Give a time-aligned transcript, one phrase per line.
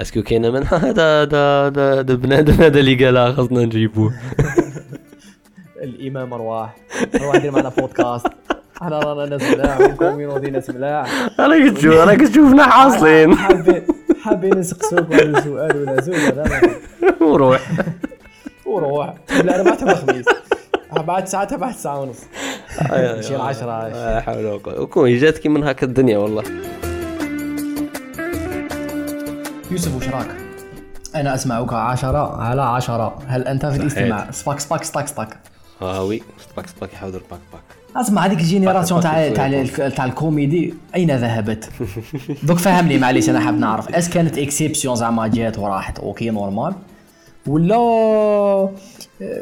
[0.00, 1.66] est-ce que كاينة من هذا هذا
[2.00, 4.14] هذا بنادم هذا اللي قالها خاصنا نجيبوه
[5.82, 6.76] الامام ارواح
[7.14, 8.26] ارواح دير معنا بودكاست
[8.82, 13.36] إحنا رانا ناس ملاح و community ناس ملاح راك تشوف راك تشوفنا حاصلين
[14.22, 16.16] حابين نسقسوك ولا سؤال ولا زوج
[17.20, 17.70] وروح
[18.66, 19.14] وروح
[19.44, 20.24] لا تبع خميس
[20.92, 22.20] بعد ساعتها بعد ساعة ونص.
[23.20, 24.80] شي العشرة لا حول ولا قوة.
[24.80, 26.42] وكون جاتك من هكا الدنيا والله.
[29.74, 30.26] يوسف وش راك؟
[31.14, 33.18] أنا أسمعك عشرة على عشرة.
[33.26, 35.38] هل أنت في الاستماع؟ سباك سباك سباك سباك.
[35.82, 37.62] آه oui سباك سباك يحاول باك باك
[37.96, 40.74] أسمع هذيك ال génération تاع تاع تاع الكوميدي.
[40.94, 41.70] أين ذهبت؟
[42.48, 43.94] دوك فهمني معليش أنا حاب نعرف.
[43.94, 46.74] est-ce كانت exception زعما جات وراحت؟ okay normal
[47.46, 47.76] ولا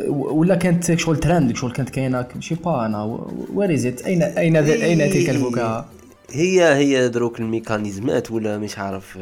[0.08, 3.18] ولا كانت شغل ترند شغل كانت كاينة؟ je sais pas أنا.
[3.54, 5.84] where is it اين أين أين تلك الفكاهه؟
[6.30, 9.18] هي هي دروك ال mécanismes ولا مش عارف.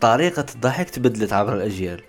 [0.00, 2.00] طريقة الضحك تبدلت عبر الأجيال.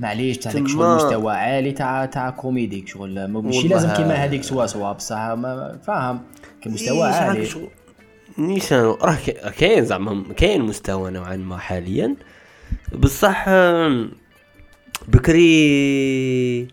[0.00, 3.26] معليش تاع داك شغل مستوى عالي تاع تاع كوميدي شغل.
[3.28, 5.34] ماشي لازم كيما هذيك سوا سوا بصح
[5.86, 6.22] فاهم
[6.62, 7.48] كمستوى إيه، عالي.
[8.38, 12.16] نيشان راه كا- كاين زعما كاين مستوى نوعا ما حاليا.
[12.98, 13.46] بصح
[15.08, 16.68] بكري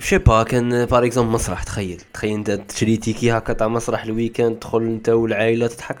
[0.00, 2.02] je sais pas كان par exemple مسرح تخيل.
[2.14, 5.96] تخيل انت تشري ticket هكا تاع مسرح ال week-end تدخل انت والعائلة تضحك.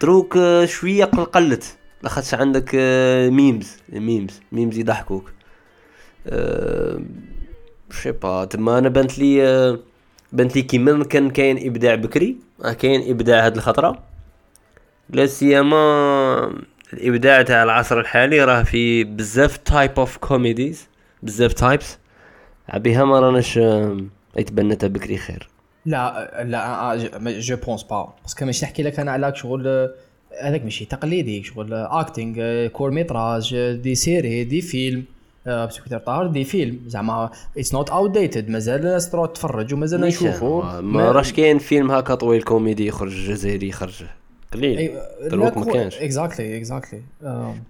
[0.00, 5.32] دروك آه، شوية قل قلت لاخاطش عندك آه، ميمز ميمز ميمز يضحكوك.
[6.26, 7.00] آه،
[8.02, 9.78] شي با تما أنا بانت لي آه،
[10.32, 13.98] بانت لي كيما كان كاين إبداع بكري راه كاين إبداع هاد الخطرة.
[15.10, 16.60] لا سيما
[16.92, 20.88] الإبداع تاع العصر الحالي راه في بزاف تايب اوف كوميديز
[21.22, 21.98] بزاف تايبس
[22.74, 25.48] بها ما راناش آم، يتبنى تا بكري خير.
[25.86, 29.90] لا لا je pense pas parce que ماشي نحكي لك أنا على شغل آه،
[30.42, 35.04] هذاك ماشي تقليدي شغل acting court métrage آه، des séries des films
[35.46, 36.78] آه، parce que كثر طار des films.
[36.86, 42.14] زعما it's not outdated مازال الناس تروح تتفرج ومازال نشوفوا ما راش كاين فيلم هكا
[42.14, 44.02] طويل كوميدي يخرج جزائري يخرج
[44.52, 44.90] قليل.
[45.30, 45.96] دروك ما كانش.
[45.98, 47.02] exactly exactly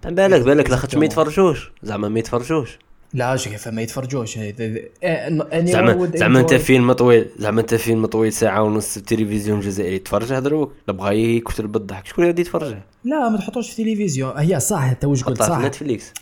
[0.05, 1.71] بالك بالك لاخاطش ما يتفرجوش.
[1.83, 2.79] زعما ما يتفرجوش.
[3.13, 4.37] لا شو كيف ما يتفرجوش.
[4.37, 9.99] آه، زعما زعما أنت فيلم طويل زعما أنت فيلم طويل ساعة ونص في التلفزيون الجزائري
[9.99, 12.05] تفرجه دروك لا بغى يكثر بالضحك.
[12.05, 15.59] شكون غادي يتفرجه؟ لا ما تحطوش في التلفزيون هي صح أنت واش قلت؟ صح.
[15.59, 16.13] Netflix.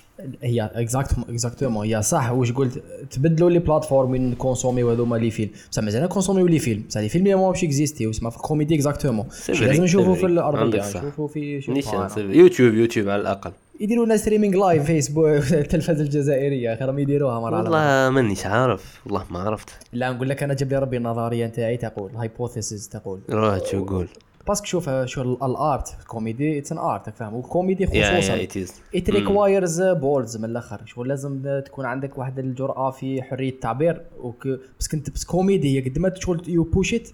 [0.44, 2.32] هي exact exactement هي صح.
[2.32, 5.50] واش قلت؟ تبدلوا les plateformes وين ن consommer يو هذوما les films.
[5.72, 6.84] بصح مازال ن consommer يو les films.
[6.90, 10.16] بصح les films ما باش اكزيستي وسما في ال comédie exactement لازم نشوفوا.
[10.16, 10.80] في الأرضية.
[10.80, 13.52] نشوفوا في شوف يوتيوب يوتيوب على الأقل.
[13.80, 16.78] يديروا لنا ستريمينغ لايف فيسبوك التلفزة الجزائرية.
[16.82, 17.58] راهم يديروها مرة.
[17.64, 19.70] والله مانيش عارف؟ والله ما عرفت.
[19.94, 23.20] لا نقول لك أنا جاب لي ربي النظريه نتاعي تقول؟ الهايبوثيسيس تقول.
[23.30, 24.08] روح شو قول
[24.48, 28.48] باسكو شوف شو ال- الارت كوميدي اتس ان ارت فاهم؟ والكوميدي خصوصا
[28.96, 30.82] ات ريكوايرز بوردز من الأخر.
[30.86, 34.48] شغل لازم تكون عندك واحد الجرأة في حرية التعبير وك
[34.80, 37.10] بس كنت بس كوميدي قد ما شغل يو بوش ات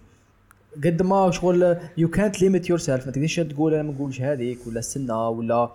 [0.83, 4.59] قد ما شغل يو كانت ليميت يور سيلف ما تقدرش تقول أنا ما نقولش هذيك
[4.67, 5.69] ولا السنة ولا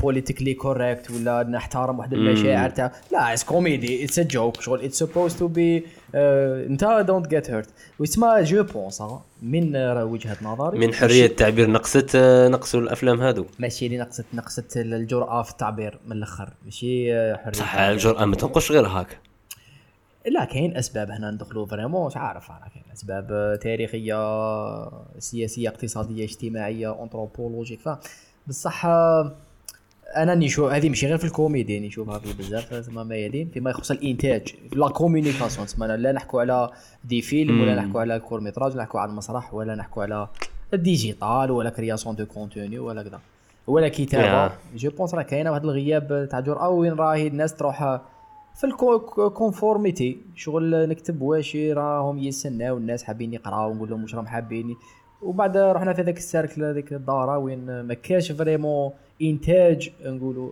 [0.00, 4.98] politically correct ولا نحترم واحد المشاعر تاع لا it's comedy it's a joke شغل it's
[4.98, 9.02] supposed to be انت don't get hurt واسمها je pense
[9.42, 10.78] من وجهة نظري.
[10.78, 13.46] من حرية التعبير نقصت آه، نقصوا الأفلام هادو.
[13.58, 16.52] ماشي اللي نقصت نقصت الجرأة في التعبير من الأخر.
[16.64, 17.74] ماشي آه، حرية صح.
[17.74, 19.18] الجرأة ما تنقصش غير هاك.
[20.26, 24.18] لا كاين أسباب هنا ندخلوا vraiment مش عارف أنا كاين أسباب تاريخية
[25.18, 27.88] سياسية اقتصادية اجتماعية anthropologique ف
[28.46, 28.86] بصح
[30.16, 34.54] أنا نشوف هذه ماشي غير في الكوميدي نشوفها في بزاف تسمى ميادين فيما يخص الإنتاج
[34.72, 36.70] la communication تسمى لا نحكوا على
[37.04, 37.74] des films ولا.
[37.74, 40.28] نحكوا على court métrage ولا نحكوا على المسرح ولا نحكوا على
[40.74, 43.20] ال digital ولا création de contenu ولا كذا
[43.66, 44.54] ولا كتابة.
[44.76, 48.00] je pense راه كاينة واحد الغياب تاع جرأة وين راهي الناس تروح
[48.54, 54.26] في ال conformité شغل نكتب واش راهم يستناو الناس حابين يقراو نقول لهم واش راهم
[54.26, 54.76] حابين.
[55.22, 60.50] وبعد رحنا في هذاك ال cercle هذيك الدارة وين ما كاش vraiment إنتاج نقولوا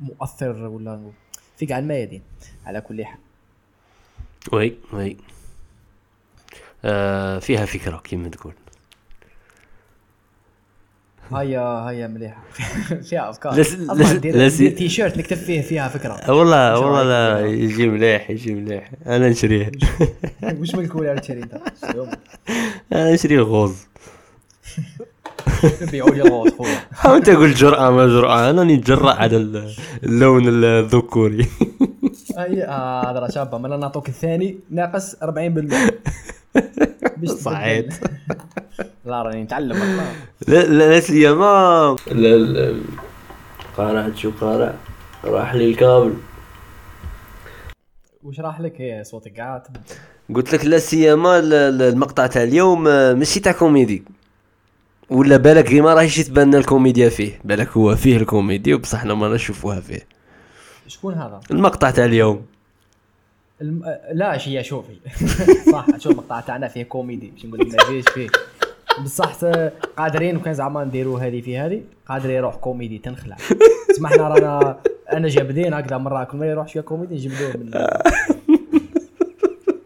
[0.00, 1.12] مؤثر ولا نقول
[1.56, 2.22] في كاع الميادين
[2.66, 3.18] على كل حال.
[4.52, 5.16] oui oui.
[6.84, 8.52] آه فيها فكرة كيما تقول.
[11.34, 11.60] هيا
[11.90, 12.42] هيا مليحة.
[13.08, 13.54] فيها أفكار.
[13.54, 16.30] لس- لس- ندير تيشيرت نكتب فيه فيها فكرة.
[16.30, 18.90] والله شو والله لا؟ يجي مليح يجي مليح.
[19.06, 19.70] أنا نشريه
[20.58, 21.60] وش من كولر تشري أنت.
[22.92, 23.76] أنا نشري الغوز
[25.82, 27.16] نبيعوا لي الغوص خويا.
[27.16, 28.50] أنت قلت جرأة ما جرأة.
[28.50, 31.46] أنا نتجرأ على ال- اللون الذكوري.
[32.38, 34.58] هي آه، شابه مالا نعطوك الثاني.
[34.70, 35.22] ناقص 40%
[37.16, 37.30] باش.
[37.30, 37.92] صعيد.
[39.04, 39.80] لا راني نتعلم.
[39.80, 40.12] والله.
[40.48, 42.80] لا لا لا سيما لا لا
[43.76, 44.74] قارع شو قارع؟
[45.24, 46.14] راح لي الكابل.
[48.22, 49.62] وش راح لك؟ هي صوتك قاعد.
[50.34, 54.02] قلت لك لا سيما ال- ال- المقطع تاع اليوم آه، ماشي تاع كوميدي.
[55.10, 57.40] ولا بالك غير ما راهيش تبان الكوميديا فيه.
[57.44, 60.17] بالك هو فيه الكوميديا وبصح حنا ما نشوفوها فيه.
[60.88, 62.46] شكون هذا؟ المقطع تاع اليوم
[63.60, 63.84] الم...
[63.84, 64.96] آه، لا شي شوفي
[65.72, 68.28] صح شوف المقطع تاعنا فيه كوميدي باش نقول ما يجيش فيه
[69.04, 69.34] بصح
[69.96, 73.36] قادرين وكان زعما نديروا هذه في هذه قادر يروح كوميدي تنخلع
[73.96, 74.78] سمحنا رانا
[75.12, 77.70] أنا جابدين هكذا مرة كل ما يروح شوية كوميدي نجبدوه من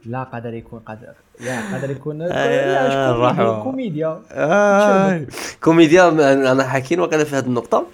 [0.06, 3.62] لا قادر يكون قادر يا قادر يكون؟ راحوا.
[3.62, 5.26] كوميديا آه.
[5.60, 6.08] كوميديا
[6.52, 7.86] أنا حاكين وقيلا في هذه النقطة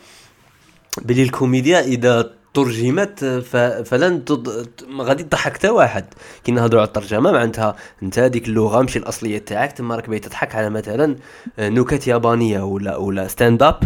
[1.03, 3.25] بلي الكوميديا إذا ترجمت.
[3.85, 4.69] فلن تض...
[5.00, 6.05] غادي تضحك حتى واحد.
[6.45, 10.55] كي نهضروا على الترجمة معناتها أنت هذيك اللغة ماشي الأصلية تاعك تما راك باغي تضحك
[10.55, 11.17] على مثلا
[11.59, 13.81] نكت يابانية ولا ولا stand up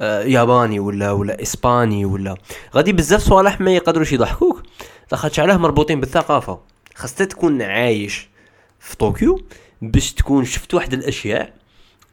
[0.00, 2.34] آه، ياباني ولا ولا إسباني ولا.
[2.74, 4.62] غادي بزاف صوالح ما يقدروش يضحكوك.
[5.12, 6.60] لاخاطش علاه مربوطين بالثقافة؟
[6.94, 8.28] خاصك تكون عايش
[8.80, 9.40] في طوكيو
[9.82, 11.52] باش تكون شفت واحد الأشياء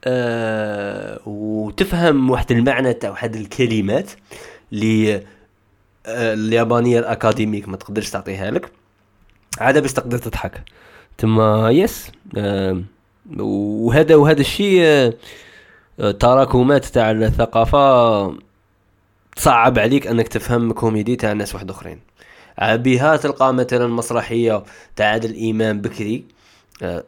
[0.06, 4.12] آه وتفهم واحد المعنى تاع واحد الكلمات
[4.74, 5.24] اللي آه
[6.08, 8.72] اليابانية ال académique ما تقدرش تعطيها لك
[9.60, 10.64] عاد باش تقدر تضحك.
[11.18, 12.82] تما yes آه
[13.40, 14.82] وهذا وهذا الشيء
[16.00, 18.38] آه تراكمات تاع الثقافة
[19.36, 22.00] تصعب عليك أنك تفهم كوميدي تاع ناس واحد آخرين.
[22.62, 24.64] بها تلقى مثلا مسرحية
[24.96, 26.26] تاع عادل إمام بكري
[26.84, 27.04] آه،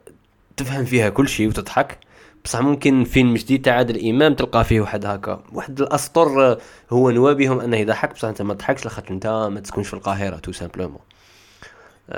[0.58, 1.98] تفهم فيها كل شيء وتضحك.
[2.46, 5.44] بصح ممكن فيلم جديد تاع عادل إمام تلقى فيه واحد هكا.
[5.54, 6.58] واحد الأسطر آه،
[6.90, 10.36] هو نوا بهم أنه يضحك بصح أنت ما تضحكش لاخاطر أنت ما تسكنش في القاهرة
[10.36, 11.00] tout simplement.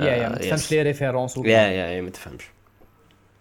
[0.00, 2.44] yeah yeah ما تفهمش les références yeah yeah yeah ما تفهمش.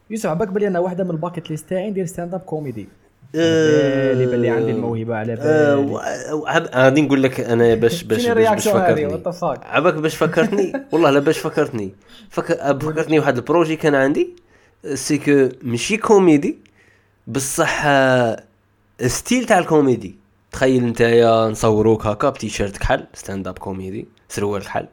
[0.09, 2.88] يوسف عباك بلي أنا واحدة من ال bucket list تاعي ندير stand up comedy
[3.35, 6.69] آه، بالي بلي عندي الموهبة على آه، بالي.
[6.75, 9.21] غادي نقول لك أنا باش باش باش, فكرتني.
[9.63, 11.95] عباك باش فكرتني؟ والله لا باش فكرتني.
[12.29, 12.45] فك...
[12.81, 14.35] فكرتني واحد ال projet كان عندي
[14.94, 16.57] c'est que ماشي كوميدي
[17.27, 17.86] بصح
[19.07, 20.16] style تاع الكوميدي.
[20.51, 24.88] تخيل نتايا نصوروك هكا بتيشيرت كحل stand up comedy سروال كحل.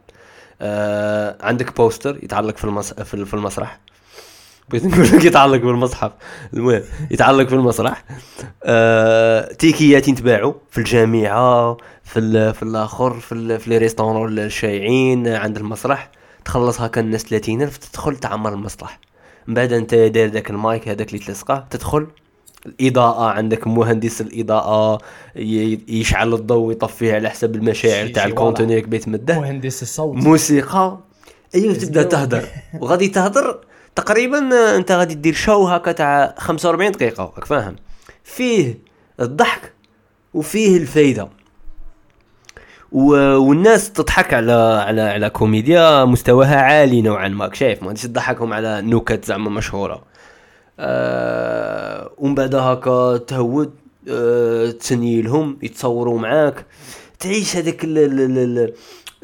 [0.60, 2.92] آه عندك poster يتعلق في المس...
[2.94, 3.80] في ال- في المسرح.
[4.70, 6.12] بغيت نقول لك يتعلق في المصحف
[6.54, 8.04] المهم يتعلق في المسرح.
[8.64, 12.54] آه تيكيات ينتباعوا في الجامعة في ال...
[12.54, 13.60] في الآخر في ال...
[13.60, 16.10] في les restaurants الشايعين عند المسرح.
[16.44, 18.98] تخلص هكا الناس 30000 تدخل تعمر المسرح.
[19.46, 22.06] من بعد أنت داير ذاك المايك هذاك اللي تلصقه تدخل.
[22.66, 24.98] الإضاءة عندك مهندس الإضاءة
[25.88, 30.16] يشعل الضوء ويطفيه على حسب المشاعر تاع شي ال contenu اللي بغيت تمده مهندس الصوت.
[30.16, 30.98] موسيقى.
[31.54, 32.02] أيوه تبدأ.
[32.02, 32.44] تهدر.
[32.80, 33.58] وغادي تهدر
[33.96, 34.38] تقريبا
[34.76, 37.76] أنت غادي دير show هكا تاع 45 دقيقة راك فاهم.
[38.24, 38.78] فيه
[39.20, 39.72] الضحك
[40.34, 41.28] وفيه الفايدة.
[42.92, 44.52] و- والناس تضحك على
[44.86, 47.50] على على كوميديا مستواها عالي نوعا ما.
[47.54, 50.02] شايف ما غاديش تضحكهم على نكت زعما مشهورة.
[50.84, 53.74] آه ومن بعد هكا تهود
[54.08, 56.66] آه تسني لهم يتصوروا معاك.
[57.20, 58.72] تعيش هذاك ال- ال- ال- ال-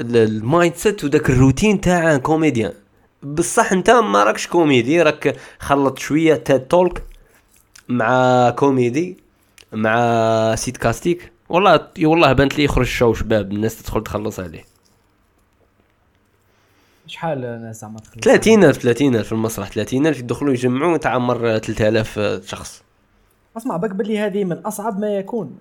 [0.01, 2.73] ال- ال mindset وذاك الروتين تاع كوميديان.
[3.23, 7.03] بصح أنت ما راكش كوميدي راك خلط شوية TED talk
[7.89, 9.17] مع كوميدي
[9.73, 14.65] مع sarcastique والله والله بانت لي يخرج show شباب الناس تدخل تخلص عليه.
[17.09, 22.83] شحال ناس زعما تخلص 30000 30000 في المسرح 30000 يدخلوا يجمعوا تعمر 3000 شخص.
[23.57, 25.57] اسمع بالك بلي هذه من أصعب ما يكون.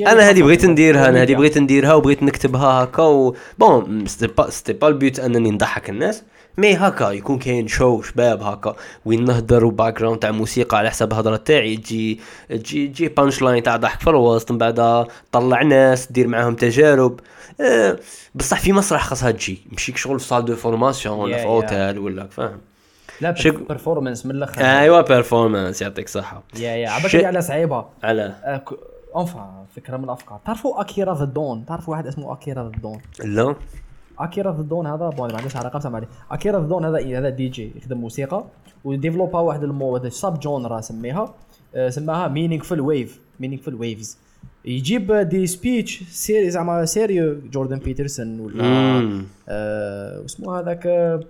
[0.00, 1.34] أنا هذه بغيت نديرها أنا هذه.
[1.34, 6.22] بغيت نديرها وبغيت نكتبها هكا و bon c'était pas ال but أنني نضحك الناس.
[6.56, 11.12] mais هكا يكون كاين show شباب هكا وين نهضر و background تاع موسيقى على حسب
[11.12, 16.28] الهضرة تاعي تجي تجي تجي punchline تاع ضحك في الوسط من بعد طلع ناس دير
[16.28, 17.20] معاهم تجارب.
[17.60, 17.98] أه
[18.34, 21.44] بصح في مسرح خاصها تجي مشيك شغل في salle de formation ولا في.
[21.44, 22.58] اوتيل ولا فاهم؟
[23.20, 24.62] لا شك- performance من الأخر.
[24.62, 27.84] ايوا performance يعطيك صحه yeah yeah عبالك بلي على صعيبة.
[28.02, 28.34] على.
[29.16, 30.40] انفا فكرة من الأفكار.
[30.46, 33.54] تعرفوا Akira The Don تعرفوا واحد اسمه Akira The Don لا.
[34.24, 37.48] Akira The Don هذا bon ما عندوش علاقة عليه Akira The Don هذا هذا دي
[37.48, 38.44] جي يخدم موسيقى
[38.84, 41.34] و développa واحد المو sub genre سميها
[41.74, 44.18] آه، سماها meaningful wave meaningful waves
[44.64, 48.64] يجيب des speech sérieux زعما sérieux جوردن بيترسون ولا.
[49.48, 51.20] آه واسمه هذاك آه،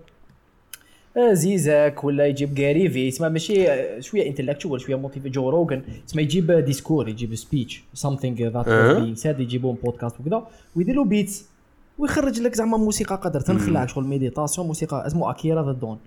[1.16, 3.66] آه، زيزاك ولا يجيب Gary Vee تسمى ماشي
[4.02, 8.68] شوية intellectual شوية motive جو روجن تسمى يجيب discours يجيب speech something that.
[8.68, 10.46] being said يجيبون بودكاست وكذا
[10.76, 11.51] ويدير له beats
[11.98, 15.98] ويخرج لك زعما موسيقى قدر تنخلع شغل méditation موسيقى اسمه Akira The Don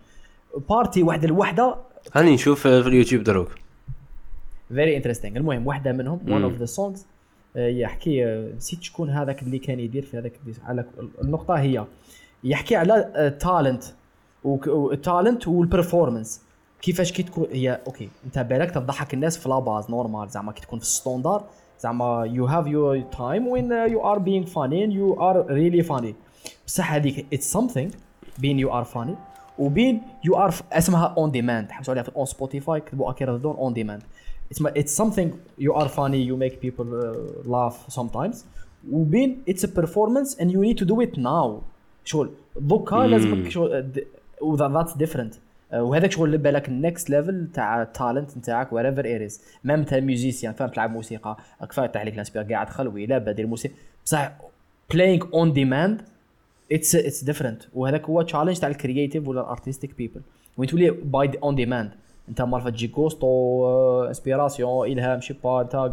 [0.70, 1.76] partie واحدة الوحده
[2.14, 3.50] هاني نشوف في اليوتيوب دروك.
[4.70, 7.06] very interesting المهم واحدة منهم one of the songs
[7.56, 10.86] يحكي آه، نسيت شكون هذاك اللي كان يدير في هذاك على
[11.22, 11.86] النقطة هي
[12.44, 13.84] يحكي على talent
[14.68, 16.42] ال talent وال performance
[16.82, 20.62] كيفاش كي تكون هي okay انت بالك تضحك الناس في la base normal زعما كي
[20.62, 21.44] تكون في ال standard
[21.80, 26.16] زعما you have your time when you are being funny you are really funny
[26.68, 27.92] بصح هذيك it's something
[28.40, 29.16] بين you are funny
[29.60, 33.74] وبين you are اسمها on demand حبسوا عليها في on Spotify كتبوا Akira Don on
[33.74, 34.02] demand
[34.54, 35.30] it's something
[35.60, 38.36] you are funny you make people uh, laugh sometimes
[38.92, 41.62] وبين it's a performance and you need to do it now.
[42.06, 42.30] شغل
[42.60, 43.92] دوكا لازمك شغل
[44.42, 45.34] that's different.
[45.74, 49.94] وهذاك شغل بالك ال next level تاع ال talent نتاعك whatever it is même انت
[49.94, 51.38] musicien فاهم تلعب موسيقى
[51.76, 53.74] طاح عليك l'inspi قاعد خلوي لا دير موسيقى.
[54.06, 54.32] بصح
[54.94, 56.02] playing on demand
[56.72, 60.22] it's it's different وهذاك هو challenge تاع ال creative ولا ال artistic people
[60.58, 61.92] وين تولي باي اون ديماند
[62.30, 65.92] انت مالفا تجي كوستو انسبيراسيون إلهام شي با انت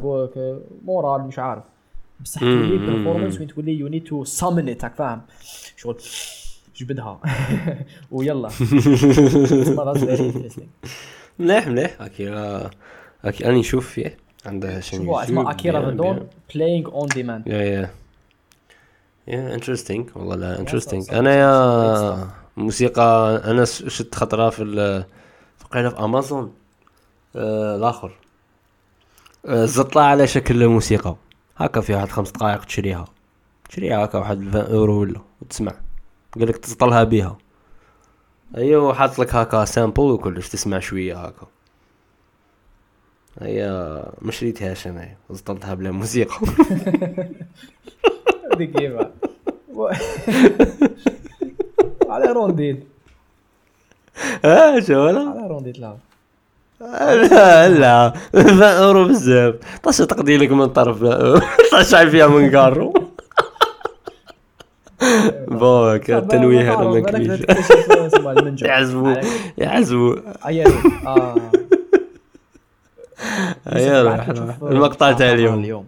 [0.85, 1.63] مورال مش عارف.
[2.21, 5.23] بصح تولي برفورمانس وين تولي يو نيد تو سامن فاهم.
[5.77, 5.97] شغل.
[6.77, 7.21] جبدها.
[8.13, 8.49] ويلا.
[11.39, 11.97] مليح مليح.
[12.01, 12.71] اكيرا
[13.25, 17.91] اكي راني نشوف فيه عندها شنو اسمه أكيرا ريدون بلاينغ اون ديماند يا يا
[19.29, 25.05] يا انترستينغ والله لا انترستينغ أنا يا موسيقى أنا شفت خطرة في
[25.59, 26.53] فقينا في امازون
[27.37, 28.13] آه الآخر.
[29.47, 31.17] آه زطلة على شكل موسيقى
[31.57, 33.05] هكا فيها واحد خمس دقائق تشريها.
[33.69, 35.73] تشريها هكا واحد 20 أورو ولا وتسمع.
[36.39, 37.39] قال لك تسطلها بيها.
[38.57, 41.47] أيوه حاط لك هكا سامبل وكلش تسمع شوية هكا
[43.41, 43.67] هي
[44.23, 46.35] ما شريتهاش أنا زطلتها بلا موسيقى.
[48.55, 48.93] هذيك كيف
[52.11, 52.87] على رونديت.
[54.45, 55.97] آه شو على رونديت لا.
[56.81, 58.13] لا لا.
[58.85, 61.03] اورو بزاف طاش تقضي لك من طرف.
[61.73, 62.95] طاش فيها من كارو
[65.49, 67.41] بوك التنويه هذا ما كليش
[68.63, 69.15] يعزبوا
[69.59, 70.17] يعزبوا
[71.07, 71.35] آه
[73.73, 74.27] أيوه
[74.63, 75.85] المقطع تاع اليوم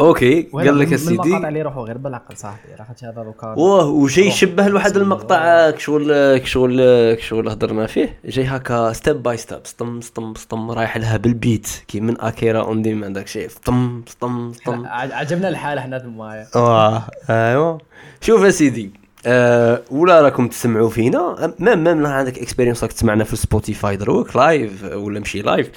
[0.00, 4.26] okay قال لك السيدي المقاطع اللي يروحوا غير بالعقل صاحبي راحت هذا لوكا واه وجاي
[4.26, 8.18] يشبه لواحد المقطع كشغل كشغل كشغل هضرنا فيه.
[8.24, 11.68] جاي هكا step by step سطم سطم سطم رايح لها بالبيت.
[11.88, 14.86] كي من أكيرا اون ديمان داك الشيء سطم سطم سطم.
[14.86, 17.78] عجبنا الحال إحنا تما آه ايوا
[18.20, 18.90] شوف يا سيدي
[19.26, 24.84] أه ولا راكم تسمعوا فينا؟ même même عندك expérience راك تسمعنا في Spotify دروك live
[24.84, 25.70] ولا مشي live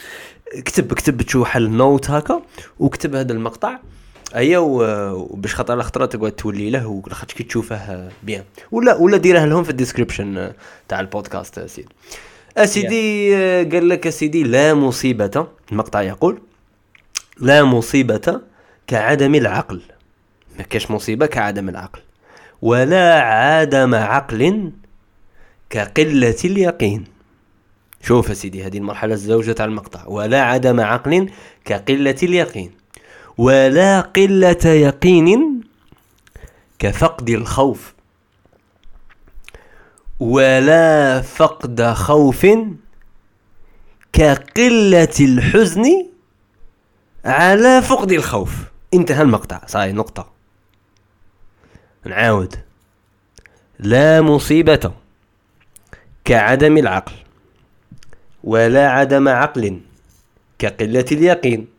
[0.53, 2.41] اكتب اكتب تشوف حل note هكا
[2.79, 3.77] وكتب هذا المقطع.
[4.35, 8.43] ايا وباش خاطر على خطره تقعد تولي له ولاخاطش كي تشوفه bien.
[8.71, 10.53] ولا ولا ديره لهم في ال description
[10.87, 11.89] تاع البودكاست اسيدي
[12.57, 16.41] اسيدي قال لك اسيدي لا مصيبة المقطع يقول
[17.39, 18.41] لا مصيبة
[18.87, 19.81] كعدم العقل.
[20.57, 21.99] ما كاش مصيبة كعدم العقل.
[22.61, 24.71] ولا عدم عقل
[25.69, 27.03] كقلة اليقين.
[28.01, 30.07] شوف سيدي هذه المرحلة الزوجة تاع المقطع.
[30.07, 31.29] ولا عدم عقل
[31.65, 32.82] كقلة اليقين.
[33.37, 35.61] ولا قلة يقين
[36.79, 37.93] كفقد الخوف.
[40.19, 42.47] ولا فقد خوف
[44.13, 46.05] كقلة الحزن
[47.25, 48.55] على فقد الخوف.
[48.93, 49.61] انتهى المقطع.
[49.67, 50.31] صاي نقطة.
[52.05, 52.55] نعاود.
[53.79, 54.91] لا مصيبة
[56.25, 57.13] كعدم العقل
[58.43, 59.81] ولا عدم عقل
[60.59, 61.72] كقلة اليقين.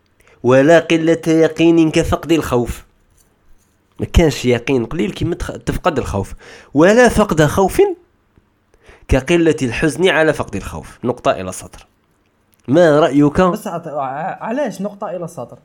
[0.44, 2.84] ولا قلة يقين كفقد الخوف.
[4.00, 6.34] ما كانش يقين قليل كيما تفقد الخوف.
[6.74, 7.82] ولا فقد خوف
[9.08, 10.98] كقلة الحزن على فقد الخوف.
[11.04, 11.86] نقطة إلى السطر
[12.68, 15.58] ما رأيك؟ بس علاش نقطة إلى السطر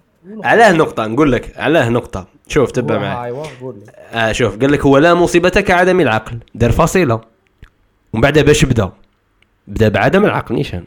[0.44, 2.28] علاه نقطة نقول لك علاه نقطة.
[2.48, 3.44] شوف تبع معي
[4.14, 6.40] آه شوف قال لك هو لا مصيبة كعدم العقل.
[6.56, 7.22] دار فاصلة
[8.14, 8.92] ومن بعد باش بدا.
[9.68, 10.84] بدا بعدم العقل نيشان.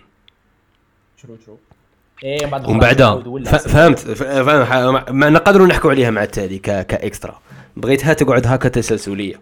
[2.24, 3.22] إيه بعد ومن بعدها.
[3.44, 4.22] فهمت.
[5.10, 7.38] ما نقدروا نحكوا عليها مع التالي ك extra.
[7.76, 9.40] بغيتها تقعد هكا تسلسلية.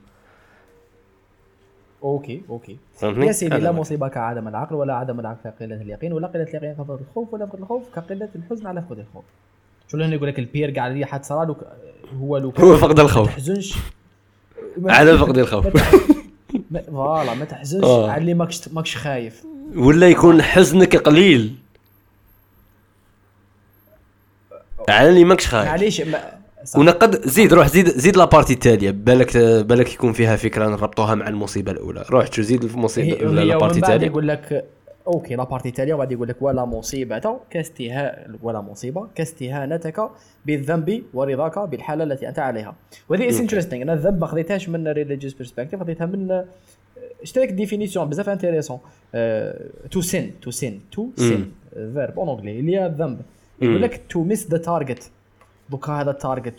[2.03, 2.77] okay okay.
[2.95, 6.73] فهمتني؟ يا سيدي لا مصيبة كعدم العقل ولا عدم العقل كقلة اليقين ولا قلة اليقين
[6.73, 9.25] كفقد الخوف ولا فقد الخوف كقلة الحزن على فقد الخوف.
[9.89, 11.57] شو لأنه يقول لك ال pire قاعد ريحه صار
[12.21, 13.29] هو لو هو فقد الخوف.
[13.29, 13.75] ما تحزنش.
[14.87, 15.67] على فقد الخوف.
[16.87, 17.85] voilà ما تحزنش.
[17.85, 18.11] آه.
[18.11, 19.45] على اللي ماكش ماكش خايف.
[19.77, 21.55] ولا يكون حزنك قليل.
[24.89, 26.03] على اللي ماكش خايف معليش
[26.65, 26.79] صح.
[26.79, 28.91] ونقد زيد روح زيد زيد la partie التالية.
[28.91, 32.05] بالك بالك يكون فيها فكرة نربطوها مع المصيبة الأولى.
[32.11, 34.65] روح تشو زيد المصيبة هي la partie التالية؟ يقول لك
[35.07, 40.11] okay la partie التالية وبعد يقول لك ولا مصيبة كاستهاء ولا مصيبة كاستهانتك
[40.47, 42.75] بالذنب ورضاك بالحالة التي أنت عليها.
[43.09, 46.45] وهذه is interesting أنا الذنب ما خذيتهاش من religious perspective خذيتها من
[47.23, 48.79] strict définition بزاف intéressante
[49.91, 53.21] to sin to sin to sin verbe en anglais اللي هي الذنب
[53.61, 55.11] يقول لك to miss the target
[55.71, 56.55] دوكا هذا ال target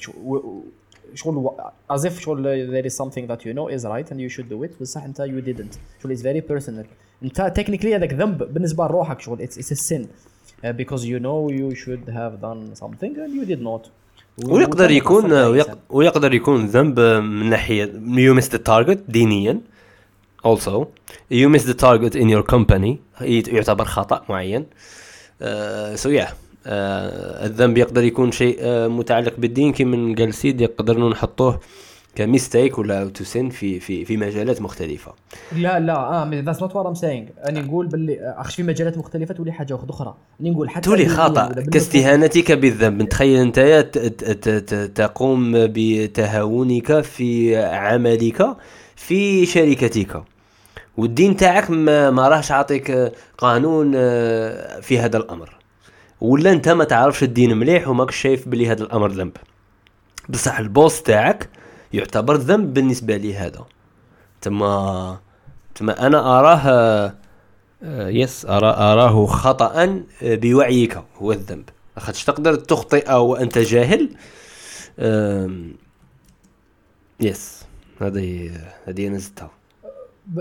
[1.13, 1.49] شغل
[1.93, 4.63] as if شغل there is something that you know is right and you should do
[4.63, 6.85] it بصح انت you didn't شغل it's very personal
[7.23, 11.49] انت technically هذاك ذنب بالنسبة لروحك شغل it's, it's a sin uh, because you know
[11.49, 13.89] you should have done something and you did not
[14.45, 15.33] ويقدر يكون.
[15.89, 19.61] ويقدر يكون ذنب من ناحيه you missed the target دينيا
[20.43, 20.87] also
[21.29, 24.65] you missed the target in your company يعتبر خطا معين
[25.41, 25.45] uh,
[25.95, 29.73] so yeah uh, الذنب يقدر يكون شيء uh, متعلق بالدين.
[29.73, 31.59] كما قال سيد يقدر نحطوه
[32.15, 35.13] ك mistake ولا to sin في في في مجالات مختلفة.
[35.55, 39.33] لا لا آه that's not what I'm saying أنا نقول باللي أخش في مجالات مختلفة
[39.33, 40.15] تولي حاجة واحدة أخرى.
[40.41, 43.09] أنا نقول حتى تولي خطا كاستهانتك بالذنب.
[43.09, 43.59] تخيل أنت
[44.95, 48.57] تقوم بتهاونك في عملك
[48.95, 50.23] في شركتك.
[50.97, 55.60] والدين تاعك ما, ما راهش عاطيك قانون آه، في هذا الأمر.
[56.21, 59.37] ولا انت ما تعرفش الدين مليح وماكش شايف بلي هذا الأمر ذنب.
[60.29, 61.49] بصح ال boss تاعك
[61.93, 63.65] يعتبر ذنب بالنسبة لي هذا.
[64.41, 65.19] تما
[65.75, 67.13] تما أنا أراه
[67.83, 69.83] آه، yes أرى أراه خطأ
[70.23, 71.69] آه، بوعيك هو الذنب.
[71.97, 74.09] خاطش تقدر تخطئ وأنت جاهل
[77.19, 77.65] yes
[78.01, 78.51] هذه
[78.85, 79.60] هذه أنا زدتها.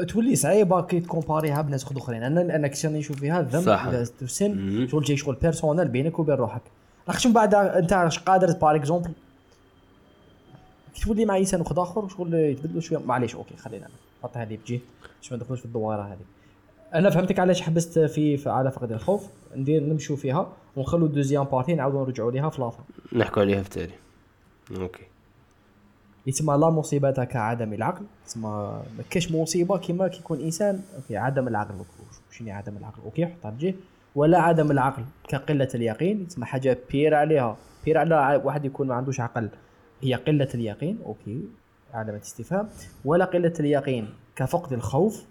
[0.09, 2.23] تولي صعيبة كي تكومباريها بناس اخرين.
[2.23, 3.69] أنا أنا كنت نشوف فيها الذنب.
[3.69, 4.89] it's a sin.
[4.89, 6.63] شغل شي شغل personal بينك وبين روحك.
[7.07, 9.11] لاخاطش من بعد أنت راش قادر par exemple
[10.95, 12.99] كي تولي مع إنسان واحد آخر شغل يتبدلوا شوية.
[12.99, 13.87] معليش okay خلينا
[14.21, 14.81] نحط هذه بجيه
[15.21, 16.25] باش ما ندخلوش في الدوارة هذه.
[16.95, 19.27] أنا فهمتك علاش حبست في, في على فقد الخوف.
[19.57, 23.69] ندير نمشوا فيها ونخلوا ال deuxième partie نعاودوا نرجعوا ليها في لافا نحكوا عليها في
[23.69, 23.95] التالي.
[24.77, 25.03] okay.
[26.27, 31.75] يتسمى لا مصيبة كعدم العقل تسمى ما كاش مصيبة كيما كيكون إنسان okay عدم العقل
[32.31, 33.75] شنو عدم العقل؟ okay حطها بجيه
[34.15, 37.57] ولا عدم العقل كقلة اليقين تسمى حاجة pire عليها.
[37.85, 39.49] pire على واحد يكون ما عندوش عقل
[40.03, 40.99] هي قلة اليقين.
[41.07, 41.41] okay
[41.95, 42.69] علامة استفهام
[43.05, 45.25] ولا قلة اليقين كفقد الخوف.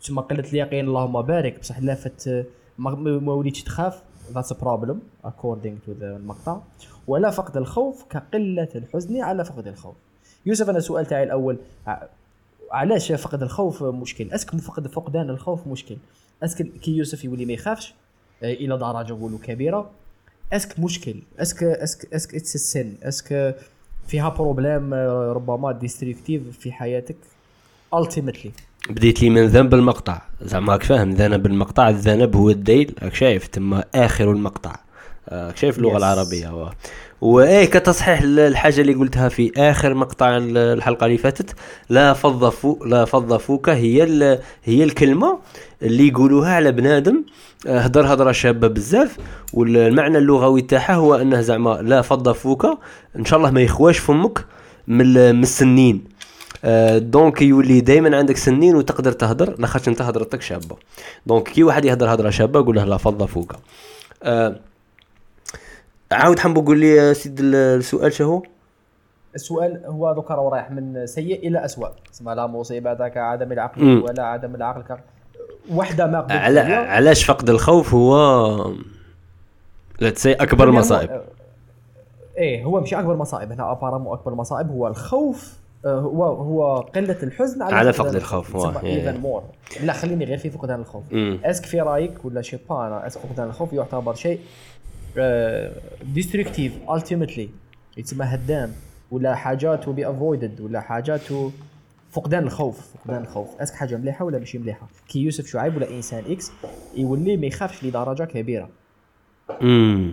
[0.00, 1.60] تسمى قلة اليقين اللهم بارك.
[1.60, 2.46] بصح لافت
[2.78, 4.02] ما, وليتش تخاف.
[4.24, 6.60] A problem according to the المقطع
[7.06, 9.94] ولا فقد الخوف كقلة الحزن على فقد الخوف.
[10.46, 12.02] يوسف أنا السؤال تاعي الأول ع-
[12.72, 15.96] علاش فقد الخوف مشكل؟ est-ce que فقد فقدان الخوف مشكل؟
[16.42, 17.94] est-ce que كي يوسف يولي ما يخافش
[18.42, 19.90] آه، إلى درجة نقولوا كبيرة
[20.52, 23.56] est-ce que مشكل أسك أسك أسك اتس السن est-ce que
[24.06, 27.16] فيها problem آه، ربما destructive في حياتك.
[27.94, 28.48] Ultimately.
[28.90, 30.22] بديت لي من ذنب المقطع.
[30.42, 34.76] زعما راك فاهم ذنب المقطع الذنب هو الديل راك شايف تما آخر المقطع.
[35.54, 35.96] شايف اللغة Yes.
[35.96, 36.48] العربية.
[36.62, 36.68] و...
[37.20, 41.54] وإيه كتصحيح الحاجة اللي قلتها في آخر مقطع ال- الحلقة اللي فاتت
[41.90, 44.38] لا فض فو لا فض فوك هي ال...
[44.64, 45.38] هي الكلمة
[45.82, 47.24] اللي يقولوها على بنادم.
[47.66, 49.16] آه، هدر هضرة شابة بزاف.
[49.52, 52.66] والمعنى اللغوي تاعها هو أنه زعما لا فض فوك
[53.18, 54.44] إن شاء الله ما يخواش فمك
[54.88, 56.04] من ال- من السنين.
[56.64, 60.76] آه، donc يولي دائما عندك سنين وتقدر تهدر لاخاطش أنت هضرتك شابة.
[61.26, 63.52] donc كي واحد يهدر هضره شابة قول له لا فض فوك
[64.22, 64.56] آه
[66.12, 68.42] عاود حنبو قول لي يا سيد ال- السؤال شهو
[69.34, 74.02] السؤال هو دوكا راهو رايح من سيء إلى اسوء تسمى لا مصيبة كعدم العقل مم.
[74.02, 74.98] ولا عدم العقل ك...
[75.74, 76.60] وحدة ما على.
[76.60, 78.16] علاش فقد الخوف هو؟
[80.00, 81.22] لا تسي أكبر المصائب آه،
[82.38, 83.52] إيه هو مش أكبر مصائب.
[83.52, 85.52] هنا ابارامو أكبر مصائب هو الخوف
[85.86, 89.42] آه، هو هو قلة الحزن على, على فقد الخوف، even مور
[89.82, 91.02] لا خليني غير في فقدان الخوف.
[91.44, 94.40] est-ce que في رأيك ولا شي با أنا est-ce que فقدان الخوف يعتبر شيء
[96.02, 97.48] destructive ultimately
[97.96, 98.72] يتسمى هدام
[99.10, 101.50] ولا حاجة to be avoided ولا حاجة to
[102.12, 103.48] فقدان الخوف فقدان الخوف.
[103.60, 106.52] est-ce que حاجة مليحة ولا ماشي مليحة؟ كي يوسف شعيب ولا إنسان X
[106.96, 108.68] يولي ما يخافش لدرجة كبيرة.
[109.62, 110.12] امم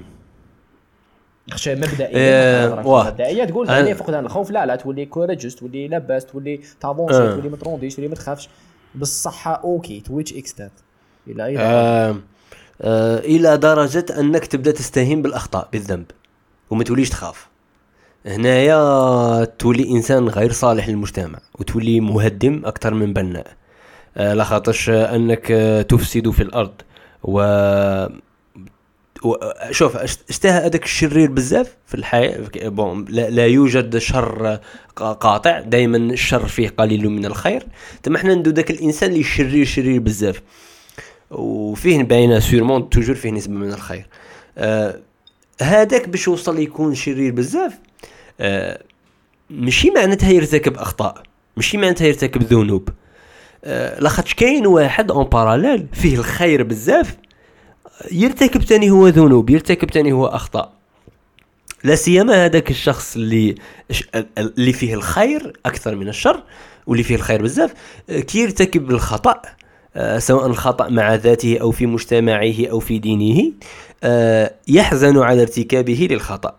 [1.52, 2.76] خشى مبدئيا إيه،.
[3.10, 7.18] مبدئيا تقول أنا- يعني فقدان الخوف لا لا تولي courageux تولي لاباس تولي ت avancer
[7.18, 7.36] آه.
[7.36, 8.50] تولي ما ترونديش تولي ما تخافش.
[8.96, 10.72] بالصحة OK to which extent
[11.28, 11.62] إلى أي؟ آه
[12.10, 12.16] آه.
[12.84, 16.06] إلى درجة أنك تبدأ تستهين بالأخطاء بالذنب.
[16.70, 17.48] وما توليش تخاف.
[18.26, 23.48] هنايا تولي إنسان غير صالح للمجتمع وتولي مهدم أكثر من بناء.
[24.18, 26.72] آه لا خاطرش أنك آه، تفسد في الأرض.
[27.24, 27.42] و
[29.72, 29.98] شوف
[30.30, 34.60] اشتهى هذاك الشرير بزاف في الحياة؟ bon لا, لا يوجد شر
[35.00, 35.60] قا- قاطع.
[35.60, 37.64] دائما الشر فيه قليل من الخير.
[38.04, 40.42] تما حنا ندو ذاك الإنسان اللي شرير شرير بزاف.
[41.32, 44.08] وفيه باينة sûrement toujours فيه نسبة من الخير.
[44.58, 45.00] آه
[45.62, 47.80] هذاك باش يوصل يكون شرير بزاف
[48.40, 48.82] آه
[49.50, 51.24] ماشي معناتها يرتكب أخطاء
[51.58, 52.90] ماشي معناتها يرتكب ذنوب.
[53.64, 57.18] آه لاخاطش كاين واحد en parallèle فيه الخير بزاف
[58.12, 60.74] يرتكب تاني هو ذنوب يرتكب تاني هو أخطاء.
[61.84, 63.56] لا سيما هذاك الشخص اللي
[64.38, 66.44] اللي فيه الخير أكثر من الشر
[66.88, 67.74] واللي فيه الخير بزاف
[68.10, 69.42] كي يرتكب الخطأ.
[70.18, 73.52] سواء الخطا مع ذاته أو في مجتمعه أو في دينه
[74.04, 76.56] آه، يحزن على ارتكابه للخطأ.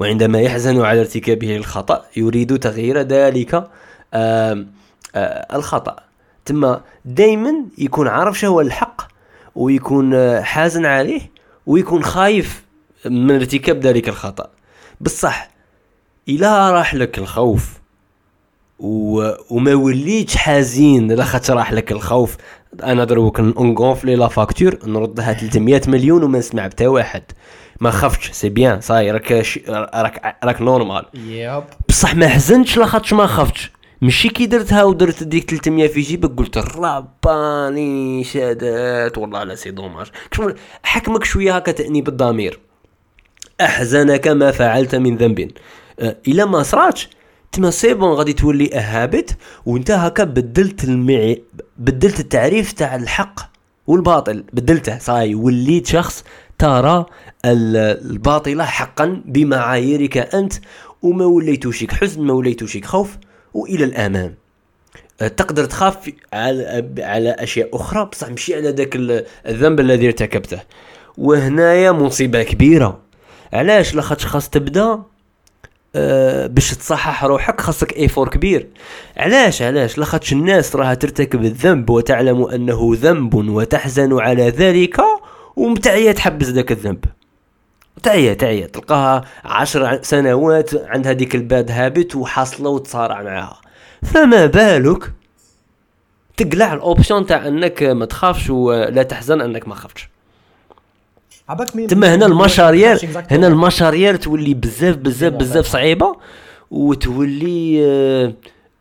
[0.00, 3.68] وعندما يحزن على ارتكابه للخطأ يريد تغيير ذلك
[4.14, 4.64] آه،
[5.54, 5.96] الخطأ.
[6.44, 9.02] تما دائما يكون عارف شو هو الحق
[9.54, 11.20] ويكون آه، حازن عليه
[11.66, 12.64] ويكون خايف
[13.06, 14.50] من ارتكاب ذلك الخطأ.
[15.00, 15.50] بصح
[16.28, 17.83] الا راح لك الخوف.
[18.84, 19.32] و...
[19.50, 22.36] وما وليتش حزين لاخاطش راح لك الخوف.
[22.82, 27.22] أنا دروك ن gonfler la facture نردها 300 مليون وما نسمع بتا واحد.
[27.80, 29.58] ما خفتش c'est bien صاي راك ش...
[29.68, 31.04] راك راك normal.
[31.14, 33.72] yep بصح ما حزنتش لاخاطش ما خفتش.
[34.02, 40.06] ماشي كي درتها ودرت ديك 300 في جيبك قلت رباني شادات والله لا c'est dommage.
[40.82, 42.58] حكمك شوية هكا تانيب الضمير
[43.60, 45.50] أحزنك ما فعلت من ذنب.
[46.00, 47.08] أه، إلا ما صراتش.
[47.70, 49.24] c'est bon غادي تولي هابط
[49.66, 51.42] وانت هكا بدلت المعي
[51.78, 53.40] بدلت التعريف تاع الحق
[53.86, 54.44] والباطل.
[54.52, 56.24] بدلته صاي وليت شخص
[56.58, 57.06] ترى
[57.44, 60.52] ال- الباطل حقا بمعاييرك أنت
[61.02, 63.16] وما وليتوشيك حزن ما وليتوشيك خوف
[63.54, 64.34] وإلى الامام
[65.20, 70.60] أه، تقدر تخاف على على أشياء أخرى؟ بصح ماشي على ذاك ال- الذنب الذي ارتكبته.
[71.18, 72.98] وهنايا مصيبة كبيرة.
[73.52, 75.02] علاش؟ لاخاطش خاص تبدأ
[75.96, 78.68] أه باش تصحح روحك خاصك ايفور كبير.
[79.16, 85.00] علاش؟ علاش؟ لاخاطش الناس راها ترتكب الذنب وتعلم أنه ذنب وتحزن على ذلك
[85.56, 87.04] ومتعية تحبس ذاك الذنب.
[88.02, 93.60] تعيا تعيا تلقاها عشر سنوات عندها ديك الباد هابت وحاصلة وتصارع معاها.
[94.02, 95.12] فما بالك؟
[96.36, 100.13] تقلع ال option تاع أنك ما تخافش ولا تحزن أنك ما خفتش.
[101.88, 103.16] تما هنا المشاريال.
[103.30, 106.16] هنا المشاريال تولي بزاف بزاف بزاف صعيبة
[106.70, 108.34] وتولي آه،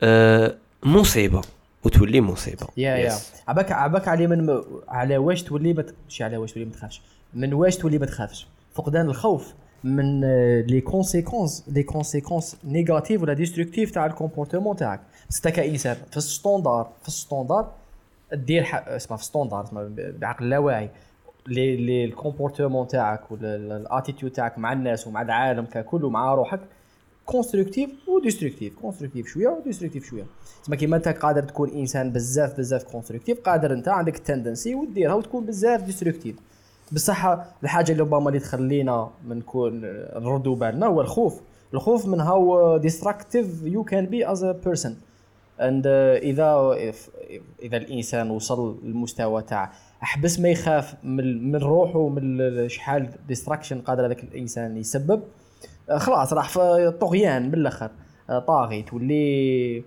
[0.04, 1.42] آه، مصيبة
[1.84, 3.14] وتولي مصيبة يا يا.
[3.48, 4.62] عباك عباك على من.
[4.88, 5.94] على واش تولي بت...
[6.06, 7.02] ماشي على واش تولي ما تخافش
[7.34, 10.22] من واش تولي ما تخافش فقدان الخوف من
[10.62, 15.00] les conséquences les conséquences négatives ولا destructives تاع ال comportement تاعك
[15.30, 17.72] بس انت كإنسان في ال standard في ال standard
[18.34, 18.66] دير.
[18.74, 20.90] اسمها في ال standard بعقل اللاواعي
[21.48, 26.34] لي لي ال comportement تاعك ولا ال attitude تاعك مع الناس ومع العالم ككل ومع
[26.34, 26.60] روحك
[27.26, 30.24] constructive و destructive constructive شوية و destructive شوية.
[30.64, 35.14] تسمى كيما انت قادر تكون إنسان بزاف بزاف constructive قادر انت عندك ال tendency وديرها
[35.14, 36.36] وتكون بزاف destructive
[36.92, 39.82] بصح الحاجة اللي ربما اللي تخلينا من نكون
[40.16, 41.42] نردوا بالنا هو الخوف.
[41.74, 44.98] الخوف من how destructive you can be as a person
[45.62, 46.78] and إذا
[47.64, 49.72] إذا الإنسان وصل للمستوى تاع
[50.04, 55.24] احبس ما يخاف من من روحه ومن شحال destruction قادر هذاك الإنسان يسبب.
[55.90, 57.92] آه، خلاص راح في طغيان من الآخر
[58.30, 59.84] آه، طاغي تولي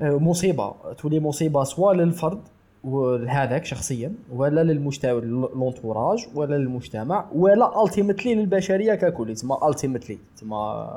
[0.00, 0.74] آه، مصيبة.
[0.98, 2.40] تولي مصيبة سواء للفرد
[2.84, 9.34] وهذاك شخصيا ولا للمجتمع l'entourage ولا للمجتمع ولا ultimately للبشرية ككل.
[9.34, 10.90] تسمى ultimately تسمى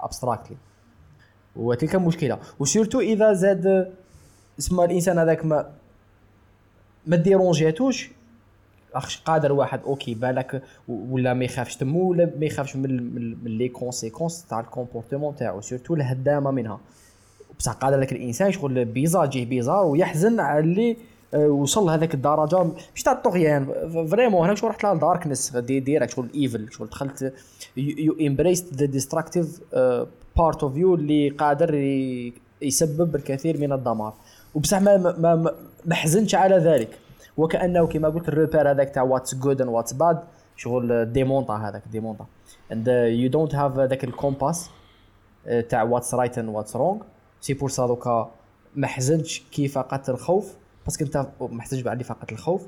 [0.00, 0.56] ابستراكتلي
[1.56, 3.92] وتلك مشكله وسيرتو إذا زاد
[4.58, 5.70] اسمه الإنسان هذاك ما
[7.06, 8.10] ما ديرونجيتوش
[8.94, 13.68] أخش قادر واحد أوكي بالك ولا ما يخافش تمو ولا ما يخافش من من, لي
[13.68, 16.80] كونسيكونس تاع الكومبورتمون تاعو سيرتو الهدامة منها.
[17.58, 20.96] بصح قادر لك الإنسان شغل بيزار جيه بيزار ويحزن على اللي
[21.34, 22.66] آه، وصل لهذاك الدرجة.
[22.94, 23.66] مش تاع الطغيان
[24.10, 27.32] فريمون هناك شغل رحت لها دي ديريكت شغل ايفل شغل دخلت
[27.76, 29.60] you embraced the destructive
[30.36, 31.74] part of you اللي قادر
[32.62, 34.14] يسبب الكثير من الدمار.
[34.54, 36.98] وبصح ما ما ما, حزنش على ذلك.
[37.36, 40.20] وكأنه كما قلت ال repère هذاك تاع what's good and what's bad
[40.56, 42.26] شغل démonté هذاك démonté
[42.72, 44.70] and you don't have ذاك ال compass
[45.46, 47.02] آه، تاع what's right and what's wrong
[47.40, 48.30] c'est pour ça دوكا
[48.76, 52.66] ما حزنتش كي فقدت الخوف parce que انت ما حزنتش علي فقدت الخوف.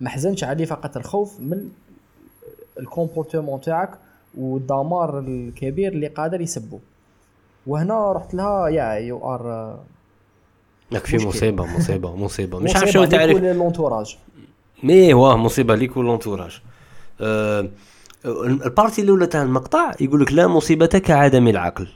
[0.00, 1.70] ما حزنتش علي فقدت الخوف من
[2.78, 3.98] ال comportement تاعك
[4.38, 6.80] والدمار الكبير اللي قادر يسبه.
[7.66, 9.78] وهنا رحت لها يا you are
[10.92, 11.16] راك في.
[11.16, 12.58] مصيبة مصيبة مصيبة.
[12.58, 13.36] مش عارف شنو تعرف.
[13.36, 14.16] l'entourage
[14.82, 16.60] mais ouais مصيبة ليك وال entourage
[17.20, 17.68] أه
[18.26, 21.88] ال partie الأولى تاع المقطع يقول لك لا مصيبتك عدم العقل.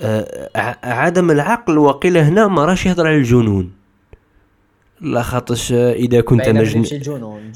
[0.00, 0.48] أه
[0.82, 3.72] عدم العقل وقيل هنا ما راش يهضر على الجنون.
[5.00, 6.84] لا خاطش إذا كنت مجنون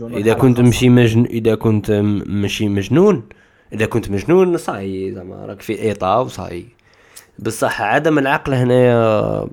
[0.03, 1.91] إذا كنت مشي مجنون إذا كنت
[2.27, 3.23] مشي مجنون.
[3.73, 6.67] إذا كنت مجنون صاي زعما راك في état وصاي
[7.38, 9.47] بصح عدم العقل هنايا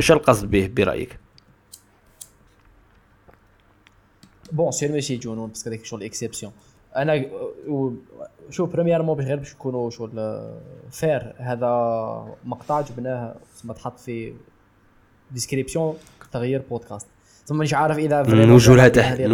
[0.00, 1.18] شو القصد به برأيك؟
[4.52, 6.52] bien sûr ماشي جنون parce que هذيك شغل exception
[6.96, 7.26] أنا
[8.50, 10.48] شوف premièrement باش غير باش نكونوا شغل
[10.90, 11.68] فير هذا
[12.44, 14.34] مقطع جبناه تسمى تحط في
[15.30, 15.94] description
[16.32, 17.06] تغيير بودكاست
[17.46, 19.26] ثم مش عارف إذا نوجه لها تحيه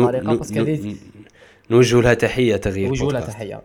[1.70, 3.62] نوجه لها تحية تغيير نوجه لها تحية.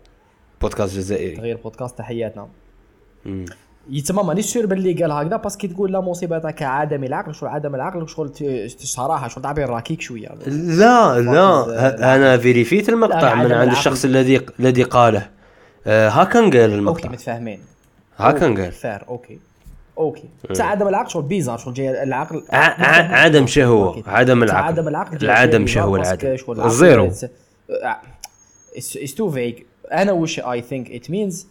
[0.62, 1.36] بودكاست جزائري.
[1.36, 2.50] تغيير بودكاست تحياتنا.
[3.89, 7.76] يتما مانيش سير باللي قال هكذا parce que تقول لا مصيبتك عدم العقل شغل عدم
[7.76, 8.32] العقل شغل
[8.78, 10.30] صراحة شغل تعبير راكيك شوية.
[10.48, 15.30] لا لا أنا vérifiيت المقطع من عند الشخص الذي الذي قاله.
[15.88, 17.04] آه هكا قال المقطع.
[17.04, 17.60] okay متفاهمين.
[18.17, 19.39] هكا قال fair okay.
[19.98, 20.30] okay.
[20.50, 22.44] بس عدم العقل شغل bizarre شغل جاي العقل.
[22.52, 24.67] عدم شهوة عدم العقل.
[24.67, 26.38] عدم العقل العدم شهوة العدم.
[26.50, 27.12] ال zéro.
[28.78, 29.56] it's too vague
[29.91, 31.48] أنا وش I think it means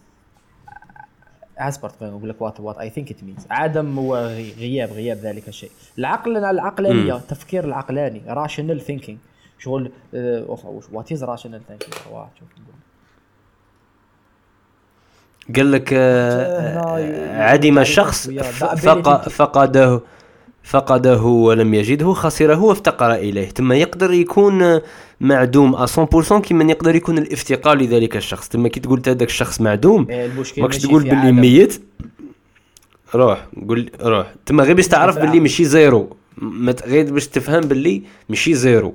[1.69, 5.71] اسبرت نقول لك what what I think it means عدم وغياب غياب ذلك الشيء.
[5.99, 9.19] العقل العقلانية التفكير العقلاني rational thinking
[9.59, 9.93] شغل
[10.93, 11.95] what is rational thinking
[15.57, 18.29] قال لك آه، عدم الشخص
[19.29, 20.01] فقده.
[20.63, 23.49] فقده ولم يجده خسره وافتقر إليه.
[23.49, 24.81] ثم يقدر يكون
[25.21, 28.49] معدوم 100% كما يقدر يكون الافتقار لذلك الشخص.
[28.49, 31.83] ثم كي تقول هذاك الشخص معدوم إيه، ماكش تقول باللي ميت؟
[33.15, 34.35] روح قول روح.
[34.47, 36.17] ثم غير باش تعرف باللي ماشي zéro.
[36.87, 38.95] غير باش تفهم باللي ماشي zéro.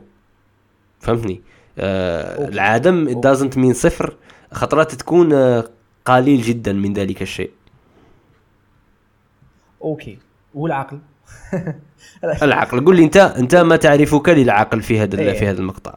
[1.00, 1.42] فهمتني؟
[1.78, 4.16] آه العدم doesn't mean صفر.
[4.52, 5.70] خطرات تكون آه
[6.06, 7.52] قليل جدا من ذلك الشيء.
[9.82, 10.18] okay.
[10.54, 11.00] والعقل؟
[12.44, 15.40] العقل قل لي انت انت ما تعرفك للعقل في هذا إيه.
[15.40, 15.94] في هذا المقطع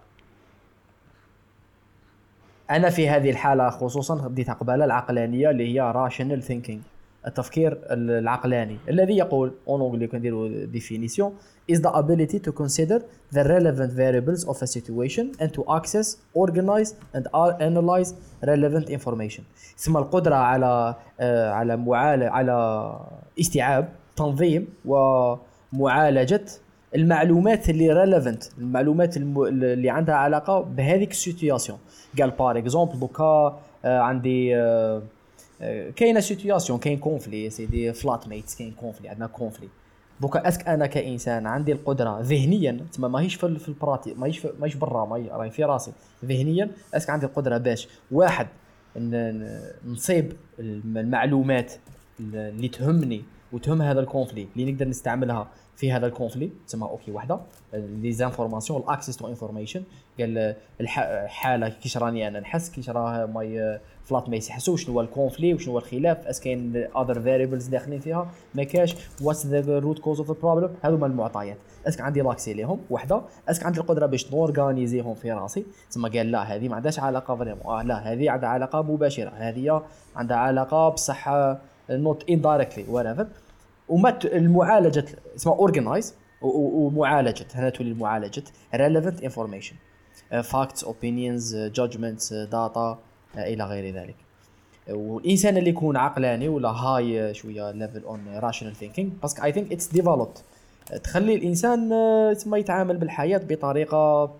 [2.70, 6.80] أنا في هذه الحالة خصوصا بديت قبالة العقلانية اللي هي rational thinking
[7.26, 11.34] التفكير العقلاني الذي يقول en anglais كنديروا définition
[11.72, 12.98] is the ability to consider
[13.36, 17.24] the relevant variables of a situation and to access, organize and
[17.60, 19.42] analyze relevant information.
[19.76, 22.96] ثم القدرة على على معالجة على
[23.40, 26.44] استيعاب تنظيم ومعالجة
[26.94, 31.78] المعلومات اللي relevant المعلومات اللي عندها علاقة بهذيك ال situation
[32.18, 35.02] قال par exemple دوكا عندي آه،
[35.60, 39.68] آه، كاينة situation كاين conflit سيدي flatmates كاين conflit عندنا conflit
[40.20, 44.74] دوكا est-ce que أنا كإنسان عندي القدرة ذهنيا تما ماهيش في, في البراتي ماهيش ماهيش
[44.74, 45.92] برا ماهي راهي في راسي.
[46.24, 48.46] ذهنيا est-ce que عندي القدرة باش واحد
[49.86, 51.72] نصيب المعلومات
[52.20, 57.12] اللي تهمني وتهم هذا ال conflit اللي نقدر نستعملها في هذا ال conflit تسمى okay
[57.12, 57.40] وحده
[57.74, 59.82] les informations ال access to information
[60.20, 65.54] قال الحاله كيش راني أنا نحس كيش راه my flatmates يحسوا شنو هو ال conflit
[65.54, 70.18] وشنو هو الخلاف est-ce كاين other variables داخلين فيها ما كاش what's the root cause
[70.18, 71.56] of the problem هذو هما المعطيات.
[71.88, 75.64] est-ce que عندي l'accès ليهم وحده est-ce que عندي القدرة باش نorganisيهم في راسي.
[75.90, 79.82] تسمى قال لا هذه ما عندهاش علاقة vraiment آه لا هذه عندها علاقة مباشرة هذه
[80.16, 81.28] عندها علاقة بصح
[81.90, 83.28] not indirectly what
[83.88, 85.04] وما المعالجة
[85.36, 88.42] اسمها organize ومعالجة هنا تولي معالجه
[88.74, 89.76] relevant information
[90.42, 92.98] facts opinions judgments data
[93.36, 94.16] إلى غير ذلك.
[94.88, 99.72] والإنسان اللي يكون عقلاني ولا هاي شوية level on rational thinking parce que I think
[99.72, 100.38] it's developed
[101.04, 101.90] تخلي الإنسان
[102.34, 104.30] تسمى آه، يتعامل بالحياة بطريقة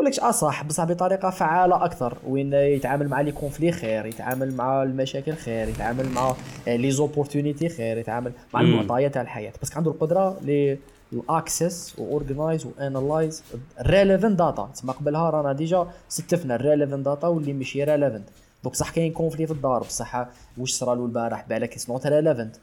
[0.00, 2.18] نقول لكش اصح بصح بطريقة فعالة أكثر.
[2.26, 6.34] وين يتعامل مع les conflits خير يتعامل مع المشاكل خير يتعامل مع
[6.66, 9.52] les opportunités خير يتعامل مع المعطيات تاع الحياة.
[9.62, 10.76] بس عنده القدرة ل
[11.12, 13.42] ال access و organize و analyze
[13.80, 18.28] relevant data تسمى قبلها رانا déjà ستفنا ال relevant data واللي ماشي relevant
[18.64, 19.80] donc صح كاين conflit في الدار.
[19.80, 20.26] بصح
[20.58, 22.56] واش صرا له البارح؟ بالك it's not relevant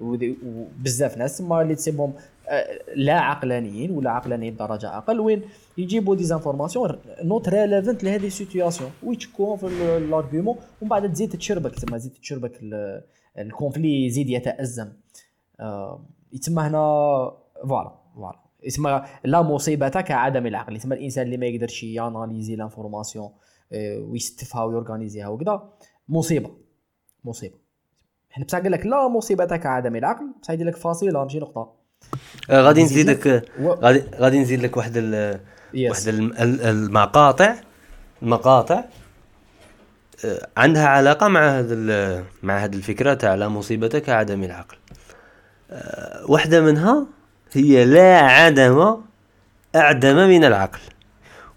[0.00, 2.12] وبزاف ناس تما اللي تسمهم
[2.48, 5.20] آه، لا عقلانيين ولا عقلانيين بدرجة أقل.
[5.20, 5.42] وين
[5.78, 11.38] يجيبوا des informations not relevant لهذه ال situation ويتشكوهم في ال argument ومن بعد تزيد
[11.38, 12.60] تشربك تما تزيد تشربك
[13.38, 14.92] ال conflit يزيد يتأزم.
[15.60, 16.78] آه، يتسمى هنا
[17.68, 18.38] voilà voilà.
[18.62, 20.76] يسمى لا مصيبة كعدم العقل.
[20.76, 23.30] يسمى الإنسان اللي ما يقدرش يanalyser l'information
[23.72, 25.68] آه، ويستفها ويorganisيها وكذا
[26.08, 26.50] مصيبة
[27.24, 27.54] مصيبة.
[28.30, 31.22] حنا بصح قال لك لا مصيبة كعدم العقل بصح يدير لك فاصلة.
[31.22, 31.72] ماشي نقطة.
[32.50, 34.92] آه، غادي نزيد لك غادي غادي نزيد لك واحد
[35.74, 35.90] Yes.
[35.90, 37.54] واحد الم- ال- المقاطع
[38.22, 38.84] المقاطع
[40.24, 44.76] آه، عندها علاقة مع هذا مع هذه الفكرة تاع لا مصيبتك عدم العقل.
[45.70, 47.06] آه، واحدة منها
[47.52, 48.96] هي لا عدم
[49.76, 50.78] أعدم من العقل.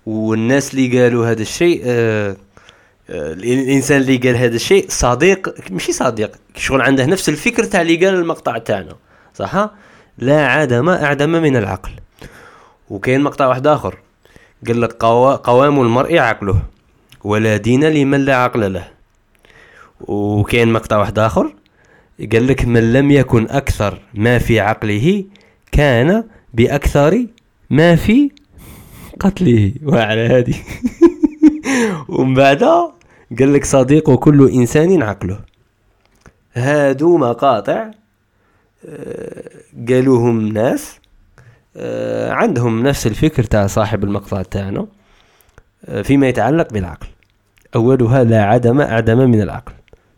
[0.05, 2.35] والناس اللي قالوا هذا الشيء آه،
[3.09, 8.15] الإنسان اللي قال هذا الشيء صديق ماشي صديق شغل عنده نفس الفكر تاع اللي قال
[8.15, 8.95] المقطع تاعنا
[9.35, 9.69] صح؟
[10.17, 11.91] لا عدم أعدم من العقل.
[12.91, 13.97] وكاين مقطع واحد آخر.
[14.67, 16.61] قال لك قوا- قوام المرء عقله
[17.23, 18.87] ولا دين لمن لا عقل له.
[20.01, 21.53] وكاين مقطع واحد آخر
[22.31, 25.25] قال لك من لم يكن أكثر ما في عقله
[25.71, 26.23] كان
[26.53, 27.25] بأكثر
[27.69, 28.31] ما في
[29.19, 29.73] قتله.
[29.83, 30.55] وعلى هذه.
[32.09, 32.63] ومن بعد
[33.39, 35.39] قال لك صديق كل إنسان عقله.
[36.53, 37.91] هادو مقاطع
[38.85, 39.43] آه،
[39.89, 41.00] قالوهم ناس
[42.31, 44.87] عندهم نفس الفكر تاع صاحب المقطع تاعنا
[45.85, 47.07] آه، فيما يتعلق بالعقل.
[47.75, 49.73] أولها لا عدم أعدم من العقل.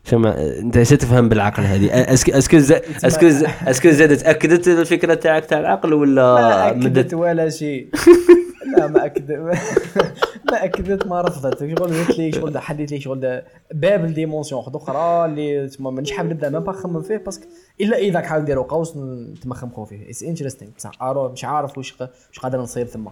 [0.05, 1.89] شما أنت تفهم بالعقل هذه.
[1.91, 3.27] اسكو اسكو اسكو
[3.71, 7.87] اسكو زادت أكدت الفكرة تاعك تاع العقل ولا ما أكدت مدت؟ ولا شيء.
[8.77, 9.31] لا ما اكدت
[10.51, 11.59] ما أكدت ما رفضت.
[11.59, 13.41] شغل قلت لي شغل حديت لي شغل
[13.73, 17.45] باب الديمونسيون واحدة أخرى اللي تسمى مانيش حاب نبدأ ما نخمم فيه باسكو
[17.81, 20.09] إلا إذا حاب نديرو قوس نتمخمخو فيه.
[20.09, 23.05] اتس انتريستينغ بصح مش عارف واش واش قادر نصير ثم.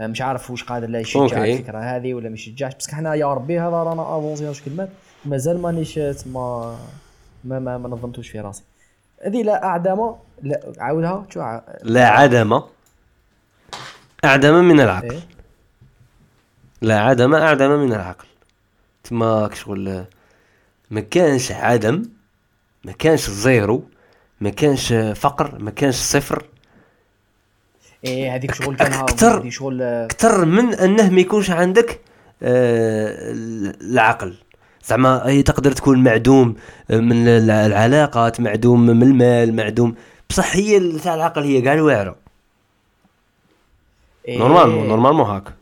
[0.00, 1.44] مش عارف واش قادر لا يشجع.
[1.44, 2.74] الفكرة هذه ولا ما يشجعش.
[2.74, 4.88] باسكو حنا يا ربي هذا رانا افونسينا واش كلمات.
[5.24, 6.76] مازال مانيش تما
[7.44, 8.62] ما ما, ما نظمتوش في راسي.
[9.24, 11.26] هذه لا اعدم لا عاودها
[11.82, 12.60] لا عدم
[14.24, 15.10] أعدم من العقل.
[15.10, 15.20] إيه؟
[16.82, 18.26] لا عدم أعدم من العقل.
[19.04, 20.04] تما شغل
[20.90, 22.02] ما كانش عدم
[22.84, 23.84] ما كانش زيرو
[24.40, 26.44] ما كانش فقر ما كانش صفر.
[28.04, 29.40] إيه هذيك شغل كانها أكتر.
[29.42, 32.00] هذه شغل أكثر من أنه ما يكونش عندك
[32.42, 33.14] آه،
[33.80, 34.34] العقل.
[34.86, 36.56] زعما هي تقدر تكون معدوم
[36.90, 39.94] من الع- العلاقات معدوم من المال معدوم.
[40.30, 42.16] بصح هي تاع العقل هي كاع الواعرة.
[44.28, 45.54] normalement normalement هاك.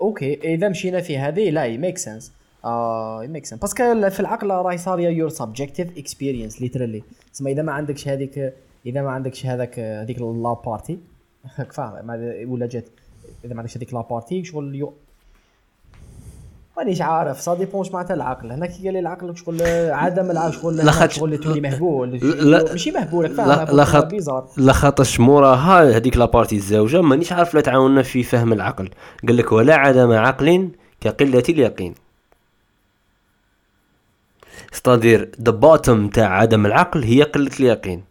[0.00, 2.32] okay إذا مشينا في هذه لا ي make sense
[2.64, 7.52] آه ي make sense parce que في العقل راهي صاريه your subjective experience literally تسمى
[7.52, 8.54] إذا ما عندكش هذيك
[8.86, 10.98] إذا ما عندكش هذاك هذيك la partie
[11.78, 12.84] ما- ولا جات
[13.44, 14.88] إذا ما عندكش هذيك la partie شغل
[16.78, 18.52] مانيش عارف ça dépend معناتها العقل.
[18.52, 22.20] هنا كي قال لي العقل شغل عدم العقل شغل شغل تولي مهبول.
[22.70, 27.32] ماشي مهبول لا فاهم لا خاط bizarre لا خاطرش موراها هذيك la partie الزوجة مانيش
[27.32, 28.90] عارف لا تعاوننا في فهم العقل.
[29.26, 31.94] قال لك ولا عدم عقل كقلة اليقين.
[34.72, 38.04] c'est-à-dire the bottom تاع عدم العقل هي قلة اليقين.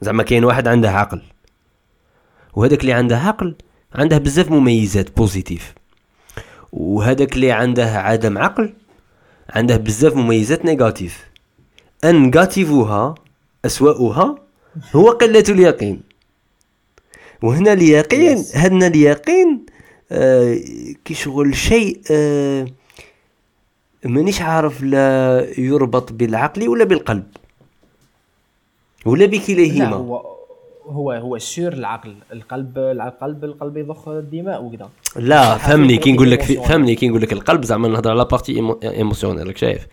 [0.00, 1.22] زعما كاين واحد عنده عقل.
[2.54, 3.54] وهذاك اللي عنده عقل
[3.94, 5.74] عنده بزاف مميزات positive
[6.72, 8.72] وهذاك اللي عنده عدم عقل
[9.50, 11.24] عنده بزاف مميزات négative.
[12.04, 13.14] أنغاتيفها
[13.64, 14.34] أسوأها
[14.96, 16.00] هو قلة اليقين.
[17.42, 18.56] وهنا اليقين Yes.
[18.56, 19.66] هنا اليقين
[20.12, 20.58] آه
[21.04, 22.66] كي شغل شيء آه
[24.04, 27.26] مانيش عارف لا يربط بالعقل ولا بالقلب.
[29.06, 30.22] ولا لا بكليهما
[30.90, 34.88] هو هو سور العقل القلب القلب القلب يضخ الدماء وكذا.
[35.16, 36.42] لا فهمني كي نقول لك.
[36.42, 39.86] فهمني كي نقول لك القلب زعما نهضر على partie émotionnelle راك شايف؟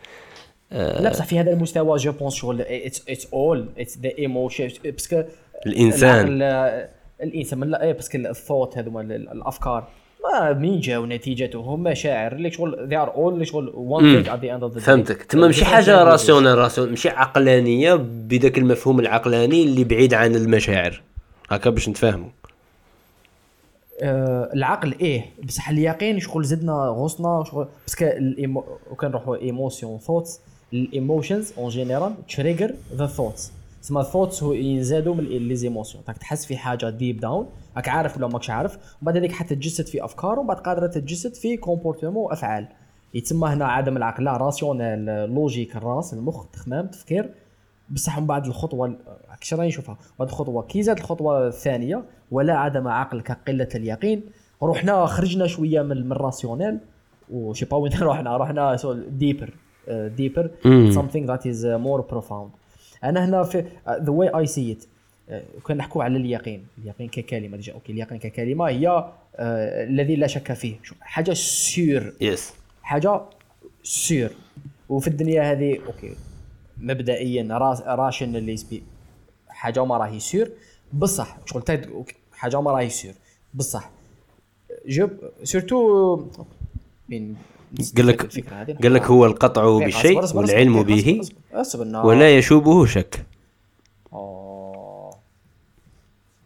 [0.72, 5.24] لا بصح في هذا المستوى je pense شغل it's all it's the emotion parce que
[5.66, 6.42] الإنسان.
[7.24, 9.88] الإنسان من لا إيه parce que ال thought هذوما ال- الأفكار.
[10.34, 14.60] ما منين جاو نتيجتهم مشاعر اللي شغل they are all اللي شغل thing at the
[14.60, 14.86] end of the day.
[14.86, 15.24] فهمتك.
[15.24, 16.04] تما ماشي حاجة.
[16.04, 21.02] rationnel rationnel ماشي عقلانية بذاك المفهوم العقلاني اللي بعيد عن المشاعر.
[21.50, 22.30] هكا باش نتفاهموا.
[24.02, 28.64] آه، العقل إيه بصح اليقين شغل زدنا غصنا شغل parce que ال émo...
[28.92, 30.40] وكان نروحوا émotions thoughts
[30.74, 36.04] ال emotions en général trigger the thoughts تسمى ال thoughts هو يزادوا من les émotions
[36.08, 39.56] راك تحس في حاجة deep down راك عارف ولا ماكش عارف ومن بعد هذيك حتى
[39.56, 42.68] تتجسد في أفكار ومن بعد قادرة تتجسد في comportement وأفعال.
[43.14, 47.30] يتسمى هنا عدم العقل لا rationnel logique الراس المخ تخمام تفكير
[47.90, 48.96] بصح من بعد الخطوة
[49.42, 54.22] كش راني نشوفها؟ بعد الخطوة كي زاد الخطوة الثانية ولا عدم عقل كقلة اليقين.
[54.64, 56.80] رحنا خرجنا شوية من من ال rationnel
[57.32, 58.78] و je sais pas وين رحنا رحنا
[59.10, 59.54] deeper
[59.90, 60.52] deeper
[60.92, 62.67] something that is uh, more profound.
[63.04, 64.86] أنا هنا في uh, the way I see it.
[64.86, 66.68] uh, كان نحكوا على اليقين.
[66.78, 67.58] اليقين ككلمة.
[67.58, 69.40] déjà okay اليقين ككلمة هي uh,
[69.90, 70.76] الذي لا شك فيه.
[71.02, 72.54] حاجة sûre yes
[72.84, 73.22] حاجة
[73.84, 74.32] سير
[74.90, 76.16] وفي الدنيا هذه أوكي
[76.78, 78.84] مبدئيا راس راشن اللي سبي
[79.50, 80.52] حاجة ما راهي سير
[80.94, 81.64] بصح شغل.
[82.32, 83.14] حاجة ما راهي سير
[83.54, 83.90] بصح.
[84.88, 85.10] جو
[85.44, 86.26] سورتو
[87.10, 87.36] بين
[87.98, 88.48] قال لك.
[88.84, 91.22] قال لك هو القطع بالشيء والعلم به.
[91.94, 93.26] ولا يشوبه شك
[94.14, 95.18] آه.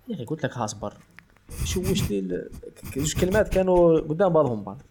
[0.07, 0.93] يا أخي قلت لك هاصبر
[1.65, 2.47] شوش لي
[2.95, 4.81] جوج كلمات كانوا قدام بعضهم بعض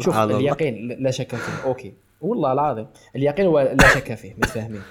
[0.00, 4.82] شوف اليقين لا شك فيه okay والله العظيم اليقين لا شك فيه متفاهمين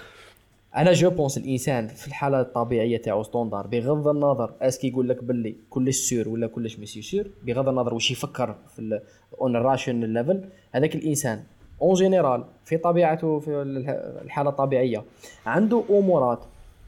[0.75, 5.23] أنا je pense الإنسان في الحالة الطبيعية تاعو standard بغض النظر est-ce que يقول لك
[5.23, 8.99] باللي كلش sûr ولا كلش ماشي sûr بغض النظر واش يفكر في
[9.41, 10.41] on rational level
[10.71, 11.43] هذاك الإنسان
[11.81, 15.03] en général في طبيعته في الح- الحالة الطبيعية
[15.45, 16.39] عنده أمورات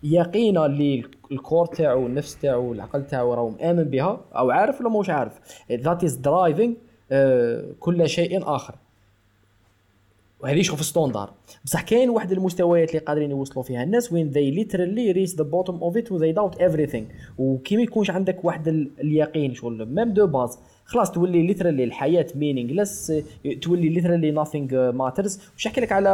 [0.04, 4.90] يقينا اللي ال core تاعو النفس تاعو العقل تاعو راهو مآمن بها أو عارف ولا
[4.90, 5.40] موش عارف.
[5.72, 6.74] that is driving
[7.80, 8.76] كل شيء آخر.
[10.44, 11.34] وهذه شوف standard
[11.66, 15.76] بصح كاين واحد المستويات اللي قادرين يوصلوا فيها الناس وين they literally reach the bottom
[15.76, 17.04] of it و they doubt everything.
[17.38, 22.26] وكي ما يكونش عندك واحد ال- اليقين شغل même de base خلاص تولي literally الحياة
[22.28, 23.12] meaningless
[23.62, 25.40] تولي literally nothing matters.
[25.58, 26.10] وش نحكي لك على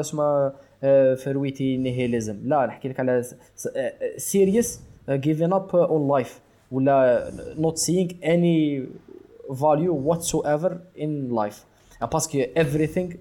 [0.00, 0.52] اسمه
[0.82, 3.22] آه، fruity nihilism لا نحكي لك على
[4.16, 6.30] serious giving up on life.
[6.72, 8.82] ولا not seeing any
[9.50, 11.67] value whatsoever in life.
[12.06, 13.12] parce que everything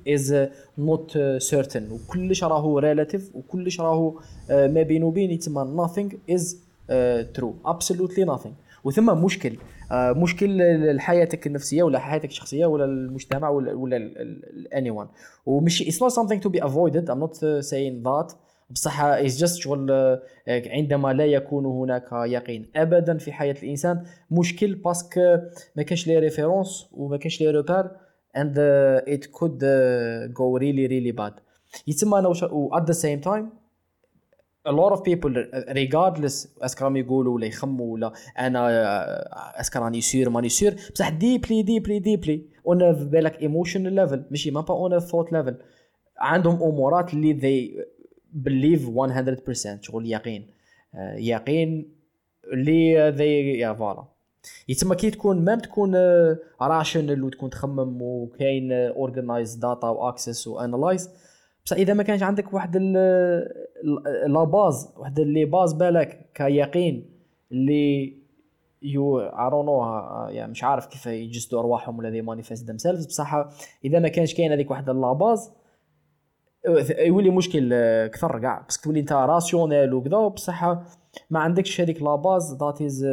[0.80, 1.92] not uh, certain.
[1.92, 7.54] وكلش راهو relative وكلش راهو uh, ما بين وبين يتسمى nothing uh, true.
[7.72, 8.52] Absolutely nothing.
[8.84, 9.56] وثم مشكل
[9.90, 10.58] uh, مشكل
[10.96, 15.08] لحياتك النفسية ولا حياتك الشخصية ولا المجتمع ولا ولا ال- anyone.
[15.46, 17.10] ومش it's not something be avoided.
[17.10, 18.36] I'm not uh, saying that.
[18.70, 24.04] بصح it's just شغل uh, عندما لا يكون هناك يقين ابدا في حياة الإنسان.
[24.32, 25.38] مشكل parce que
[25.76, 27.91] ما كاش les références وما كاش les repères
[28.40, 31.34] and uh, it could uh, go really really bad.
[31.88, 32.34] يتسمى أنا
[32.74, 33.46] at the same time
[34.66, 35.32] a lot of people
[35.70, 40.50] regardless est-ce que راهم يقولوا ولا يخموا ولا أنا آه، est-ce que راني sûr ماني
[40.50, 45.58] sûr بصح deeply deeply deeply on بالك emotional level ماشي mais pas on thought level
[46.20, 47.88] عندهم أمورات اللي they
[48.36, 50.48] believe 100% شغل يقين.
[50.96, 51.94] آه، يقين
[52.54, 54.16] اللي they yeah voilà.
[54.68, 55.95] يتسمى كي تكون même تكون
[56.62, 61.10] rational وتكون تخمم وكاين organized data و access و analyze
[61.66, 62.78] بصح إذا ما كانش عندك واحد
[64.28, 67.10] la base واحد les bases بالك كيقين
[67.52, 68.18] اللي
[68.82, 69.20] you
[69.64, 69.84] know
[70.30, 73.45] يعني مش عارف كيف يجسدوا أرواحهم ولا they manifest themselves بصح
[73.86, 75.52] إذا ما كانش كاين هذيك واحد la base
[77.00, 80.64] يولي مشكل آه، كثر كاع بس تولي أنت rationnel وكذا بصح
[81.30, 83.06] ما عندكش هذيك la base that is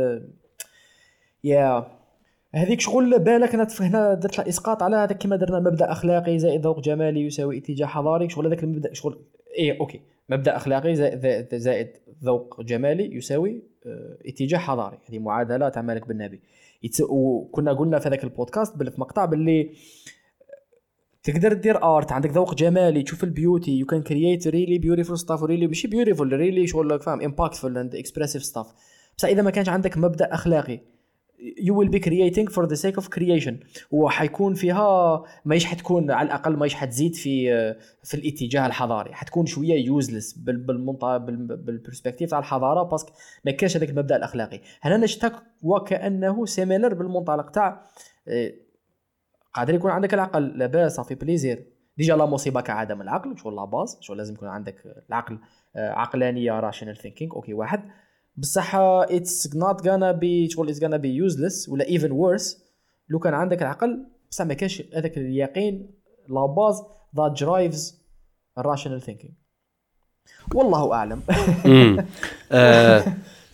[1.45, 1.87] yeah.
[2.55, 6.66] هذيك شغل بالك أنا هنا درت لها إسقاط على هذاك كما درنا مبدأ أخلاقي زائد
[6.66, 8.28] ذوق جمالي يساوي اتجاه حضاري.
[8.28, 9.18] شغل هذاك المبدا شغل
[9.59, 10.01] إيه okay.
[10.28, 11.88] مبدأ أخلاقي زائد, زائد
[12.24, 14.99] ذوق جمالي يساوي آه اتجاه حضاري.
[15.09, 16.40] هذه معادله تاع مالك بن نبي.
[17.01, 19.70] وكنا قلنا في هذاك البودكاست بل في مقطع باللي
[21.22, 25.43] تقدر دير art عندك ذوق جمالي تشوف ال beauty you can create really beautiful stuff
[25.43, 28.66] really ماشي beautiful really شغل فاهم impactful and expressive stuff
[29.18, 30.80] بس إذا ما كانش عندك مبدأ أخلاقي
[31.45, 33.55] you will be creating for the sake of creation.
[33.90, 37.49] وحيكون فيها ماهيش حتكون على الأقل ماهيش حتزيد في
[38.03, 39.14] في الاتجاه الحضاري.
[39.14, 43.12] حتكون شوية useless بالمنطقة بال perspective تاع الحضارة parce que
[43.45, 44.61] ما كانش هذاك المبدأ الأخلاقي.
[44.82, 45.32] هنا نشتك
[45.62, 47.82] وكأنه similar بالمنطلق تاع
[49.55, 50.59] قادر يكون عندك العقل.
[50.59, 51.66] la base ça fait plaisir
[51.97, 55.38] déjà لا مصيبة كعدم العقل شغل la base شغل لازم يكون عندك العقل
[55.76, 57.80] عقلانية rational thinking okay واحد.
[58.37, 62.64] بصح it's not gonna be شغل it's gonna be useless ولا even worse
[63.09, 65.91] لو كان عندك العقل بصح ما كانش هذاك اليقين
[66.28, 66.82] la base
[67.16, 68.05] that drives
[68.59, 69.32] ال rational thinking
[70.55, 71.20] والله أعلم.
[72.53, 73.05] آه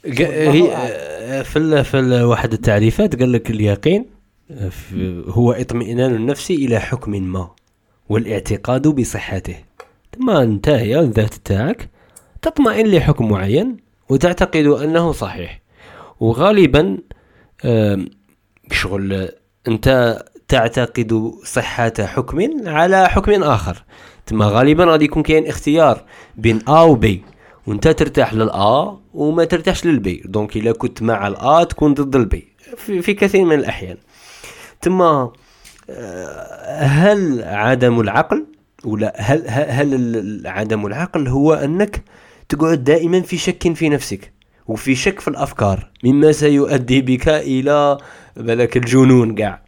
[0.04, 4.06] هي آه في ال في واحد التعريفات قال لك اليقين
[5.28, 7.50] هو اطمئنان النفس إلى حكم ما
[8.08, 9.56] والاعتقاد بصحته.
[10.16, 11.88] ثم انت يا الذات تاعك
[12.42, 13.76] تطمئن لحكم معين.
[14.10, 15.60] وتعتقد أنه صحيح.
[16.20, 16.98] وغالبا
[18.72, 19.28] شغل
[19.68, 23.84] أنت تعتقد صحة حكم على حكم آخر.
[24.26, 26.04] تما غالبا غادي يكون كاين اختيار
[26.36, 27.24] بين A و B
[27.66, 31.94] وأنت ترتاح لل A وما ترتاحش لل B donc إلا كنت مع ال A تكون
[31.94, 33.96] ضد ال B في, في كثير من الأحيان.
[34.80, 35.32] تما
[36.78, 38.46] هل عدم العقل
[38.84, 42.02] ولا هل هل عدم العقل هو أنك
[42.50, 44.32] تقعد دائما في شك في نفسك
[44.66, 45.90] وفي شك في الأفكار.
[46.04, 47.98] مما سيؤدي بك إلى
[48.36, 49.34] بلك الجنون.
[49.34, 49.62] كاع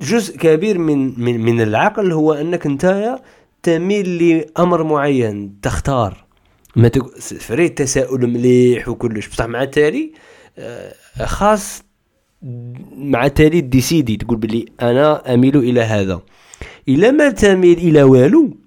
[0.00, 3.16] جزء كبير من من من العقل هو أنك أنت
[3.62, 6.24] تميل لأمر معين تختار.
[6.76, 6.90] ما
[7.40, 9.28] فريد تساؤل مليح وكلش.
[9.28, 10.12] بصح مع التالي
[10.58, 11.82] آه، خاص
[12.96, 16.20] مع التالي ديسيدي تقول بلي أنا أميل إلى هذا.
[16.88, 18.63] إلى ما تميل إلى والو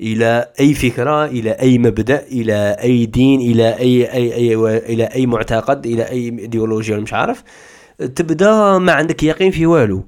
[0.00, 5.26] إلى أي فكرة إلى أي مبدأ إلى أي دين إلى أي أي, أي إلى أي
[5.26, 7.44] معتقد إلى أي إيديولوجيا مش عارف.
[7.98, 10.04] تبدأ ما عندك يقين في والو.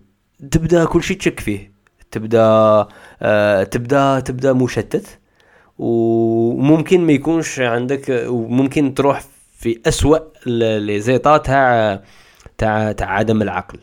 [0.50, 1.72] تبدأ كل شيء تشك فيه.
[2.10, 2.86] تبدأ
[3.22, 5.18] آه تبدأ تبدأ مشتت.
[5.78, 9.24] وممكن ما يكونش عندك وممكن تروح
[9.58, 12.02] في أسوأ لي زيطا تاع
[12.58, 13.78] تاع تاع عدم العقل.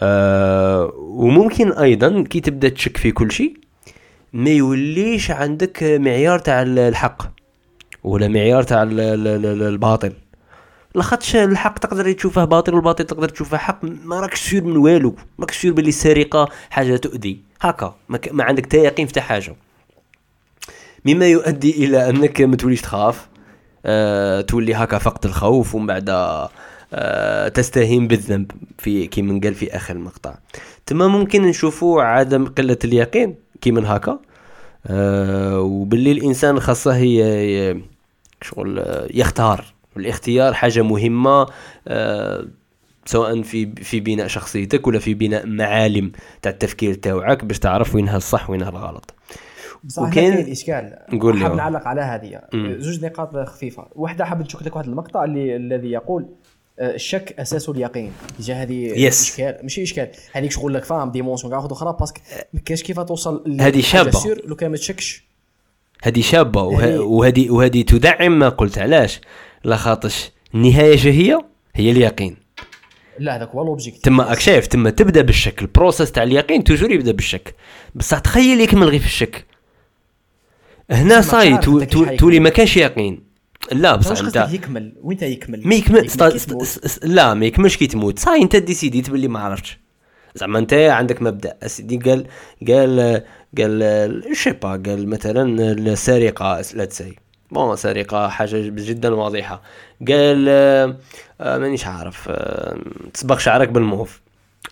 [0.00, 3.65] آه وممكن أيضا كي تبدأ تشك في كل شيء
[4.32, 7.22] ما يوليش عندك معيار تاع الحق
[8.04, 10.12] ولا معيار تاع الباطل.
[10.94, 15.44] لاخاطش الحق تقدر تشوفه باطل والباطل تقدر تشوفه حق ما راكش سير من والو ما
[15.44, 17.40] راكش سير باللي السرقه حاجة تؤذي.
[17.60, 19.56] هكا ما, ما عندك تا يقين في حاجة.
[21.04, 23.28] مما يؤدي إلى أنك ما توليش تخاف
[23.86, 26.10] أه تولي هكا فقد الخوف ومن بعد
[26.92, 30.34] أه تستهين بالذنب في كي قال في آخر المقطع.
[30.86, 33.45] تما ممكن نشوفوا عدم قلة اليقين.
[33.66, 34.18] كي من هكا.
[34.86, 37.80] أه وباللي الإنسان خاصة هي
[38.42, 39.64] شغل يختار.
[39.96, 41.46] الاختيار حاجة مهمة
[41.88, 42.46] أه
[43.04, 46.12] سواء في في بناء شخصيتك ولا في بناء معالم
[46.42, 49.14] تاع التفكير تاعك باش تعرف وينها الصح وينها الغلط.
[49.98, 50.98] وكاين كاين إشكال.
[51.20, 52.40] قول حاب نعلق على هذه.
[52.78, 53.86] زوج نقاط خفيفة.
[53.94, 56.28] واحدة حاب نشوف لك واحد المقطع اللي الذي يقول آه،
[56.80, 58.12] الشك أساس اليقين.
[58.40, 59.12] جا هذه yes.
[59.12, 60.08] إشكال ماشي إشكال.
[60.32, 62.20] هذيك شغل لك فاهم dimension كاع أخرى parce que
[62.52, 64.36] ما كاينش كيف توصل هذه شابة.
[64.44, 65.24] لو كان ما تشكش؟
[66.02, 68.38] هذه شابة وهذه وهذه تدعم.
[68.38, 69.20] ما قلت علاش؟
[69.64, 71.38] لا خاطش النهاية هي؟
[71.74, 72.36] هي اليقين.
[73.18, 75.62] لا هذاك هو l'objectif تما راك شايف تما تبدأ بالشك.
[75.62, 77.54] ال process تاع اليقين toujours يبدأ بالشك.
[77.94, 79.46] بصح تخيل يكمل غير في الشك.
[80.90, 81.58] هنا صاي
[82.18, 83.25] تولي ما كانش يقين.
[83.72, 84.92] لا بصح انت يكمل.
[85.02, 86.08] وين يكمل؟ ما يكمل
[87.02, 88.18] لا ما يكملش كي تموت.
[88.18, 89.78] ça y est انت décidit باللي ما عرفتش.
[90.34, 91.56] زعما انت عندك مبدأ.
[91.62, 92.26] اسيدي قال
[92.68, 93.22] قال
[93.58, 97.16] قال شيبا قال مثلا السرقة لا c'est
[97.50, 99.62] bon سرقة حاجة جدا واضحة.
[100.08, 102.78] قال آه مانيش عارف آه
[103.14, 104.20] تصبغ شعرك بالموف.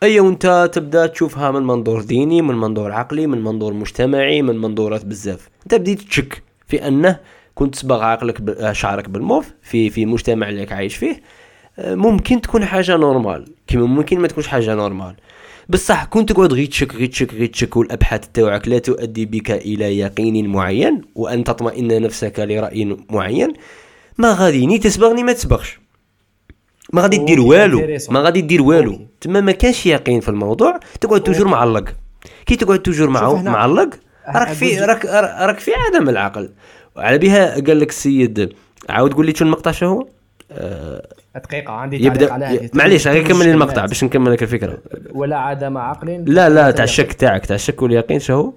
[0.03, 5.05] اي وانت تبدأ تشوفها من منظور ديني من منظور عقلي من منظور مجتمعي من منظورات
[5.05, 5.49] بزاف.
[5.63, 7.19] انت بديت تشك في أنه
[7.55, 11.23] كنت تصبغ عقلك شعرك بالموف في في المجتمع اللي عايش فيه
[11.79, 15.15] ممكن تكون حاجة normal كيما ممكن ما تكونش حاجة normal
[15.69, 19.99] بصح كنت تقعد غير تشك غير تشك غير تشك والأبحاث تاعك لا تؤدي بك إلى
[19.99, 23.53] يقين معين وأن تطمئن نفسك لرأي معين.
[24.19, 25.81] ما غادي ni تسبغ ni ما تسبغش
[26.93, 27.99] ما غادي دير والو.
[28.11, 29.01] ما غادي دير والو.
[29.21, 31.89] تما ما كانش يقين في الموضوع تقعد toujours معلق
[32.47, 33.95] كي تقعد toujours مع معلق
[34.29, 35.05] راك في راك
[35.41, 36.53] راك في عدم العقل.
[36.97, 38.53] على بها قال لك السيد
[38.89, 40.07] عاود قول لي شو المقطع شو هو؟
[40.53, 44.79] أه دقيقة عندي يبدا على معليش غير كمل المقطع باش نكمل لك الفكرة.
[45.11, 48.53] ولا عدم عقل؟ لا لا تاع الشك تاعك تاع الشك واليقين شو هو؟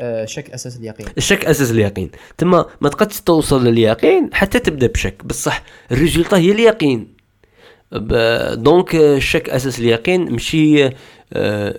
[0.00, 1.06] أه شك أساس اليقين.
[1.16, 2.10] الشك أساس اليقين.
[2.38, 5.24] تما ما تقدش توصل لليقين حتى تبدأ بشك.
[5.24, 7.14] بصح ال résultat هي اليقين.
[8.52, 10.90] donc الشك أساس اليقين ماشي
[11.32, 11.78] أه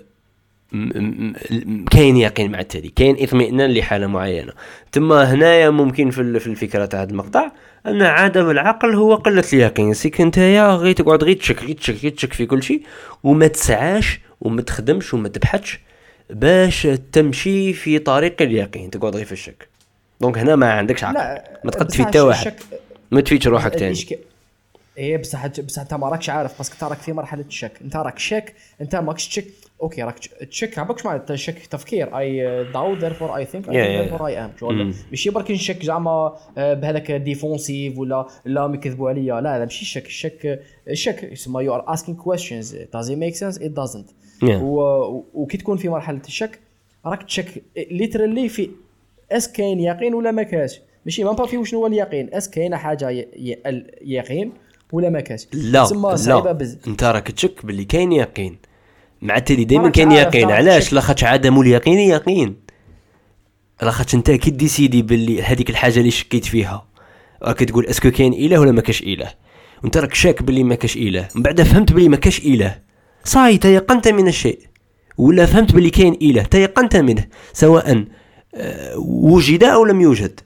[1.91, 4.53] كاين يقين مع التالي كاين إطمئنان لحالة معينة.
[4.91, 7.51] ثم هنايا ممكن في في الفكرة تاع هذا المقطع
[7.85, 9.93] أن عدم العقل هو قلة اليقين.
[9.93, 12.83] سيك نتايا غير تقعد غير تشك غير تشك غير تشك في كل شيء
[13.23, 15.79] وما تسعاش وما تخدمش وما تبحثش
[16.29, 19.67] باش تمشي في طريق اليقين تقعد غير في الشك.
[20.21, 21.41] donc هنا ما عندكش عقل.
[21.63, 22.53] ما تقد تفيد حتى واحد.
[23.11, 24.05] ما تفيدش روحك ثاني
[24.97, 27.71] إيه بصح بصح أنت ما راكش عارف parce que أنت راك في مرحلة الشك.
[27.81, 29.45] أنت راك شك أنت ماكش تشك
[29.81, 32.17] okay راك تشك عباكش معناتها؟ شك تفكير.
[32.17, 34.51] I doubt therefore I think therefore I am
[35.11, 39.41] ماشي برك نشك زعما آه، بهذاك défensif ولا لا يكذبوا عليا.
[39.41, 43.61] لا هذا ماشي الشك الشك الشك يسمى you are asking questions does it make sense?
[43.61, 44.13] It doesn't.
[45.33, 46.59] وكي تكون في مرحلة الشك
[47.05, 48.69] راك تشك literally في
[49.31, 50.79] est-ce كاين يقين ولا ما كاش.
[51.05, 52.33] ماشي ما في وشنو هو اليقين.
[52.33, 53.09] اس كاينة حاجة
[54.01, 54.51] يقين
[54.91, 55.47] ولا ما كاش.
[55.53, 55.85] لا
[56.27, 56.69] لا.
[56.87, 58.57] أنت راك تشك باللي كاين يقين.
[59.21, 60.51] مع التالي دائما كاين يقين.
[60.51, 62.55] علاش؟ لاخاطش عدم اليقين يقين
[63.81, 66.85] لاخاطش انت كي décidé باللي هذيك الحاجة اللي شكيت فيها
[67.43, 69.33] راك تقول est-ce que كاين إله ولا ما كاش إله؟
[69.83, 71.27] وانت راك شاك باللي ما كاش إله.
[71.35, 72.79] من بعد فهمت باللي ما كاش إله.
[73.23, 74.59] صاي تيقنت من الشيء.
[75.17, 77.25] ولا فهمت باللي كاين إله تيقنت منه.
[77.53, 78.05] سواء
[78.55, 80.39] آه، وجد أو لم يوجد.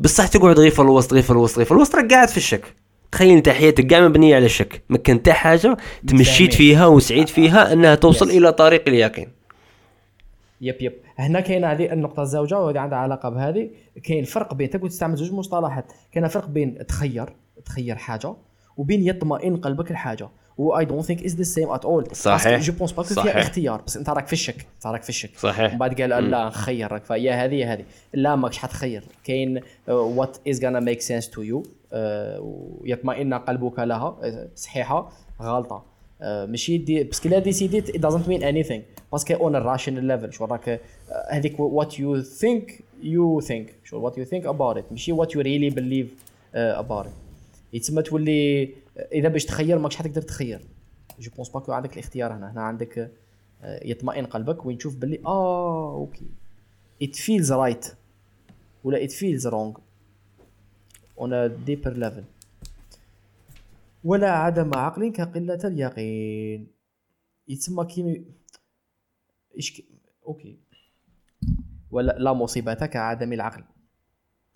[0.00, 2.74] بصح تقعد غير في الوسط غير في الوسط غير في الوسط راك قاعد في الشك.
[3.12, 7.72] تخيل انت حياتك كاع مبنية على الشك ما كان حتى حاجة تمشيت فيها وسعيت فيها
[7.72, 9.28] إنها توصل إلى طريق اليقين.
[10.60, 10.92] yep yep.
[11.18, 13.70] هنا كاين هذه النقطة الزوجة وهذه عندها علاقة بهذه.
[14.02, 15.92] كاين فرق بين تقول تستعمل زوج مصطلحات.
[16.12, 17.28] كاين فرق بين تخير
[17.64, 18.34] تخير حاجة
[18.76, 20.28] وبين يطمئن قلبك لحاجة.
[20.58, 22.60] و I don't think it's the same at all صحيح.
[22.60, 23.32] je pense pas que صحيح.
[23.32, 25.30] فيها اختيار بس انت راك في الشك انت راك في الشك.
[25.38, 25.70] صحيح.
[25.70, 27.04] ومن بعد قال لا نخير راك.
[27.04, 27.84] فيا هذه هذه.
[28.14, 29.04] لا ماكش حتخير.
[29.24, 31.62] كاين what is gonna make sense to you
[31.92, 35.12] ويطمئن قلبك لها آه، صحيحة
[35.42, 35.84] غلطة.
[36.22, 38.80] آه، ماشي دي parce que لا décidé ت it doesn't mean anything.
[39.12, 40.80] parce que on ال rational level شو راك آه،
[41.30, 45.40] هذيك what you think you think شو what you think about it ماشي what you
[45.40, 46.08] really believe
[46.54, 47.12] about it
[47.72, 48.70] يتسمى تولي
[49.12, 50.60] إذا باش تخير ماكش حتقدر تخير.
[51.20, 52.52] je pense pas que عندك الاختيار هنا.
[52.52, 53.10] هنا عندك
[53.62, 56.26] آه، يطمئن قلبك وين تشوف باللي آه okay
[57.04, 57.88] it feels right.
[58.84, 59.80] ولا it feels wrong.
[61.18, 62.24] On a deeper level.
[64.04, 66.72] ولا عدم عقل كقلة اليقين.
[67.48, 68.24] يتسمى كي...
[70.26, 70.58] okay.
[71.90, 73.64] ولا لا مصيبة كعدم العقل.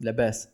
[0.00, 0.48] لا بأس.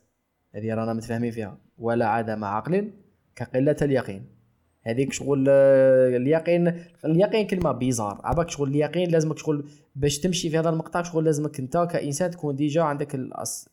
[0.55, 1.57] هذه رانا متفاهمين فيها.
[1.77, 2.91] ولا عدم عقل
[3.35, 4.38] كقلة اليقين.
[4.83, 6.73] هذيك شغل آه، اليقين
[7.05, 8.21] اليقين كلمة bizarre.
[8.23, 9.63] عباك شغل اليقين لازمك شغل
[9.95, 13.67] باش تمشي في هذا المقطع شغل لازمك انت كإنسان تكون déjà عندك الأص...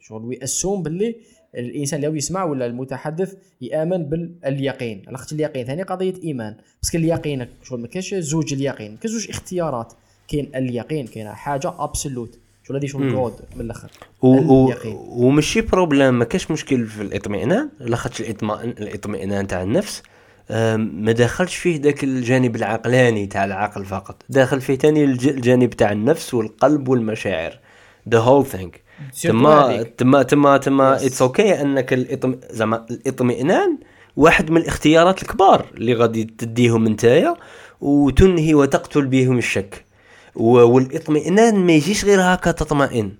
[0.00, 1.16] شغل وي assume باللي
[1.54, 5.02] الإنسان اللي يسمع ولا المتحدث يآمن باليقين.
[5.08, 5.66] على خاطر اليقين.
[5.66, 6.56] ثاني قضية إيمان.
[6.82, 9.92] parce que اليقين شغل ما كاينش زوج اليقين كاين زوج اختيارات.
[10.28, 13.90] كاين اليقين كاين حاجة absolute شغل هذه شغل جود من الأخر.
[14.22, 14.96] و- و- اليقين.
[15.08, 17.68] ومشي problème ما كاش مشكل في الاطمئنان.
[17.80, 20.02] لاخاطش الاطمئنان الاطمئنان تاع النفس.
[20.76, 24.22] ما داخلش فيه ذاك الجانب العقلاني تاع العقل فقط.
[24.28, 27.58] داخل فيه تاني الج- الجانب تاع النفس والقلب والمشاعر.
[28.08, 28.80] the whole thing
[29.22, 29.82] تما.
[29.82, 30.96] تما تما تما.
[31.06, 32.34] it's okay أنك الإطم...
[32.50, 33.78] زعما الإطمئنان
[34.16, 37.34] واحد من الاختيارات الكبار اللي غادي تديهم نتايا
[37.80, 39.84] وتنهي وتقتل بهم الشك.
[40.34, 43.12] والإطمئنان ما يجيش غير هكا تطمئن.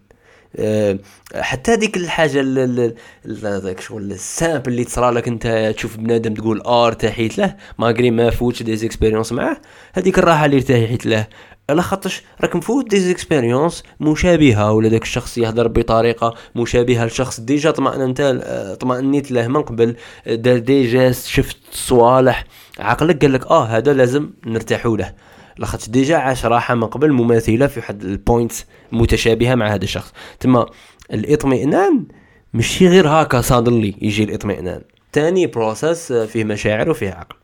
[1.35, 2.95] حتى ديك الحاجة ال- ال-
[3.27, 7.57] ال- ذاك شغل ال sample اللي تصرى لك انت تشوف بنادم تقول آه ارتحيت له
[7.79, 9.57] malgré ما فوتش des expériences معاه
[9.93, 11.27] هذيك الراحة اللي ارتحيت له.
[11.71, 17.71] على خاطرش راك مفوت des expériences مشابهة ولا داك الشخص يهضر بطريقة مشابهة لشخص déjà
[17.71, 19.97] طمأننت آه، طمأنيت له من قبل
[20.27, 22.45] آه، دار déjà شفت صوالح
[22.79, 25.13] عقلك قال لك آه هذا لازم نرتاحوا له.
[25.59, 30.13] لاخاطش déjà عاش راحة من قبل مماثلة في واحد ال points متشابهة مع هذا الشخص
[30.41, 30.67] تما
[31.13, 32.05] الاطمئنان
[32.53, 34.83] ماشي غير هكا صادلي يجي الاطمئنان
[35.13, 37.37] تاني process فيه مشاعر وفيه عقل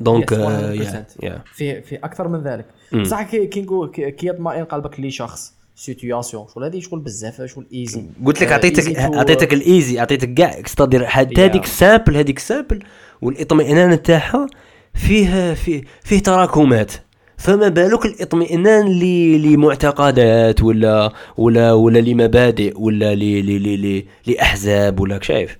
[0.00, 0.38] donc Yes, 100%.
[0.42, 2.66] yeah yeah في في أكثر من ذلك.
[2.92, 8.04] بصح كي كي نقول كي يطمئن قلبك لشخص situation شغل هذه شغل بزاف شغل easy
[8.24, 11.44] قلت لك أعطيتك أعطيتك ال easy أعطيتك كاع c'est-à-dire حتى.
[11.44, 12.82] هذيك ال sample هذيك ال sample
[13.22, 14.46] والإطمئنان تاعها
[14.94, 16.92] فيه فيه فيه تراكمات.
[17.36, 19.00] فما بالك الاطمئنان
[19.42, 25.58] لمعتقدات ولا ولا ولا لمبادئ ولا ل ل ل ل لأحزاب ولا شايف؟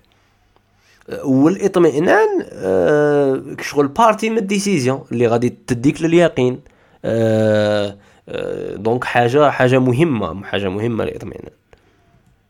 [1.25, 6.61] والاطمئنان آه شغل partie من ال décision اللي غادي تديك لليقين.
[7.05, 7.97] آه
[8.29, 11.53] آه donc حاجة حاجة مهمة حاجة مهمة الاطمئنان.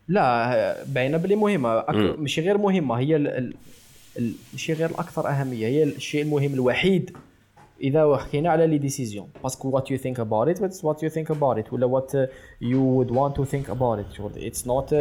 [0.07, 1.83] لا باينة بلي مهمة.
[2.17, 3.15] ماشي غير مهمة هي
[4.17, 4.23] ال...
[4.23, 4.27] ال...
[4.27, 4.33] ال...
[4.53, 7.17] ماشي غير الأكثر أهمية هي الشيء المهم الوحيد
[7.81, 11.09] إذا حكينا على les décisions parce que what you think about it it's what you
[11.09, 12.11] think about it ولا what
[12.61, 14.95] you would want to think about it شغل it's not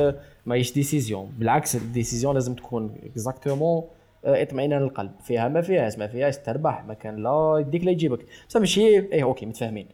[0.46, 3.84] ماهيش décision بالعكس ال décision لازم تكون exactement
[4.24, 5.10] اطمئنان القلب.
[5.24, 8.26] فيها ما فيهاش ما فيهاش تربح ما كان لا يديك لا يجيبك.
[8.48, 9.86] بصح ماشي إيه okay متفاهمين.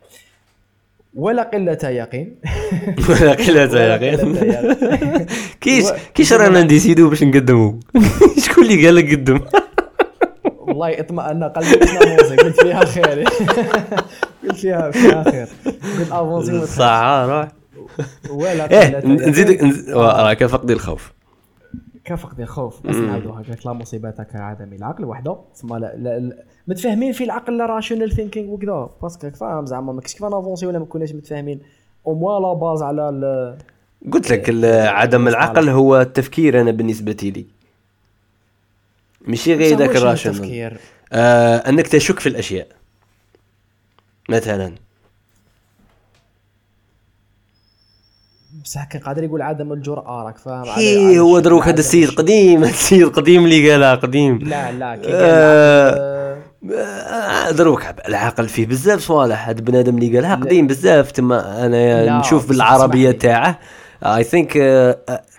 [1.14, 2.36] ولا قلة يقين.
[3.08, 5.26] ولا غير يقين.
[5.60, 5.84] كيش
[6.14, 7.80] كيش رانا ن décider و باش نقدمو؟
[8.44, 9.40] شكون اللي قال لك قدم؟
[10.58, 13.24] والله اطمئن قلبي قلت avancer قلت فيها خير.
[14.48, 15.46] قلت فيها فيها خير.
[15.98, 16.66] قلت افونسي.
[16.66, 17.48] صح روح
[18.30, 19.72] ولا إيه قلة نزيد يقين.
[19.72, 21.12] نز- راك فقد الخوف.
[22.10, 22.86] كفقد الخوف.
[22.86, 25.36] بس نعاودوها قالت لا مصيبتك عدم العقل وحده.
[25.54, 26.36] ثم لا, لا,
[26.68, 28.90] متفاهمين في العقل لا راشونال ثينكينغ وكذا.
[29.02, 31.60] باسكو فاهم؟ زعما ما كنتش كيف نافونسي ولا ما كناش متفاهمين.
[32.06, 33.58] أو موا لا باز على ال-
[34.12, 37.46] قلت لك عدم العقل هو التفكير أنا بالنسبة لي.
[39.26, 40.76] ماشي غير ذاك التفكير؟
[41.12, 42.66] آه أنك تشك في الأشياء.
[44.28, 44.74] مثلا.
[48.64, 52.08] بصح كان قادر يقول عدم الجرأة راك فاهم هي هو دروك هذا السيد.
[52.10, 56.36] قديم السيد قديم اللي قالها قديم لا لا كي آه.
[56.74, 60.34] آه، دروك العقل فيه بزاف صوالح هذا بنادم اللي قالها.
[60.34, 63.10] قديم بزاف تما أنا نشوف بالعربية.
[63.10, 63.58] تاعه
[64.04, 64.56] اي ثينك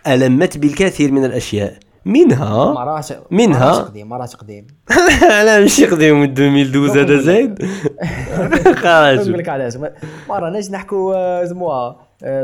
[0.08, 1.74] ألمت بالكثير من الأشياء
[2.06, 4.68] منها راهش منها؟ ما راهش قديم ما راهش قديم
[5.46, 7.24] لا ماشي قديم من 2012 هذا نقول.
[7.24, 7.66] زايد
[8.40, 9.76] نقول خلاص لك علاش
[10.30, 11.96] ما راناش نحكوا آه، زعما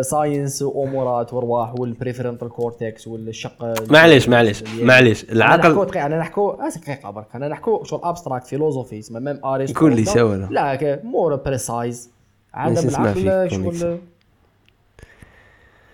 [0.01, 5.23] ساينس وأمورات وأرواح والبريفرنتال كورتكس والشق معليش معليش معليش.
[5.31, 7.35] أنا نحكو العقل دقيقة أنا نحكو آه، دقيقة برك.
[7.35, 9.79] أنا نحكو شغل ابستراكت فيلوزوفي تسمى ميم آرسطو.
[9.79, 12.09] قول لي ولا- شو ولا؟ لا مور بريسايز
[12.53, 13.49] عدم العقل.
[13.51, 13.99] شغل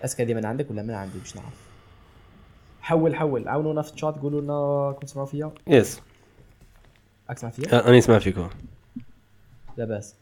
[0.04, 1.64] اسكا دي من عندك ولا من عندي؟ باش نعرف.
[2.80, 3.48] حول حول.
[3.48, 6.00] عاونونا في الشات قولوا لنا كنت تسمعوا فيا yes
[7.28, 8.48] راك تسمع فيا أنا نسمع فيكم
[9.76, 10.14] لاباس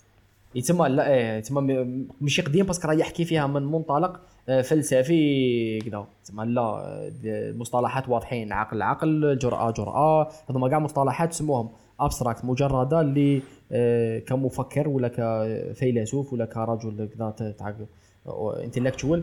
[0.55, 4.63] يتسمى لا إيه يتسمى م- ماشي قديم parce que راه يحكي فيها من منطلق آه،
[4.63, 10.29] فلسفي كذا تسمى لا آه، المصطلحات واضحين عقل عقل جرأة جرأة.
[10.51, 11.69] هذوما كاع مصطلحات سموهم
[12.01, 13.43] abstract مجردة اللي
[13.73, 17.75] آه، كمفكر ولا كفيلسوف ولا كرجل كذا تاع
[18.65, 19.23] intellectual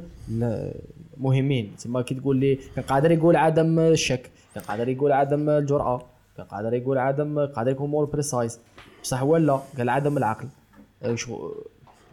[1.18, 1.72] مهمين.
[1.78, 6.02] تسمى كي تقول لي كان قادر يقول عدم الشك كان قادر يقول عدم الجرأة
[6.38, 8.60] كان قادر يقول عدم قادر يكون more precise
[9.04, 10.46] بصح هو لا قال عدم العقل.
[10.46, 10.59] آه،
[11.16, 11.52] شو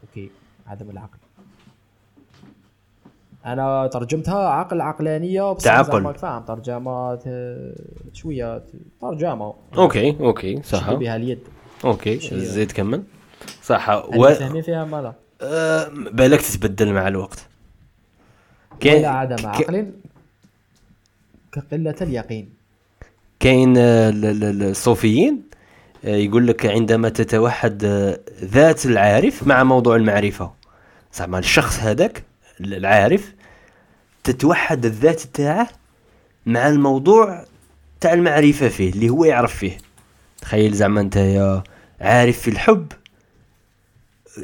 [0.09, 0.31] okay
[0.67, 1.19] عدم العقل
[3.47, 6.15] أنا ترجمتها عقل عقلانية بصح تعقل.
[6.15, 7.75] فاهم ترجمه آه،
[8.13, 8.63] شوية
[9.01, 9.55] ترجمة.
[9.79, 10.93] okay okay صح.
[10.93, 11.39] بها اليد.
[11.85, 13.03] أوكي زيد كمل.
[13.63, 13.89] صح.
[13.91, 14.35] و...
[14.63, 15.13] فيها مالا
[15.43, 17.47] آه، بالك تتبدل مع الوقت.
[18.85, 19.91] ولا عدم ك- عقل
[21.53, 22.49] كقلة اليقين.
[23.41, 25.43] كاين آه، ال- ال- ال- الصوفيين؟
[26.07, 30.53] يقول لك عندما تتوحد آه، ذات العارف مع موضوع المعرفة.
[31.15, 32.23] زعما الشخص هذاك
[32.61, 33.33] ال- العارف
[34.25, 35.69] تتوحد الذات تاعه
[36.47, 37.45] مع الموضوع
[38.01, 39.79] تاع المعرفة فيه اللي هو يعرف فيه.
[40.41, 41.63] تخيل زعما انت يا
[42.01, 42.93] عارف في الحب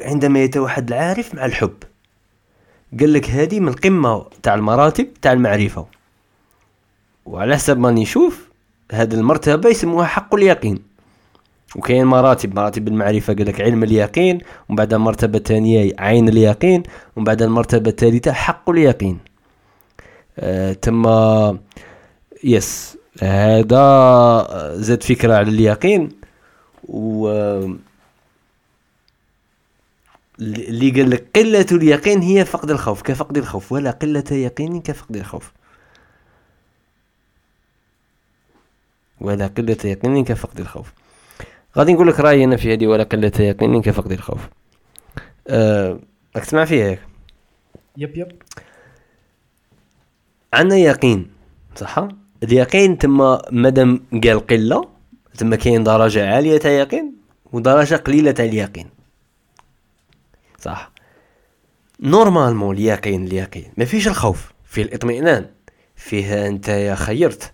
[0.01, 1.75] عندما يتوحد العارف مع الحب.
[2.99, 5.85] قال لك هذه من القمة تاع المراتب تاع المعرفة.
[7.25, 8.47] وعلى حسب ما نشوف
[8.91, 10.92] هذه المرتبة يسموها حق اليقين.
[11.75, 16.83] وكاين مراتب مراتب المعرفة قال لك علم اليقين ومن بعد المرتبة الثانية عين اليقين
[17.15, 19.19] ومن بعد المرتبة الثالثة حق اليقين.
[20.39, 21.05] آه تم
[22.43, 26.09] يس هذا آه، زاد فكرة على اليقين
[26.83, 27.29] و
[30.39, 35.51] اللي قال لك قلة اليقين هي فقد الخوف كفقد الخوف ولا قلة يقين كفقد الخوف.
[39.21, 40.93] ولا قلة يقين كفقد الخوف.
[41.77, 44.49] غادي نقول لك رأيي أنا في هذه ولا قلة يقين كفقد الخوف.
[45.47, 45.99] أه
[46.35, 46.99] راك تسمع فيها ياك
[47.97, 48.41] yep yep.
[50.53, 51.31] عندنا يقين
[51.75, 52.07] صح؟
[52.43, 54.89] اليقين تما مادام قال قلة
[55.37, 57.13] تما كاين درجة عالية تاع يقين
[57.51, 58.89] ودرجة قليلة تاع اليقين.
[60.59, 60.91] صح؟
[61.99, 63.71] normalement اليقين اليقين.
[63.77, 64.53] ما فيش الخوف.
[64.65, 65.49] فيه الاطمئنان.
[65.95, 67.51] فيه انت يا خيرت.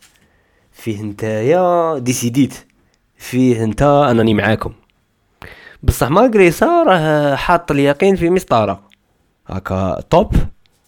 [0.72, 2.69] فيه انت يا décidé ت.
[3.20, 4.74] فيه انت انني معاكم.
[5.84, 8.84] بصح ماغريسا راه حاط اليقين في مسطرة.
[9.48, 10.36] هكا توب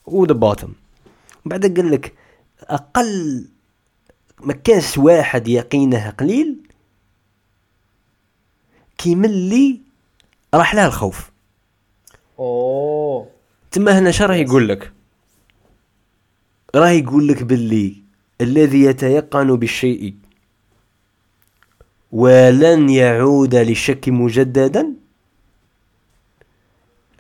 [0.06, 0.74] وذا بوتوم
[1.46, 2.14] بعد قال لك
[2.62, 3.46] أقل
[4.40, 6.56] ما كانش واحد يقينه قليل
[8.98, 9.82] كيما اللي
[10.54, 11.32] راح له الخوف.
[12.40, 13.28] أوه.
[13.72, 14.92] تما هنا شرح يقول لك؟
[16.76, 17.96] راه يقول لك باللي
[18.42, 20.16] الذي يتيقن بالشيء
[22.12, 24.94] ولن يعود للشك مجددا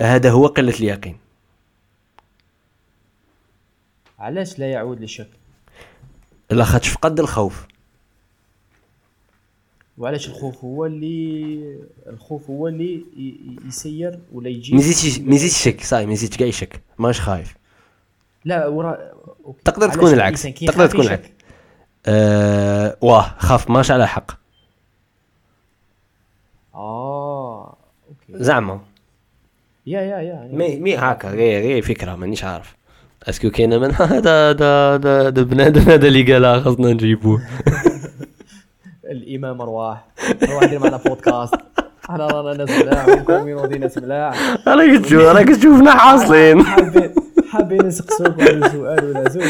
[0.02, 1.18] هذا هو قلة اليقين
[4.20, 5.30] علاش لا يعود للشك
[6.50, 7.68] لاخاطش فقد الخوف
[9.98, 11.78] وعلاش الخوف هو اللي
[12.08, 13.06] الخوف هو اللي
[13.68, 17.56] يسير ولا يجي ما زيدش ما زيدش شك صاي ما زيدش كاع يشك ماش خايف
[18.46, 19.12] لا ورا
[19.46, 19.62] أوكي.
[19.66, 20.42] تقدر تكون العكس.
[20.42, 21.28] تقدر تكون؟ العكس.
[22.06, 24.41] آه واه خاف ماش على حق
[26.82, 27.78] آه
[28.10, 28.44] أوكي.
[28.44, 28.80] زعما
[29.88, 32.76] يا يا يا مي مي هكا غير غير فكرة مانيش عارف.
[33.30, 37.42] اسكو كاينة من هذا هذا هذا بنادم هذا اللي قالها خاصنا نجيبوه.
[39.12, 40.06] الامام ارواح
[40.44, 41.56] ارواح دير معنا بودكاست
[42.10, 46.64] إحنا رانا ناس ملاح وكوميونيتي ناس ملاح راك تشوف راك تشوفنا حاصلين.
[46.66, 47.14] حابين
[47.52, 49.44] حابين نسقسوك ولا سؤال ولا زوج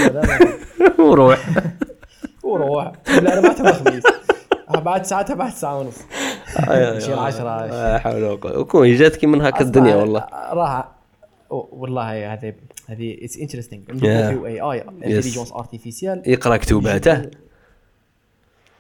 [1.00, 1.40] وروح.
[2.44, 2.92] وروح.
[3.22, 4.04] لا اربعة تبع خميس
[4.80, 5.98] بعد ساعة تبع ساعة ونص.
[7.06, 8.60] شي العشرة لا حول ولا قوة.
[8.60, 10.28] وكون جاتك من هكا الدنيا والله.
[10.54, 10.92] راح.
[11.50, 12.54] والله هذه
[12.90, 14.02] هذه it's Yeah.
[14.02, 17.30] في اي اي intelligence artificielle يقرأ كتوباته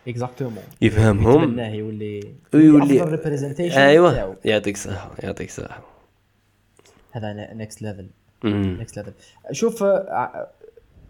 [0.07, 1.60] exactement يفهمهم.
[1.60, 4.36] يولي ويولي- افضل representation أيوه.
[4.46, 5.82] يعطيك الصحة يعطيك الصحة.
[7.12, 8.07] هذا next level.
[8.43, 9.12] next level
[9.52, 10.48] شوف آه،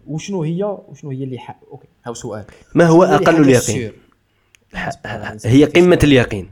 [0.06, 1.38] وشنو هي؟ وشنو هي اللي.
[1.70, 2.44] okay هاو سؤال.
[2.74, 3.92] ما هو أقل اليقين؟
[5.44, 6.50] هي قمة اليقين.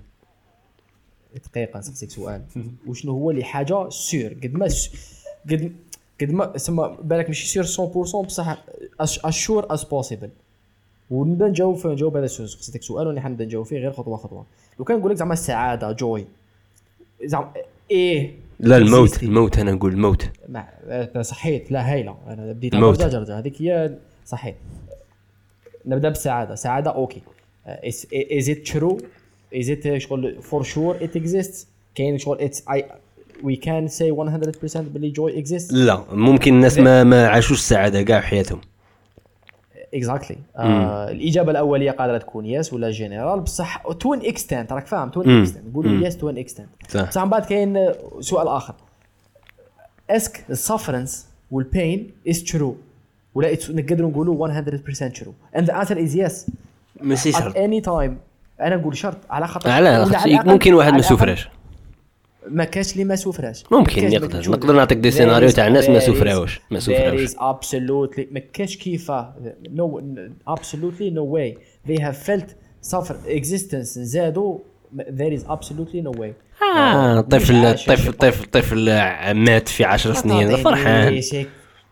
[1.51, 2.43] دقيقة نسقسيك سؤال.
[2.87, 4.91] وشنو هو اللي حاجة sûr؟ قد ما س...
[5.51, 5.73] قد
[6.21, 8.65] قد ما تسمى بالك ماشي sûr 100% بصح
[9.01, 10.31] as sure as possible
[11.11, 12.49] ونبدا نجاوب نجاوب هذا السؤال.
[12.49, 14.47] سقسيتك سؤال ونحن نبدا نجاوب فيه غير خطوة خطوة.
[14.79, 16.27] لو كان نقول لك زعما السعادة جوي
[17.25, 17.53] زعما
[17.91, 18.35] إيه.
[18.61, 19.23] لا الموت existing.
[19.23, 20.31] الموت أنا نقول الموت.
[21.21, 23.03] صحيت لا هايله أنا بديت الموت.
[23.03, 24.57] هذيك هي صحيت
[25.87, 26.55] نبدأ بالسعادة.
[26.55, 27.23] سعادة أوكي.
[28.39, 28.99] از ات ترو
[29.55, 32.85] از ات شغل فور شور ات اكزيست كاين شغل اتس اي
[33.45, 34.15] وي كان سي 100%
[34.79, 38.61] باللي جوي اكزيست لا ممكن الناس ما ما عاشوش السعادة كاع في حياتهم.
[39.95, 40.37] exactly
[41.11, 45.41] الإجابة الأولية قادرة تكون yes ولا جنرال بصح to an extent راك فاهم؟ to an.
[45.41, 47.09] extent نقولوا yes to an extent صح.
[47.09, 47.89] بصح من بعد كاين
[48.21, 48.75] سؤال آخر.
[50.11, 52.77] est-ce que ال sufferance وال pain is true
[53.35, 56.51] ولا it's- نقدروا نقولوا 100% true and the answer is yes.
[57.03, 57.55] ماشي at شرط.
[57.55, 58.13] any time.
[58.61, 59.17] أنا نقول شرط.
[59.31, 60.07] على خاطر على
[60.45, 61.49] ممكن واحد ما سوفراش
[62.49, 64.05] ما كاش اللي ما سوفراش ممكن.
[64.07, 64.37] مجهود.
[64.49, 66.61] نقدر نعطيك des scénarios تاع ناس ما سوفراوش.
[66.71, 67.31] ما سوفراوش.
[67.35, 69.35] absolutely ما كاش كيفاه
[69.77, 70.01] no
[70.55, 71.59] absolutely no way.
[71.91, 72.49] They have felt
[72.93, 74.59] suffer existence زادوا
[74.97, 76.63] there is absolutely no way.
[76.77, 78.13] آه طفل طفل.
[78.13, 78.85] طفل طفل
[79.35, 80.41] مات في عشر ما سنين.
[80.49, 81.21] تعطينيش فرحان.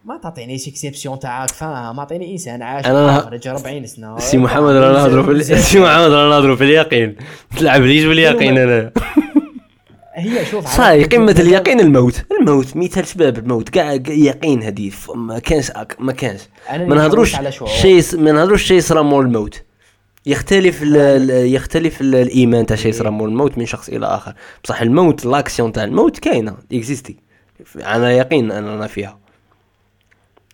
[0.09, 4.18] ما تعطينيش اكسبسيون تاعك فاهم اعطيني إنسان عاش أنا- خرج 40 سنة.
[4.28, 7.16] سي محمد رانا نهضروا في سي محمد رانا نهضروا في اليقين.
[7.56, 8.90] تلعب ليش باليقين أنا؟
[10.14, 12.24] هي شوف صاي قمة اليقين الموت.
[12.40, 13.68] الموت مثال شباب الموت.
[13.68, 14.90] كاع يقين هذه.
[15.14, 16.40] ما كانش أك- ما كانش.
[16.70, 17.36] ما نهضروش.
[17.66, 19.62] شيء ما نهضروش شيء صرا مول الموت.
[20.26, 24.34] يختلف ال- ال- يختلف ال- الإيمان تاع شيء صرا مول الموت من شخص إلى آخر.
[24.64, 27.16] بصح الموت l'action تاع الموت كاينة exister
[27.76, 29.18] أنا يقين ان أنا فيها.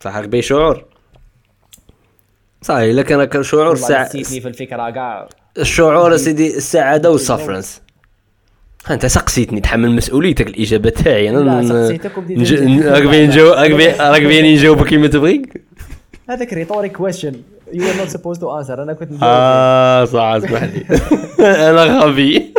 [0.05, 0.84] صح بي شعور.
[2.62, 4.05] صحيح الا كان كان شعور سع...
[4.05, 5.28] في الفكرة كاع
[5.59, 7.82] الشعور سيدي السعادة وال sufferance.
[8.90, 11.30] أنت سقسيتني تحمل مسؤوليتك الإجابة تاعي.
[11.30, 11.88] أنا.
[12.90, 13.30] راك باين
[14.00, 15.42] راك باين- نجاوبك كيما تبغي.
[16.28, 17.34] هذاك rhetoric question
[17.72, 20.84] you are not supposed to answer أنا كنت آه صح اسمح لي
[21.70, 22.53] أنا غبي.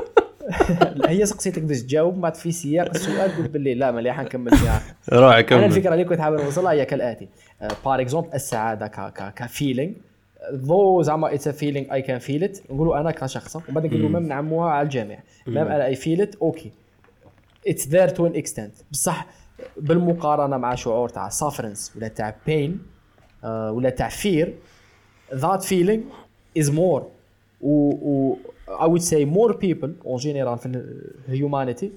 [1.08, 2.89] هي سقسيتك باش تجاوب بعد في سياق.
[2.89, 4.82] السؤال قلت باللي لا مليح نكمل فيها.
[5.10, 7.30] روح أنا كمل الفكرة اللي كنت حابب نوصلها هي كالآتي.
[7.86, 8.88] par exemple السعادة
[9.36, 9.93] ك feeling.
[10.54, 14.10] the زعما it's a feeling I can feel it نقولوا أنا كشخص ومن بعد نقولوا
[14.10, 15.20] même نعموها على الجميع.
[15.48, 16.72] même أنا I feel it okay.
[17.68, 19.26] it's there to an extent بصح
[19.78, 22.80] بالمقارنة مع شعور تاع sufferance ولا تاع pain
[23.43, 24.54] ولا تاع fear
[25.34, 26.02] that feeling
[26.60, 27.04] is more.
[27.62, 28.38] و, و
[28.68, 31.89] I would say more people en general في humanity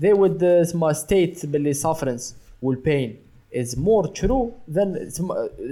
[0.00, 3.10] they would uh, اسمها state باللي sufferance وال pain
[3.52, 4.96] is more true than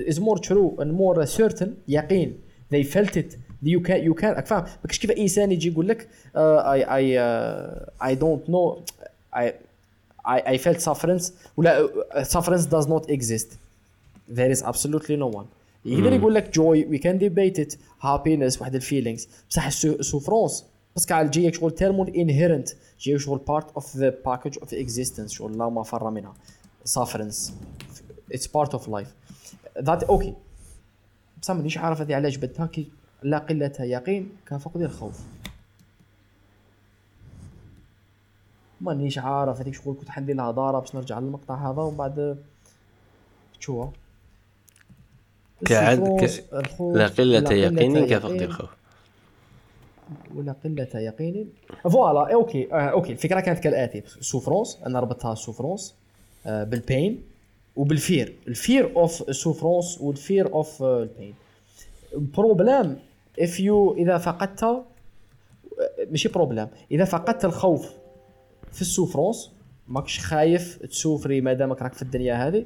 [0.07, 2.33] is more true and more certain يقين
[2.71, 5.89] they felt it you can you can راك فاهم ما كاينش كيف انسان يجي يقول
[5.89, 8.83] لك uh, I I uh, I don't know
[9.33, 9.53] I
[10.25, 13.49] I, I felt sufferance ولا uh, sufferance does not exist
[14.37, 15.47] there is absolutely no one
[15.85, 17.77] يقدر يقول لك joy we can debate it.
[18.03, 20.65] Happiness واحد الفيلينغز بصح السوفرونس
[20.97, 22.75] بس كاع جايك شغل تيرمون inherent.
[23.01, 25.27] جاي شغل part of the package of existence.
[25.27, 26.35] شغل لا مفر منها.
[26.89, 27.51] Sufferance.
[28.35, 29.13] It's part of life.
[29.79, 30.33] That okay.
[31.43, 32.89] بصح مانيش عارف هذه؟ علاش بدها؟ كي
[33.23, 35.21] لا قلة يقين كفقد الخوف.
[38.81, 42.39] مانيش عارف هذيك شغل كنت حندير لها دارة باش نرجع للمقطع هذا ومن بعد
[43.61, 43.89] شو؟
[45.65, 46.45] كعد ك...
[46.53, 48.43] الخوف، لا قلة لا يقين كفقد.
[48.43, 48.71] الخوف.
[50.35, 51.53] ولا قلة يقين.
[51.83, 54.03] فوالا أوكي آه أوكي الفكرة كانت كالآتي.
[54.21, 55.95] سوفرونس أنا ربطتها السوفرونس
[56.47, 57.23] آه بالبين
[57.77, 58.35] وبالفير.
[58.49, 61.35] الفير اوف السوفرونس والفير اوف البين.
[62.17, 62.99] بروبلام
[63.41, 64.85] اف يو إذا فقدت آه،
[66.11, 67.91] ماشي بروبلام إذا فقدت الخوف
[68.73, 69.51] في السوفرونس
[69.89, 72.65] ماكش خايف تسوفري ما دامك راك في الدنيا هذه.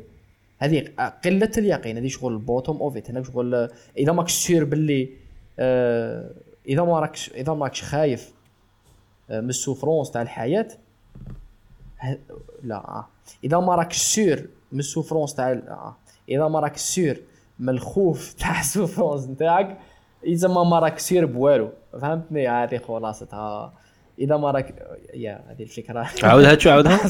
[0.59, 0.85] هذه
[1.25, 5.11] قلة اليقين هذه شغل البوتوم اوف ات هنا شغل آه، إذا ماكش سير باللي
[5.59, 6.31] آه
[6.69, 8.33] إذا ما راكش إذا ماكش خايف
[9.31, 10.69] آه، من ال souffrance تاع الحياة
[12.63, 13.05] لا.
[13.45, 15.95] إذا ما راكش sûr من ال souffrance تاع.
[16.29, 17.23] إذا ما راكش sûr
[17.59, 19.79] من الخوف تاع ال souffrance نتاعك
[20.25, 21.71] إذا ما ما راك sûr بوالو.
[21.93, 23.75] فهمتني؟ هذه خلاصتها.
[24.19, 26.09] إذا ما راك يا هذه الفكرة.
[26.23, 27.01] عاودها شو عاودها؟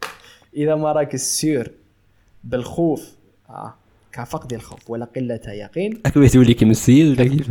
[0.56, 1.72] إذا ما راك sûr
[2.44, 3.12] بالخوف.
[3.50, 3.74] آه.
[4.12, 6.02] كفقد الخوف ولا قلة يقين.
[6.06, 7.50] اكبر تولي كيما السيد ولا كيف؟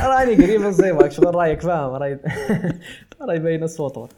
[0.00, 2.18] راني قريب نصيبك شغل رأيك فاهم؟ راي
[3.28, 4.08] راي باين السطور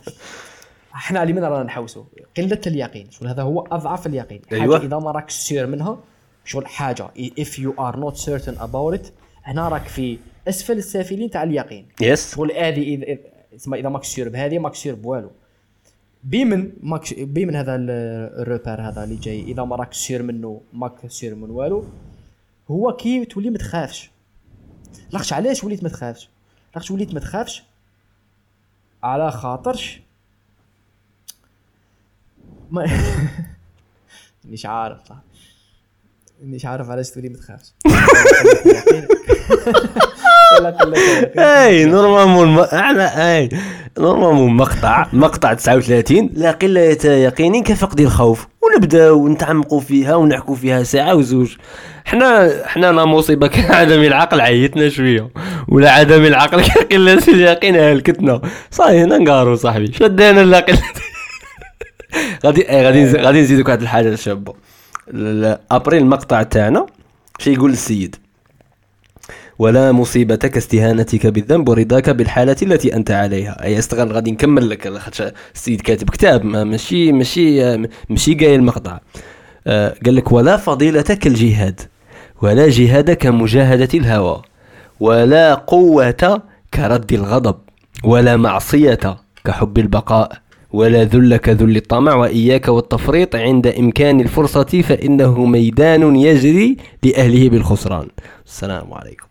[0.95, 2.05] إحنا على من رانا نحوسوا
[2.37, 3.11] قلة اليقين.
[3.11, 4.41] شغل هذا هو أضعف اليقين.
[4.51, 4.76] حاجة أيوة.
[4.76, 5.99] إذا ما راك سير منها
[6.45, 7.09] شغل حاجة.
[7.41, 9.07] If you are not certain about it
[9.45, 10.18] هنا راك في
[10.49, 11.89] أسفل السافلين تاع اليقين.
[12.01, 15.30] يس شغل هذه اذا اذا ماك سير بهذه ماك سير بوالو.
[16.30, 17.90] بيمن ماكش بيمن هذا ال-
[18.42, 21.84] الروبير هذا اللي جاي إذا ما راك سير منه ماك سير من والو.
[22.70, 24.10] هو كي تولي ما تخافش.
[25.10, 26.28] لاخش علاش وليت ما تخافش؟
[26.74, 27.62] لاخش وليت ما تخافش؟
[29.02, 30.00] على خاطرش
[32.70, 32.86] ما
[34.44, 35.16] مش عارف صح.
[36.42, 37.72] مش عارف علاش تولي ما تخافش.
[41.38, 42.59] أي normalement الم...
[42.59, 43.48] أنا أي.
[43.98, 48.46] normalement مقطع مقطع 39 لا قله يقين كفقد الخوف.
[48.62, 51.57] ونبداو نتعمقوا فيها ونحكوا فيها ساعة وزوج.
[52.04, 55.28] حنا حنا لا مصيبة كعدم العقل عيتنا شوية.
[55.68, 58.40] ولا عدم العقل كقلة اليقين هلكتنا
[58.70, 59.92] صاي هنا نقارو صاحبي.
[59.92, 60.82] شدينا لا قلة.
[62.46, 64.54] غادي غادي غادي نزيدك واحد الحاجة شابة.
[65.70, 66.86] ابري المقطع تاعنا
[67.38, 68.16] شي يقول السيد.
[69.59, 73.64] ولا مصيبة كاستهانتك بالذنب ورضاك بالحالة التي أنت عليها.
[73.64, 75.22] أي استغل غادي نكمل لك لاخاطش
[75.54, 77.76] السيد كاتب كتاب ما- ماشي ماشي
[78.11, 78.98] ماشي قايل المقطع.
[79.66, 81.80] آه، قال لك ولا فضيلة كالجهاد
[82.42, 84.42] ولا جهاد كمجاهدة الهوى
[85.00, 86.42] ولا قوة
[86.74, 87.57] كرد الغضب
[88.04, 88.98] ولا معصية
[89.44, 90.32] كحب البقاء
[90.72, 98.09] ولا ذل كذل الطمع وإياك والتفريط عند إمكان الفرصة فإنه ميدان يجري لأهله بالخسران.
[98.46, 99.26] السلام عليكم.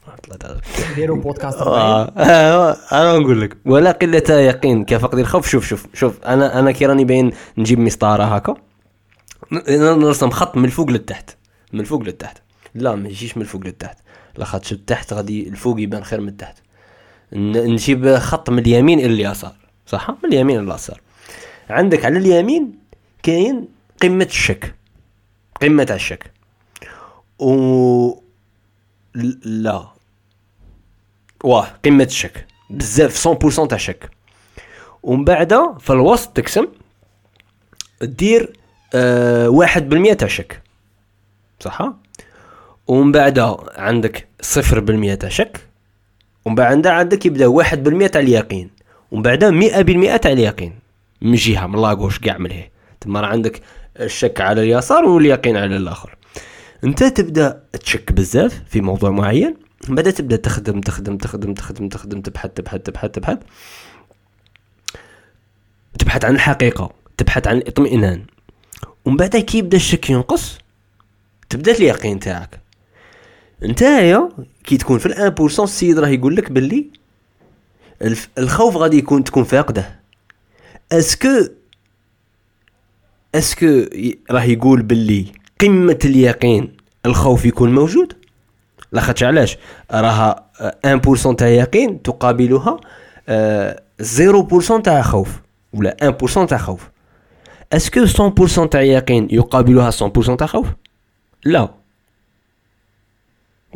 [0.95, 6.23] ديروا بودكاست آه، آه، أنا نقول لك ولا قله يقين كفقد الخوف شوف شوف شوف
[6.25, 8.55] أنا أنا كي راني باين نجيب مسطرة هكا
[9.69, 11.29] نرسم خط من الفوق للتحت
[11.73, 12.37] من الفوق للتحت.
[12.75, 13.97] لا ما يجيش من الفوق للتحت.
[14.37, 16.57] لاخاطش التحت غادي الفوق يبان خير من التحت.
[17.33, 19.55] نجيب خط من اليمين إلى اليسار
[19.87, 21.01] صح؟ من اليمين إلى اليسار.
[21.69, 22.79] عندك على اليمين
[23.23, 23.67] كاين
[24.01, 24.75] قمة الشك
[25.61, 26.31] قمة الشك.
[27.39, 28.19] و
[29.43, 29.94] لا.
[31.45, 32.45] واه قمة الشك.
[32.69, 34.09] بزاف 100% تاع الشك
[35.03, 36.67] ومن بعد في الوسط تقسم
[38.01, 38.53] دير
[38.93, 40.61] آه واحد بالمية تاع الشك
[41.59, 41.93] صح؟
[42.87, 43.39] ومن بعد
[43.77, 45.57] عندك صفر بالمية تاع شك.
[46.45, 48.69] ومن بعد عندك يبدأ واحد بالمية تاع اليقين.
[49.11, 50.79] ومن بعد مئة بالمئة تاع اليقين.
[51.21, 52.69] من جهة من لاغوش كاع من هي.
[53.01, 53.61] تما راه عندك
[53.99, 56.15] الشك على اليسار واليقين على الآخر.
[56.83, 59.64] انت تبدأ تشك بزاف في موضوع معين.
[59.89, 63.37] بعد تبدأ تخدم تخدم تخدم تخدم تخدم تبحث تبحث تبحث تبحث.
[65.99, 68.25] تبحث عن الحقيقة تبحث عن الاطمئنان.
[69.05, 70.57] ومن بعد كي يبدأ الشك ينقص
[71.49, 72.59] تبدأ اليقين تاعك.
[73.63, 74.29] نتايا
[74.63, 76.85] كي تكون في ال un pourcent السيد راه يقول لك باللي
[78.37, 79.99] الخوف غادي يكون تكون فاقده.
[80.91, 81.29] est-ce que
[83.35, 83.85] est-ce que
[84.31, 85.25] راه يقول باللي
[85.61, 88.24] قمة اليقين الخوف يكون موجود؟
[88.95, 89.57] لاخاطش علاش؟
[89.91, 92.79] راها آه، 1% تاع يقين تقابلها
[93.29, 95.41] آه، 0% تاع خوف
[95.73, 96.89] ولا 1% تاع خوف.
[97.73, 100.67] اسكو 100% تاع يقين يقابلها 100% تاع خوف؟
[101.45, 101.69] لا.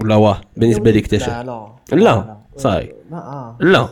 [0.01, 1.43] ولا واه بالنسبة لك تشا.
[1.91, 2.38] لا لا.
[2.57, 2.95] صاي
[3.59, 3.84] لا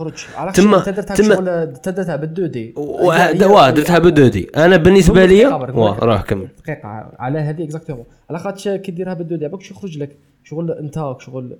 [0.51, 4.49] تما- تما درتها بالدو دي وهذا واه درتها بدودي.
[4.57, 6.47] أنا بالنسبة لي واه راه كمل.
[6.63, 10.09] دقيقة على هذه اكزاكتومون على خاطش كي ديرها بالدو دي باك يخرج لك.
[10.49, 11.57] شغل انت شغل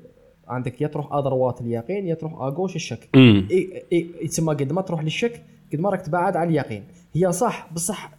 [0.48, 3.54] عندك يا تروح ادروات اليقين يا تروح اغوش الشك؟ إي-
[3.94, 6.84] إي- يتسمى قد ما تروح للشك قد ما راك تبعد على اليقين.
[7.14, 8.12] هي صح بصح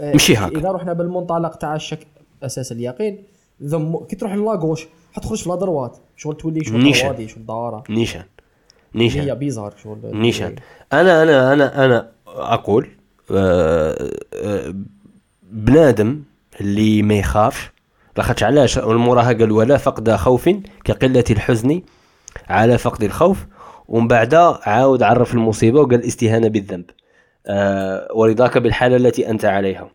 [0.00, 0.58] ماشي هكا.
[0.58, 2.06] إذا رحنا بالمنطلق تاع الشك
[2.42, 3.18] أساس اليقين
[3.62, 7.08] ذم كي تروح للاغوش حتخرج في الادروات شغل تولي شغل نيشان.
[7.08, 7.84] روادي شغل دارة.
[7.90, 8.20] نيشان.
[8.22, 8.26] هي
[8.94, 9.98] نيشان بيزار شغل.
[10.16, 10.54] نيشان.
[10.92, 12.88] أنا أنا أنا أنا أقول
[13.30, 14.74] آه، آه،
[15.52, 16.22] بنادم
[16.60, 17.71] اللي ما يخافش
[18.16, 20.50] لاخاطش علاش المراهقة قال ولا فقد خوف
[20.84, 21.82] كقلة الحزن
[22.48, 23.46] على فقد الخوف
[23.88, 26.84] ومن بعد عاود عرف المصيبة وقال الاستهانة بالذنب.
[27.46, 29.90] آه، ورضاك بالحالة التي أنت عليها.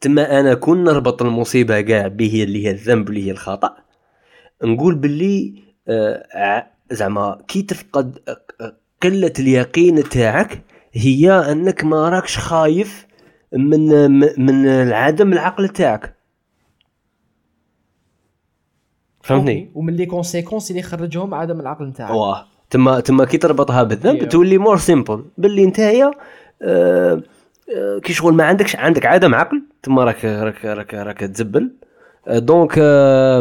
[0.00, 3.76] تما أنا كون نربط المصيبة كاع به اللي هي الذنب اللي هي الخطأ.
[4.64, 5.54] نقول باللي
[5.88, 13.06] آه، زعما كي تفقد آه، قلة اليقين تاعك هي أنك ما راكش خايف
[13.52, 16.17] من من- من عدم العقل تاعك.
[19.28, 24.22] فهمتني؟ ومن les conséquences اللي يخرجهم عدم العقل نتاعك واه تما تما كي تربطها بالذنب
[24.22, 24.28] Yeah.
[24.28, 26.10] تولي more simple باللي نتايا
[26.62, 27.22] آه
[27.76, 31.70] آه كي شغل ما عندكش عندك عدم عقل تما راك راك راك راك تزبل.
[32.28, 33.40] آه donc آه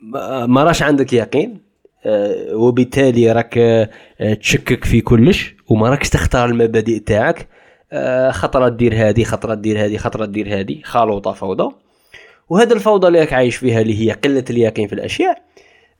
[0.00, 1.60] ما- ما راش عندك يقين
[2.06, 7.48] آه وبالتالي راك آه تشكك في كلش وما راكش تختار المبادئ تاعك.
[7.92, 11.74] آه خطرة دير هذه خطرة دير هذه خطرة دير هذه خلوطه فوضى.
[12.52, 15.42] وهذا الفوضى اللي راك عايش فيها اللي هي قلة اليقين في الأشياء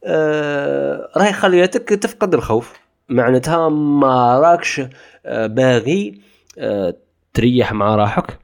[0.05, 2.81] آه، راهي خليتك تفقد الخوف.
[3.09, 4.83] معناتها ما راكش
[5.27, 6.21] آه، باغي
[6.59, 6.95] آه،
[7.35, 8.39] تريح مع روحك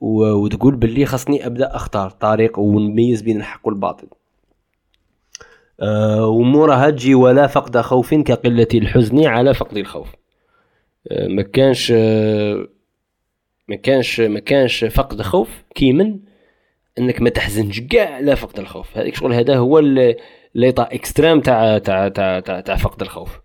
[0.00, 4.06] و- وتقول باللي خاصني أبدأ أختار طريق ونميز بين الحق والباطل.
[5.80, 10.08] آه، وموراها تجي ولا فقد خوف كقلة الحزن على فقد الخوف.
[11.10, 12.68] آه، ما كانش آه،
[13.68, 16.18] ما كانش ما كانش فقد خوف كيمن
[16.98, 18.98] انك ما تحزنش كاع على فقد الخوف.
[18.98, 19.78] هذيك شغل هذا هو
[20.54, 23.40] ليطا اكستريم تاع تاع تاع تاع, تاع فقد الخوف.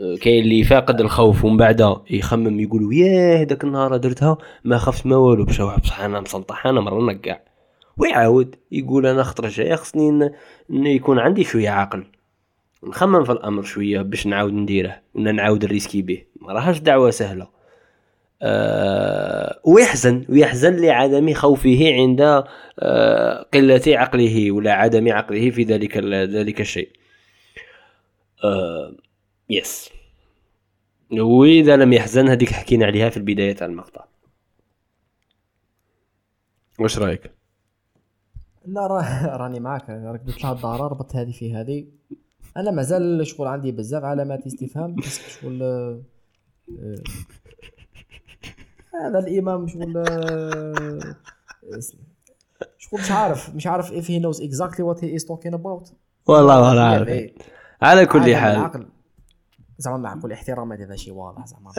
[0.00, 5.06] آه، كاين اللي فاقد الخوف ومن بعد يخمم يقول ياه داك النهار درتها ما خفت
[5.06, 5.44] ما والو.
[5.44, 7.42] بصح بصح أنا مسنطح أنا مرنا كاع
[7.96, 10.30] ويعاود يقول أنا خطره جاية خصني
[10.70, 12.04] ن يكون عندي شوية عقل.
[12.84, 16.22] نخمم في الأمر شوية باش نعاود نديره ولا نعاود ن risquer به.
[16.40, 17.61] ما راهاش دعوة سهلة.
[19.64, 22.44] ويحزن ويحزن لعدم خوفه عند
[22.78, 26.90] آه قلة عقله ولا عدم عقله في ذلك ذلك الشيء.
[28.44, 28.96] آه
[29.50, 29.90] yes
[31.12, 34.04] وإذا لم يحزن هذيك حكينا عليها في البداية تاع المقطع.
[36.78, 37.30] واش رأيك؟
[38.66, 39.90] لا راه راني معاك.
[39.90, 41.86] راك قلت لها الدار ربطت هذه في هذه.
[42.56, 46.02] أنا مازال شغل عندي بزاف علامات استفهام بس شغل آه،
[46.70, 47.02] آه،
[49.00, 50.98] هذا الإمام شغل آه،
[52.78, 55.92] شغل مش عارف مش عارف if he knows exactly what he is talking about.
[56.26, 57.34] والله ما عارف يعني
[57.82, 58.86] على كل حال.
[59.78, 61.70] زعما مع كل احترام هذا شيء واضح زعما.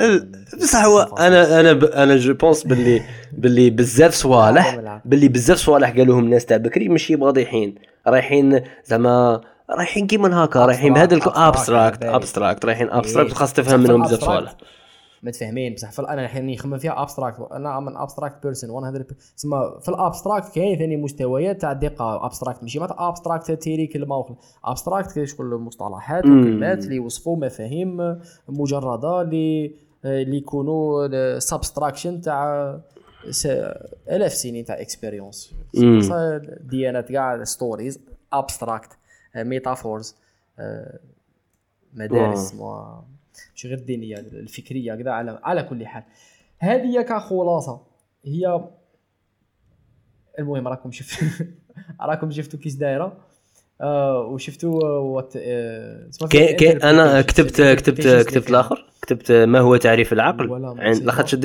[0.62, 1.84] بصح هو أنا أنا ب...
[1.84, 3.02] أنا جو بونس باللي
[3.32, 5.02] باللي بزاف صوالح.
[5.06, 7.76] باللي بزاف صوالح قالوهم الناس تاع بكري ماشي واضحين.
[8.08, 12.98] رايحين زعما رايحين كيما هكا رايحين بهذا Abstract, ابستراكت ابستراكت رايحين إيه.
[12.98, 14.56] ابستراكت خاص بصح تفهم منهم بزاف صوالح.
[15.24, 19.04] متفاهمين بصح في أنا الحين نخمم فيها ابستراكت أنا ام ابستراكت بيرسون 100
[19.38, 24.36] تسمى في الابستراكت كاين ثاني مستويات تاع الدقة ابستراكت ماشي معناتها ابستراكت تيري كلمة وخل
[24.66, 26.42] ابستراكت شغل مصطلحات مم.
[26.42, 32.80] وكلمات اللي يوصفوا مفاهيم مجردة اللي اللي يكونوا abstraction تاع
[34.10, 35.54] ألاف سنين تاع expérience.
[36.62, 38.00] ديانات كاع stories
[38.34, 38.98] abstract
[39.36, 40.16] metaphors
[41.94, 43.04] مدارس ما
[43.56, 46.04] مش غير الدينية الفكرية كذا على على كل حال.
[46.60, 47.82] هذه كخلاصه
[48.26, 48.62] هي
[50.40, 51.28] المهم راكم شفتوا
[52.10, 53.18] راكم شفتوا كيفاش دايرة؟
[53.82, 57.22] آه وشفتوا what آه اسمها كي كي أنا.
[57.22, 60.50] كتبت كتبت كتبت الآخر كتبت ما هو تعريف العقل.
[60.50, 61.04] ولا ما عن نسيت.
[61.06, 61.36] لاخاطش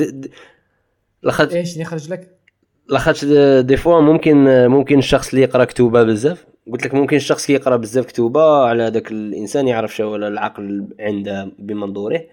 [1.23, 2.35] لاخاطش إيش يخرج لك؟
[2.89, 3.25] لاخاطش
[3.61, 6.45] des fois ممكن ممكن الشخص اللي يقرا كتوبة بزاف.
[6.71, 11.51] قلت لك ممكن الشخص اللي يقرأ بزاف كتوبة على هذاك الإنسان يعرف شو العقل عنده
[11.59, 12.25] بمنظوره.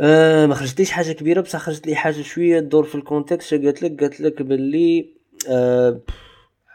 [0.00, 3.82] آه ما خرجتليش حاجة كبيرة بصح خرجت لي حاجة شوية تدور في ال context قالت
[3.82, 5.08] لك؟ قالت لك باللي
[5.48, 6.00] آه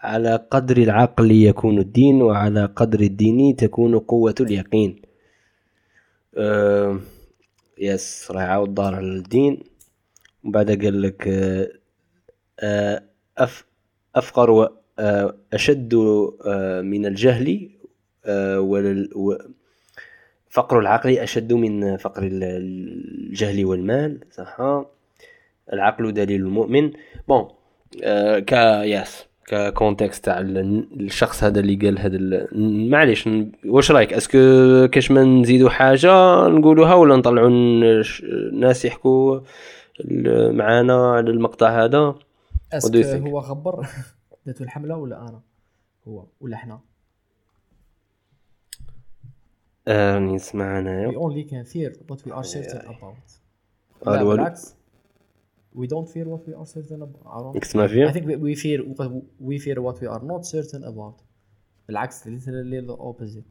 [0.03, 5.01] على قدر العقل يكون الدين وعلى قدر الدين تكون قوة اليقين.
[6.37, 6.99] آه
[7.77, 9.63] يس راح يعاود دار على الدين.
[10.43, 11.27] بعد قال لك
[12.59, 13.03] آه
[13.37, 13.65] أف
[14.15, 14.69] أفقر
[14.99, 15.93] وأشد
[16.45, 17.69] آه من الجهل
[18.25, 18.97] آه
[20.49, 24.57] فقر العقل أشد من فقر ال- الجهل والمال صح؟
[25.73, 26.91] العقل دليل المؤمن.
[27.27, 27.47] بون
[28.03, 28.51] آه ك
[28.83, 32.47] يس ككونتكست تاع ال- الشخص هذا اللي قال هذا
[32.89, 33.29] معليش
[33.65, 34.37] واش رأيك؟ اسكو
[34.87, 39.39] كاش ما نزيدوا حاجة نقولوها ولا نطلعوا الناس يحكوا
[40.51, 42.15] معانا على المقطع هذا؟
[42.75, 43.27] What do you اسك think?
[43.27, 43.85] هو خبر
[44.47, 45.41] ذات الحمله ولا أنا
[46.07, 46.79] هو ولا إحنا
[49.87, 53.31] آه نسمع we انايا only can fear what we are certain about
[54.07, 54.23] آه، لا.
[54.23, 54.75] بالعكس
[55.75, 58.81] we don't fear what we are certain about I تسمع I فيها think we- fear
[59.41, 61.23] we fear what we are not certain about
[61.87, 63.43] بالعكس literally the opposite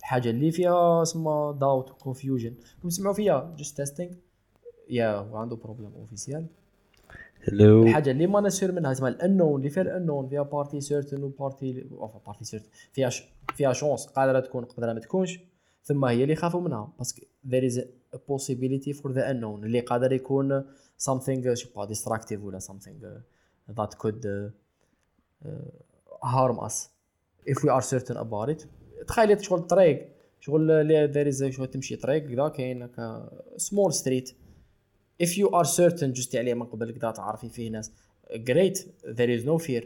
[0.00, 2.52] الحاجة اللي فيها اسمها doubt و confusion
[2.84, 4.14] نسمعوا فيها just testing
[4.88, 6.46] يا هو عنده بروبليم اوفيسيال
[7.48, 8.92] هلو الحاجة اللي ما نسير منها.
[8.92, 11.86] اسمها الانون اللي فيها الانون فيها بارتي سيرتن وبارتي
[12.26, 13.22] partie certaine فيها ش...
[13.54, 15.40] فيها chance قادرة تكون قادرة ما تكونش.
[15.84, 16.92] ثم هي اللي يخافوا منها.
[16.98, 17.78] parce que there is
[18.14, 20.64] a possibility for the اللي قادر يكون
[21.10, 23.78] something je sais pas destructive ولا something uh,
[25.44, 25.48] uh,
[26.22, 26.88] harm us.
[27.46, 28.66] If we are certain about it.
[29.06, 30.08] تخيل شغل الطريق
[30.40, 32.88] شغل there is شغل تمشي طريق كذا كاين
[33.56, 34.32] small street.
[35.18, 37.92] If you are certain جزتي عليه من قبل كذا تعرفي فيه ناس.
[38.32, 39.84] Great there is no fear.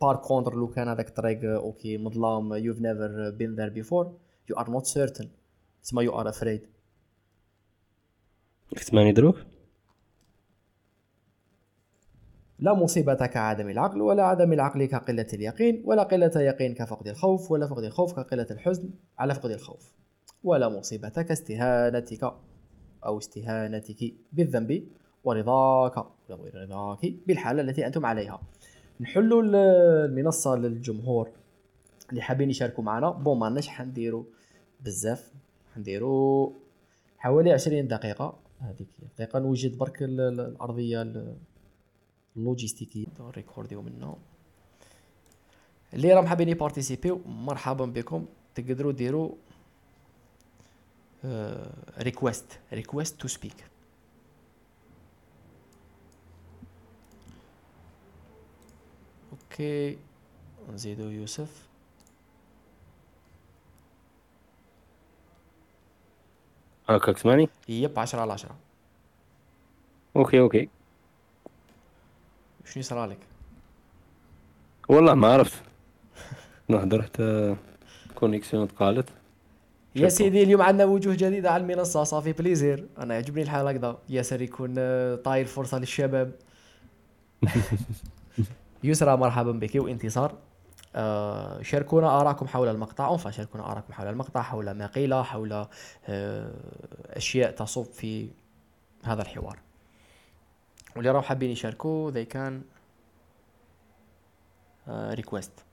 [0.00, 4.06] par contre لو كان هذاك الطريق okay مظلام you've never been there before
[4.50, 5.26] you are not certain.
[5.82, 6.60] تسمى you are afraid.
[8.76, 9.36] تسمعني دروك
[12.58, 17.66] لا مصيبة كعدم العقل ولا عدم العقل كقلة اليقين ولا قلة يقين كفقد الخوف ولا
[17.66, 19.92] فقد الخوف كقلة الحزن على فقد الخوف.
[20.44, 22.34] ولا مصيبة كاستهانتك
[23.06, 24.86] أو استهانتك بالذنب
[25.24, 28.40] ورضاك ورضاك بالحالة التي أنتم عليها.
[29.00, 29.54] نحلوا ال-
[30.10, 31.28] المنصة للجمهور.
[32.10, 33.10] اللي حابين يشاركوا معنا.
[33.10, 34.24] bon ما عندناش حنديروا
[34.80, 35.32] بزاف.
[35.74, 36.50] حنديروا
[37.18, 38.38] حوالي 20 دقيقة.
[38.60, 38.88] هذيك.
[39.18, 41.36] دقيقة نوجد برك ال- ال- الأرضية ال-
[42.36, 43.06] اللوجيستيكية.
[43.36, 44.16] ريكورديو منها.
[45.94, 48.26] اللي راهم حابين يبارتيسيبيو مرحبا بكم.
[48.54, 49.30] تقدروا ديروا
[51.98, 53.64] request request to speak
[59.32, 59.98] okay
[60.72, 61.68] نزيدو يوسف
[66.88, 68.56] هاكاك تسمعني yep 10 على 10
[70.16, 70.68] okay okay
[72.64, 73.18] شنو صرالك
[74.88, 75.62] والله ما عرفت
[76.68, 77.56] نهضر حتى
[78.14, 79.08] connexion تقالت
[79.96, 82.04] يا سيدي اليوم عندنا وجوه جديدة على المنصة.
[82.04, 83.98] ça fait plaisir أنا يعجبني الحال هكذا.
[84.08, 86.32] ياسر يكون آه، طاير فرصة للشباب.
[88.84, 89.74] يسرى مرحبا بك.
[89.74, 90.34] وانتصار.
[90.96, 93.12] آه، شاركونا آراءكم حول المقطع.
[93.12, 95.66] enfin شاركونا آراءكم حول المقطع حول ما قيل حول
[96.08, 96.50] آه،
[97.10, 98.28] أشياء تصب في
[99.04, 99.58] هذا الحوار.
[100.96, 102.52] واللي راهم حابين يشاركوا they can
[104.88, 105.67] آه، request.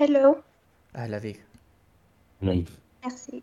[0.00, 0.36] Hello,
[0.96, 1.44] أهلا فيك
[2.40, 2.64] نعم
[3.06, 3.42] merci.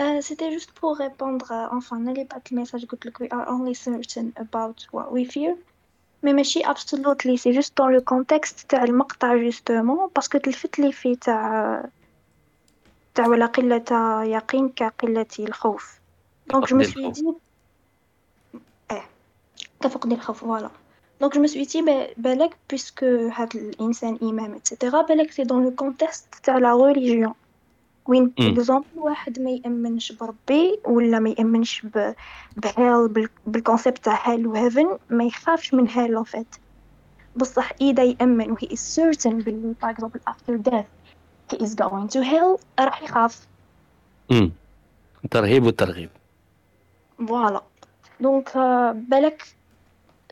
[0.00, 3.74] Euh, C'était juste pour répondre, à- enfin, n'allez pas le message que we are only
[3.74, 5.54] certain about what we fear.
[6.22, 10.92] Mais ماشي absolutely, c'est juste dans le contexte تاع المقطع justement parce que تلفت لي
[10.92, 11.84] فيه تاع
[13.14, 13.84] تاع ولا قلة
[14.24, 16.00] يقين كقلة الخوف.
[16.52, 17.18] Donc je me فقد suis الخوف.
[17.18, 17.34] dit
[18.92, 19.02] eh
[19.80, 20.70] كفقد الخوف voilà.
[21.23, 23.03] Donc je me suis dit bah, بالك puisque
[23.55, 27.33] الإنسان يامن etc بالك c'est dans le contexte تاع la religion.
[28.07, 28.33] وين.
[28.39, 31.87] exemple واحد ما يامنش بربي ولا ما يامنش
[32.55, 33.07] ب hell
[33.47, 36.55] بال concept تاع hell و heaven ما يخافش من hell en fait
[37.35, 40.89] بصح اذا يامن و he is certain باللي for example after death
[41.53, 43.47] he is going to hell راح يخاف
[44.31, 44.51] امم
[45.25, 46.09] الترهيب والترغيب
[47.27, 47.61] voilà
[48.19, 48.57] donc
[48.95, 49.62] بالك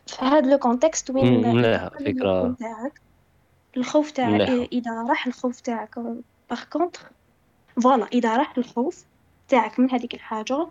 [0.06, 1.42] في هذا le contexte وين
[1.88, 2.00] فكرة.
[2.40, 3.00] اليقين تاعك.
[3.76, 4.40] الخوف تاعك.
[4.72, 5.98] اذا راح الخوف تاعك
[6.50, 7.00] par contre
[7.82, 9.04] voilà إذا راح الخوف
[9.48, 10.66] تاعك من هذيك الحاجة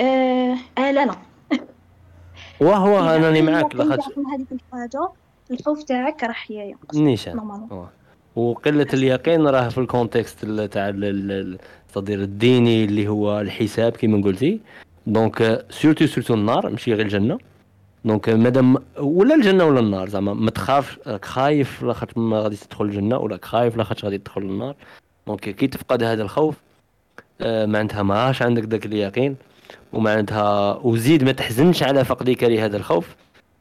[0.00, 1.14] آه, آه لا لا.
[2.60, 5.08] وهو أنني اليقين لاخاطش من هذيك الحاجة
[5.50, 7.36] الخوف تاعك راح ينقص نيشان.
[8.36, 11.58] وقلة اليقين راه في ال contexte ال- تاع ال- ال-
[11.88, 14.60] التقدير الديني اللي هو الحساب كما قلتي
[15.06, 17.38] donc surtout surtout النار ماشي غير الجنة.
[18.04, 22.84] donc مادام ولا الجنة ولا النار زعما ما تخافش راك خايف لاخاطش ما غادي تدخل
[22.84, 24.74] الجنة ولا خايف لاخاطش غادي تدخل النار.
[25.26, 26.54] donc كي تفقد هذا الخوف
[27.40, 29.36] آه، معناتها ما عادش عندك ذاك اليقين
[29.92, 33.16] ومعناتها وزيد ما تحزنش على فقدك لهذا الخوف.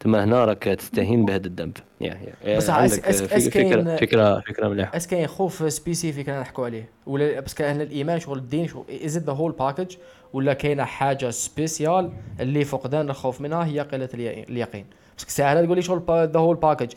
[0.08, 1.78] تما هنا راك تستهين بهذا الذنب.
[2.02, 4.98] عندك أس- أس- فكرة فكرة فكرة مليحة.
[4.98, 6.90] أس كاين خوف spécifique نحكوا عليه.
[7.08, 9.96] ولا بس كان الإيمان شغل الدين شغل as the whole package
[10.34, 14.86] ولا كاينة حاجة spéciale اللي فقدان الخوف منها هي قلة اليقين-
[15.18, 16.92] بس سهلة تقول لي شغل the whole package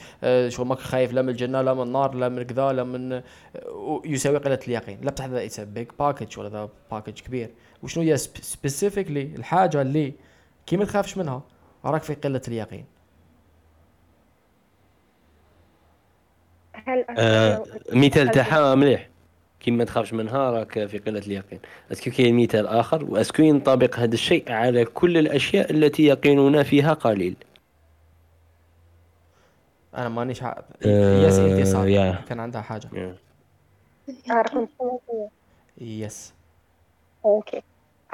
[0.48, 3.22] شغل ماك خايف لا من الجنة لا من النار لا من كذا لا من
[4.04, 4.98] يساوي قلة اليقين.
[5.02, 7.50] لا بتاع هذا it's big package ولا ذا package كبير.
[7.82, 10.12] وشنو هي specifically الحاجة اللي
[10.66, 11.42] كي ما تخافش منها
[11.84, 12.84] راك في قلة اليقين.
[16.74, 19.08] هل آه مثال تاعها مليح.
[19.60, 21.60] كي ما تخافش منها راك في قلة اليقين.
[21.92, 26.02] est-ce que كاين مثال آخر و est-ce que ينطبق هذا الشيء على كل الأشياء التي
[26.02, 27.36] يقيننا فيها قليل.
[29.96, 32.16] أنا مانيش عارف آه، yes انتصار.
[32.28, 32.88] كان عندها حاجة.
[34.08, 34.68] نتكلم
[35.78, 36.32] Yes.
[37.24, 37.62] OK.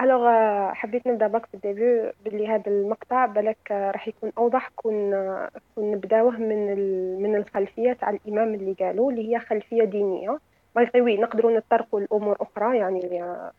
[0.01, 0.29] Alors
[0.75, 5.15] حبيت نبدأ باك في ال début باللي هذا المقطع بالك آه، راح يكون أوضح كون
[5.15, 10.39] آه، كون نبداوه من ال- من الخلفية تاع الإمام اللي قالوا اللي هي خلفية دينية.
[10.77, 13.51] باغي وي نقدروا نتطرقوا لأمور أخرى يعني آه،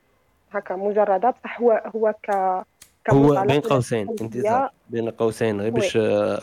[0.51, 2.31] هكا مجردة بصح هو هو ك
[3.11, 4.07] هو بين قوسين.
[4.21, 5.95] انتصار بين قوسين غير باش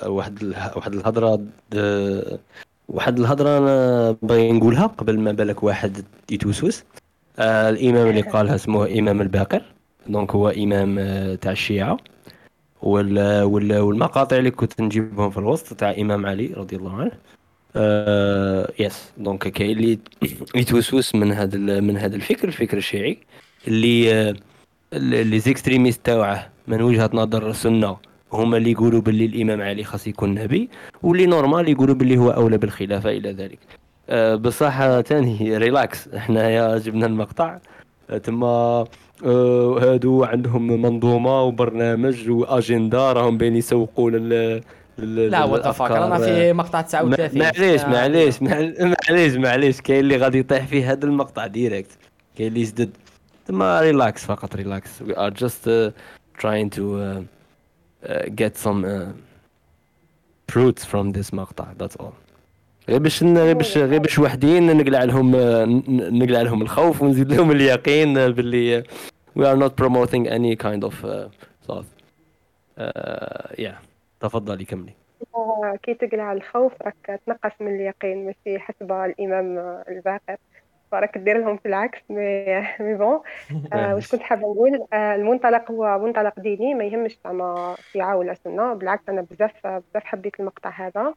[0.07, 1.41] واحد اله- واحد الهضرة
[1.71, 2.39] د-
[2.89, 6.85] واحد الهضرة أنا باغي نقولها قبل ما بالك واحد يتوسوس.
[7.39, 9.63] آه الإمام اللي قالها اسمه إمام الباقر.
[10.09, 11.97] donc هو إمام آه، تاع الشيعة.
[12.83, 17.13] وال وال والمقاطع اللي كنت نجيبهم في الوسط تاع إمام علي رضي الله عنه.
[17.77, 19.99] آه yes donc كاين اللي
[20.61, 23.19] يتوسوس من هذا من هذا الفكر الفكر الشيعي
[23.69, 24.35] اللي آه
[24.93, 27.97] les extrémistes تاوعه من وجهة نظر السنة
[28.33, 30.69] هما اللي يقولوا باللي الإمام علي خاص يكون نبي
[31.03, 33.59] واللي normal يقولوا باللي هو أولى بالخلافة إلى ذلك.
[34.09, 37.59] أه بصح تاني relax إحنا يا جبنا المقطع.
[38.23, 38.89] تما آه،
[39.25, 44.63] هادو عندهم منظومة وبرنامج وأجندة راهم بين يسوقوا لل
[45.31, 50.67] لا what fuck رانا في مقطع 39 معليش معليش معليش معليش كاين اللي غادي يطيح
[50.67, 51.91] في هذا المقطع direct
[52.37, 52.91] كاين اللي يجدد
[53.47, 55.91] تما relax فقط relax we are just uh,
[56.43, 57.23] trying to uh,
[58.09, 59.07] uh, get some uh,
[60.53, 62.13] fruits from this مقطع that's all.
[62.89, 67.51] غير باش غير باش غير باش وحدين نقلع لهم ن- نقلع لهم الخوف ونزيد لهم
[67.51, 68.85] اليقين آه، باللي آه،
[69.35, 71.29] we are not promoting any kind of uh,
[71.67, 71.87] thought.
[72.77, 73.79] Uh, yeah.
[74.21, 74.93] تفضلي كملي
[75.35, 79.59] آه، كي تقلع الخوف راك تنقص من اليقين ماشي حسب الإمام
[79.89, 80.37] الباقر.
[80.95, 82.45] فراك دير لهم في العكس mais
[82.81, 83.21] mais bon
[83.73, 88.35] آه، واش كنت حابه نقول؟ آه، المنطلق هو منطلق ديني ما يهمش زعما شيعه ولا
[88.35, 88.75] سنة.
[88.75, 91.15] بالعكس أنا بزاف بزاف حبيت المقطع هذا.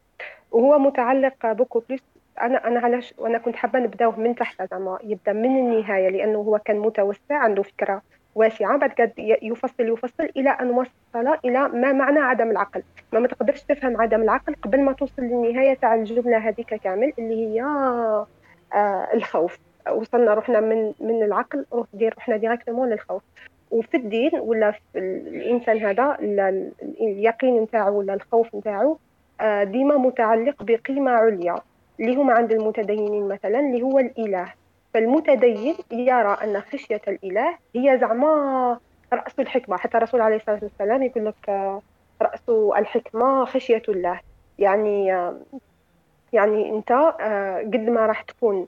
[0.52, 2.02] وهو متعلق beaucoup plus
[2.42, 6.60] أنا أنا علاش وأنا كنت حابة نبداوه من تحت زعما يبدأ من النهاية لأنه هو
[6.66, 8.02] كان متوسع عنده فكرة
[8.36, 9.12] واسعة بعد قد
[9.42, 12.84] يفصل يفصل إلى أن وصل إلى ما معنى عدم العقل.
[13.14, 17.36] ما ما تقدرش تفهم عدم العقل قبل ما توصل للنهاية تاع الجملة هذيك كامل اللي
[17.48, 17.62] هي
[18.74, 19.58] آه الخوف.
[19.92, 23.22] وصلنا رحنا من من العقل دير رحنا directement للخوف.
[23.72, 28.98] وفي الدين ولا في ال- الإنسان هذا ال- ال- اليقين نتاعو ولا الخوف نتاعو
[29.42, 31.56] آه، ديما متعلق بقيمة عليا.
[32.00, 34.54] اللي هما عند المتدينين مثلا اللي هو الإله.
[34.94, 38.80] فالمتدين يرى أن خشية الإله هي زعما
[39.14, 39.78] رأس الحكمة.
[39.78, 41.82] حتى الرسول عليه الصلاة والسلام يقول لك آه،
[42.22, 44.20] رأس الحكمة خشية الله.
[44.60, 45.38] يعني آه،
[46.34, 48.68] يعني أنت آه، قد ما راح تكون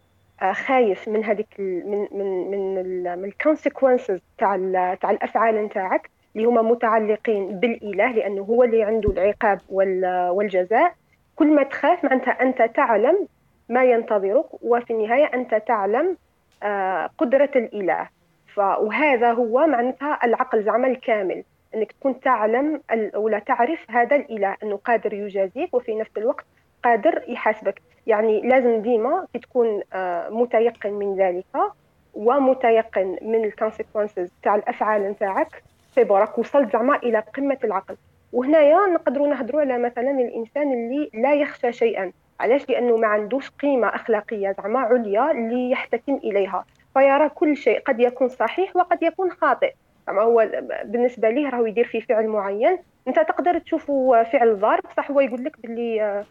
[0.51, 2.83] خايف من هذيك من من من
[3.19, 4.55] من الكونسيكونسز تاع
[5.01, 10.93] تاع الأفعال نتاعك اللي هما متعلقين بالإله لأنه هو اللي عنده العقاب وال- والجزاء.
[11.39, 13.27] كل ما تخاف معناتها أنت تعلم
[13.69, 16.17] ما ينتظرك وفي النهاية أنت تعلم
[16.63, 18.09] آه، قدرة الإله.
[18.53, 21.43] ف وهذا هو معناتها العقل زعما الكامل
[21.75, 22.81] إنك تكون تعلم
[23.15, 26.45] ولا تعرف هذا الإله إنه قادر يجازيك وفي نفس الوقت
[26.83, 27.81] قادر يحاسبك.
[28.07, 31.71] يعني لازم ديما تكون آه، متيقن من ذلك
[32.13, 35.63] ومتيقن من ال consequences تاع الأفعال نتاعك
[35.95, 37.95] si وصلت زعما إلى قمة العقل.
[38.33, 42.11] وهنايا نقدروا نهضروا على مثلا الإنسان اللي لا يخشى شيئا.
[42.39, 46.65] علاش؟ لأنه ما عندوش قيمة أخلاقية زعما عليا اللي يحتكم إليها.
[46.93, 49.73] فيرى كل شيء قد يكون صحيح وقد يكون خاطئ.
[50.07, 50.49] زعما هو
[50.83, 52.77] بالنسبة ليه راهو يدير في فعل معين.
[53.07, 56.25] أنت تقدر تشوفه فعل ضار بصح هو يقول لك باللي آه،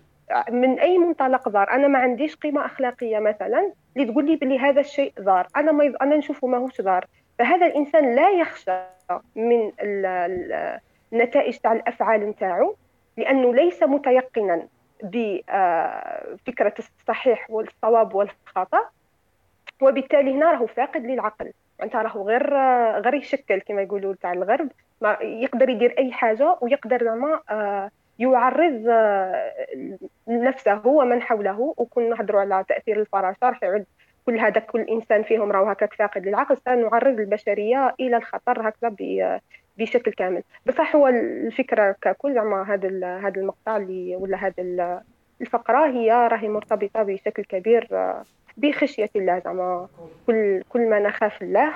[0.50, 4.80] من أي منطلق ضار؟ أنا ما عنديش قيمة أخلاقية مثلا اللي تقول لي بلي هذا
[4.80, 5.46] الشيء ضار.
[5.56, 5.94] أنا ما يض...
[6.02, 7.06] أنا نشوفه ماهوش ضار.
[7.38, 8.80] فهذا الإنسان لا يخشى
[9.36, 10.80] من ال...
[11.12, 11.20] ال...
[11.20, 12.76] النتائج تاع الأفعال نتاعو
[13.16, 14.68] لأنه ليس متيقنا
[15.02, 18.80] بفكره الصحيح والصواب والخطأ
[19.82, 21.52] وبالتالي هنا راهو فاقد للعقل.
[21.82, 22.54] انت راهو غير
[23.00, 24.68] غير يشكل كما يقولوا تاع الغرب
[25.00, 29.52] ما يقدر يدير أي حاجة ويقدر زعما آه، يعرض آه،
[30.28, 31.74] نفسه ومن حوله.
[31.76, 33.84] وكنا نهضروا على تأثير الفراشة راح يعود
[34.26, 36.56] كل هذا كل إنسان فيهم راهو هكاك فاقد للعقل.
[36.56, 38.88] سنعرض البشرية إلى الخطر هكذا
[39.78, 40.42] بشكل كامل.
[40.66, 42.88] بصح هو الفكرة ككل زعما هذا
[43.18, 45.00] هذا المقطع اللي ولا هذا ال-
[45.40, 48.22] الفقرة هي راهي مرتبطة بشكل كبير آه،
[48.56, 49.88] بخشية الله زعما.
[50.26, 51.72] كل كل ما نخاف الله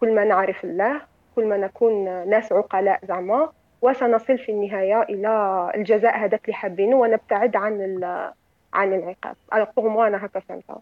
[0.00, 1.00] كل ما نعرف الله
[1.36, 3.52] كل ما نكون ناس عقلاء زعما
[3.82, 8.32] وسنصل في النهاية إلى الجزاء هذاك اللي حابينه ونبتعد عن ال-
[8.74, 9.36] عن العقاب.
[9.52, 10.80] voilà pour moi أنا هكا فهمتها.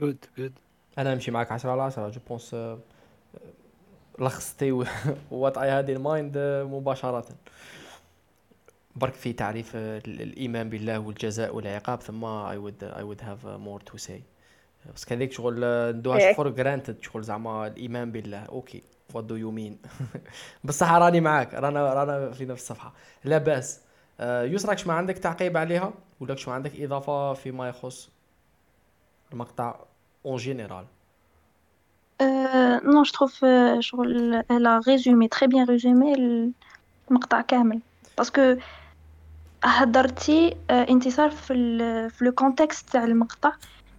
[0.00, 0.52] good good
[0.98, 2.56] أنا نمشي معك 10 على 10 je pense
[4.18, 4.84] لخصتي
[5.30, 6.38] what I had in mind
[6.70, 7.24] مباشرة.
[8.96, 12.00] برك في تعريف آه، ال- الإيمان بالله والجزاء والعقاب.
[12.00, 14.22] ثم I would I would have more to say
[14.94, 16.34] بس ديك شغل آه، ندوهاش إيه.
[16.34, 18.38] for granted شغل زعما الإيمان بالله.
[18.42, 18.82] OK.
[19.14, 19.78] what do you mean
[20.64, 21.54] بصح راني معاك.
[21.54, 22.92] رانا رانا في نفس الصفحة.
[23.24, 23.80] لا بأس.
[24.20, 28.10] آه، يسرك ما عندك تعقيب عليها؟ ولا ما عندك إضافة فيما يخص
[29.32, 29.80] المقطع
[30.26, 30.84] en général
[32.20, 36.14] Non, je trouve euh, شغل a résumé très bien résumé
[37.10, 37.80] المقطع كامل
[38.18, 38.56] parce que
[39.64, 41.54] هدرتي انتصار في
[42.10, 43.52] في le contexte تاع المقطع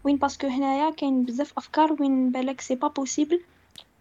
[0.03, 3.41] وين؟ parce que هنايا كاين بزاف أفكار وين بالك c'est pas possible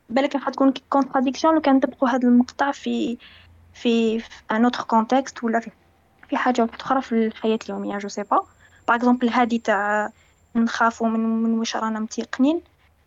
[0.09, 3.19] بالك راح تكون contradiction لو كان طبقوا هذا المقطع في
[3.74, 5.70] في un autre contexte ولا في
[6.28, 8.47] في حاجة أخرى في الحياة اليومية je sais pas
[8.89, 10.11] par exemple هادي تاع
[10.57, 12.61] نخافوا من من واش رانا متيقنين.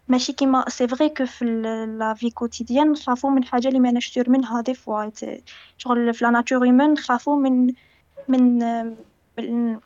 [0.08, 1.46] ماشي كيما c'est vrai que في
[2.00, 5.12] la vie quotidienne نخافوا من حاجة اللي ماناش sûr منها des fois
[5.78, 7.74] شغل في la nature humaine نخافوا من
[8.28, 8.60] من
[9.38, 9.80] من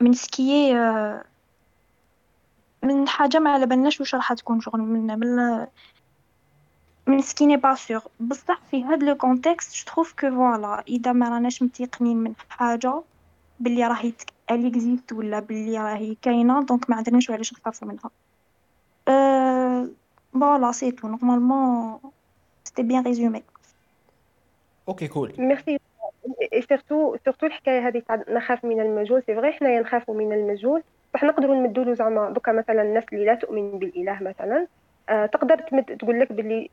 [0.00, 0.74] من ce qui est
[2.84, 5.66] من حاجة ما على بالناش واش راح تكون شغل من من
[7.08, 10.84] من ce qui n'est pas sûr بصح في هاد le contexte je trouve que voilà
[10.88, 13.02] إذا ما راناش متيقنين من حاجة
[13.60, 14.12] باللي راهي
[14.50, 18.10] elle existe ولا باللي راهي كاينة donc ما عندناش علاش نخافو منها.
[19.08, 19.88] أه...
[20.32, 21.98] voilà c'est tout normalement
[22.64, 23.42] c'était bien résumé
[24.88, 25.78] okay cool merci
[26.52, 30.82] et surtout surtout الحكاية هذه تاع نخاف من المجهول c'est vrai حنايا نخافوا من المجهول
[31.14, 34.66] بصح نقدروا نمدوا له زعما دوكا مثلا الناس اللي لا تؤمن بالاله مثلا
[35.08, 36.70] آه تقدر تمد تقول لك باللي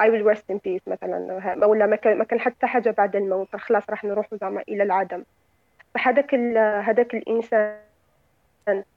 [0.00, 3.56] I will rest in peace مثلا ولا ما كان ما كان حتى حاجة بعد الموت
[3.56, 5.24] خلاص راح نروح زعما إلى العدم
[5.94, 6.34] فهذاك
[6.84, 7.85] هذاك الانسان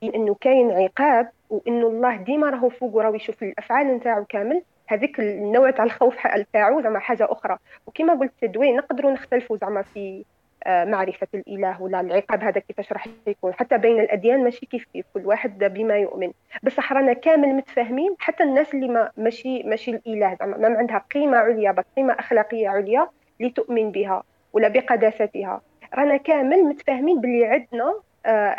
[0.04, 5.72] إنه كاين عقاب وإنه الله ديما راهو فوق وراه يشوف الأفعال نتاعو كامل هذيك النوع
[5.72, 6.16] تاع الخوف
[6.54, 7.58] تاعو زعما حاجة أخرى.
[7.88, 10.26] وكما قلت تدوي نقدروا نختلفوا زعما في
[10.64, 13.54] آه، معرفة الإله ولا العقاب هذا كيفاش راح يكون.
[13.54, 16.32] حتى بين الأديان ماشي كيف كيف كل واحد بما يؤمن.
[16.64, 21.38] بس رانا كامل متفاهمين حتى الناس اللي ما ماشي ماشي الإله زعما ما عندها قيمة
[21.38, 23.08] عليا قيمة أخلاقية عليا
[23.40, 24.24] لتؤمن بها
[24.54, 25.62] ولا بقداستها.
[25.94, 27.94] رانا كامل متفاهمين باللي عندنا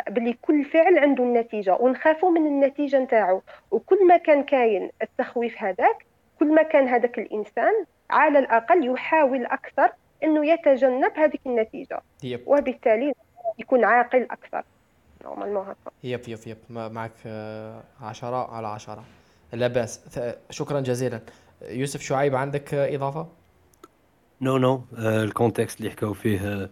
[0.09, 3.41] باللي كل فعل عنده النتيجة ونخافوا من النتيجة نتاعو.
[3.71, 6.05] وكل ما كان كاين التخويف هذاك
[6.39, 9.91] كل ما كان هذاك الإنسان على الأقل يحاول أكثر
[10.23, 12.01] إنه يتجنب هذه النتيجة.
[12.23, 12.41] yep.
[12.45, 13.13] وبالتالي
[13.59, 14.63] يكون عاقل أكثر.
[15.23, 15.91] normalement هكا.
[16.03, 16.57] yep yep yep.
[16.69, 17.11] معك
[18.01, 19.03] عشرة على عشرة.
[19.53, 20.19] لا بأس.
[20.49, 21.21] شكرا جزيلا.
[21.61, 23.27] يوسف شعيب عندك إضافة؟
[24.41, 26.69] non non ال contexte اللي حكاو فيه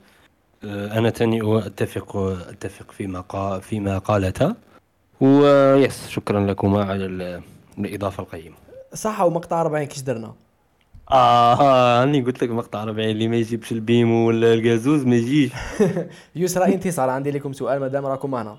[0.63, 2.17] آه، أنا تاني أتفق
[2.49, 4.55] أتفق فيما قال فيما قالتا.
[5.21, 7.05] yes شكرا لكما على
[7.77, 8.55] الإضافة القيمة.
[8.93, 10.33] صح ومقطع 40 كيش درنا؟
[11.11, 15.51] آه أني قلت لك مقطع 40 اللي ما يجيبش البيمو ولا الجازوز ما يجيش.
[16.35, 18.57] يسرى انتصار عندي لكم سؤال مادام راكم هنا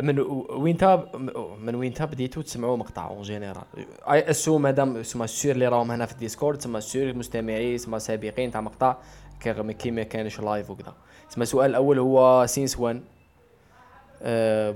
[0.00, 0.18] من
[0.50, 1.16] وين تاب
[1.62, 3.62] من وين تاب بديتوا تسمعوا مقطع en général
[4.10, 8.50] et aussi مادام سما sûr اللي راهم هنا في الديسكورد سما sûr مستمعي سما سابقين
[8.50, 8.96] تاع مقطع.
[9.72, 10.94] كي ما كانش live وكذا
[11.28, 13.02] سما السؤال الأول هو since when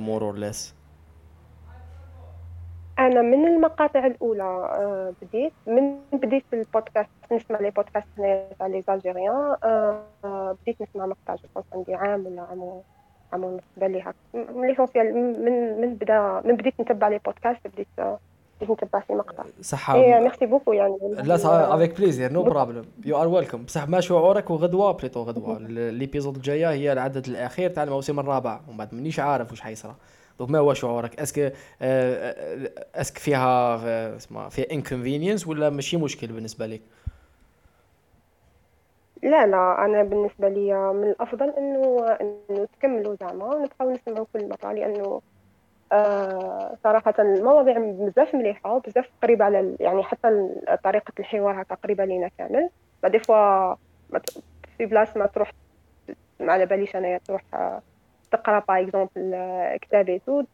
[0.00, 0.74] more or less
[2.98, 5.52] أنا من المقاطع الأولى آه، بديت.
[5.66, 11.62] من بديت البودكاست نسمع les podcasts هنايا تاع les Algériens آه، بديت نسمع مقطع جو
[11.72, 12.80] عندي عام ولا عام
[13.32, 14.14] عام ونص بالي هكا
[14.66, 17.88] l'essentiel من من بدا من بديت نتبع les podcasts بديت
[18.60, 19.44] بديت نتبع في مقطع.
[19.62, 19.90] صح.
[19.90, 20.96] et merci beaucoup يعني.
[21.02, 25.58] لا avec plaisir no problem you are welcome بصح ما شعورك وغدوة plutôt غدوة.
[25.68, 28.60] l'épisode الجاية هي العدد الأخير تاع الموسم الرابع.
[28.68, 29.94] ومن بعد مانيش عارف واش حيصرى
[30.38, 31.52] donc ما هو شعورك؟ est-ce que آه،
[31.82, 36.80] آه، est-ce que فيها آه، اسمها فيها inconvénient ولا ماشي مشكل بالنسبة لك؟
[39.22, 44.72] لا لا أنا بالنسبة لي من الأفضل إنه إنه تكملوا زعما ونبقاو نسمعوا كل مره
[44.72, 45.20] لأنه
[45.92, 50.28] آه صراحة المواضيع بزاف مليحة وبزاف قريبة على يعني حتى
[50.84, 52.70] طريقة الحوار هكا قريبة لينا كامل.
[53.06, 53.74] des fois
[54.78, 55.50] في بلاص ما تروح
[56.40, 57.42] ما على باليش انايا تروح
[58.32, 59.36] تقرأ par exemple
[59.82, 60.44] كتابيتو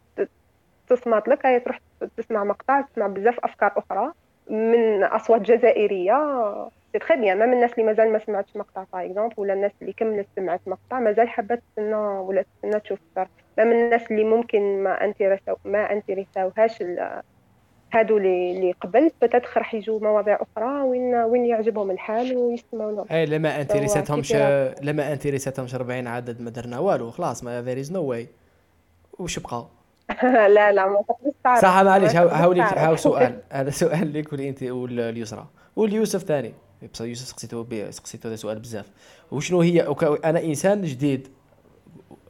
[0.91, 1.79] تصمت لك هي تروح
[2.17, 4.13] تسمع مقطع تسمع بزاف أفكار أخرى
[4.51, 6.15] من أصوات جزائرية.
[6.93, 9.93] c'est très bien même الناس اللي مازال ما سمعتش مقطع par exemple ولا الناس اللي
[9.93, 15.05] كملت سمعت مقطع مازال حابه تستنى ولا تستنى تشوف أكثر même الناس اللي ممكن ما
[15.05, 16.83] انتريساو ما انتريساوهاش
[17.93, 23.27] هادو اللي قبل peut-être راح يجوا مواضيع أخرى وين وين يعجبهم الحال ويسمعوا لهم اي
[23.27, 24.33] لما انتريساتهمش
[24.83, 28.29] لما انتريساتهمش 40 عدد ما درنا والو خلاص ما there is no way
[29.19, 29.67] وش بقى
[30.23, 31.63] لا لا ما تقدرش تعرف.
[31.63, 33.41] صح معليش هاوليك هاو سؤال.
[33.53, 35.47] هذا سؤال ليك ولي انت واليسرى
[35.77, 36.53] واليوسف ثاني.
[36.93, 38.87] بصح يوسف سقسيتو سقسيتو هذا سؤال بزاف.
[39.31, 39.95] وشنو هي
[40.25, 41.29] أنا إنسان جديد.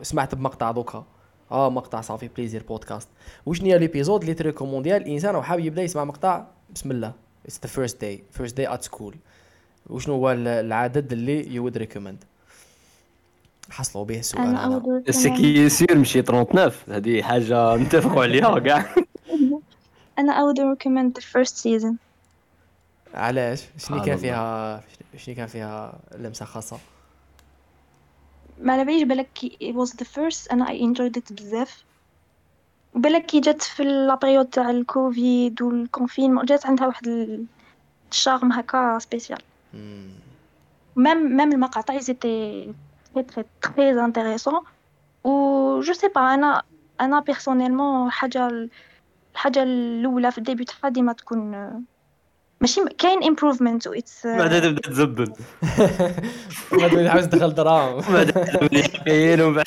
[0.03, 1.05] سمعت بمقطع دوكا.
[1.51, 3.09] آه مقطع ça fait plaisir podcast.
[3.47, 7.13] وشنو هي l'épisode اللي تريكومونديها الانسان وحاب يبدأ يسمع مقطع؟ بسم الله.
[7.47, 9.15] it's the first day first day at school
[9.87, 12.25] وشنو هو العدد اللي you would recommend
[13.71, 18.95] حصلوا به السؤال أنا ce qui est sûr ماشي 39 هذه حاجة نتفقوا عليها كاع.
[20.19, 21.97] أنا I would recommend the first season
[23.15, 24.81] علاش؟ شنو كان فيها
[25.17, 26.79] شنو كان فيها لمسة خاصة؟
[28.61, 31.85] ما على باليش بالك it was the first أنا I enjoyed it بزاف.
[32.95, 37.07] بالك كي جات في la période تاع الكوفيد وال confinement جات عندها واحد
[38.13, 39.39] ال charme هكا spécial
[39.75, 42.75] même même المقاطع étaient
[43.15, 44.61] très très très intéressants
[45.25, 46.63] و je sais pas أنا
[47.01, 48.69] أنا personnellement حاجة
[49.35, 51.53] الحاجة الأولى في ال début تاعها ديما تكون
[52.63, 55.33] ماشي كاين improvement it's بعد تبدا تزبل
[56.73, 58.13] بعد عاوز تدخل دراهم.
[58.13, 58.31] بعد
[59.07, 59.67] كاين ومن بعد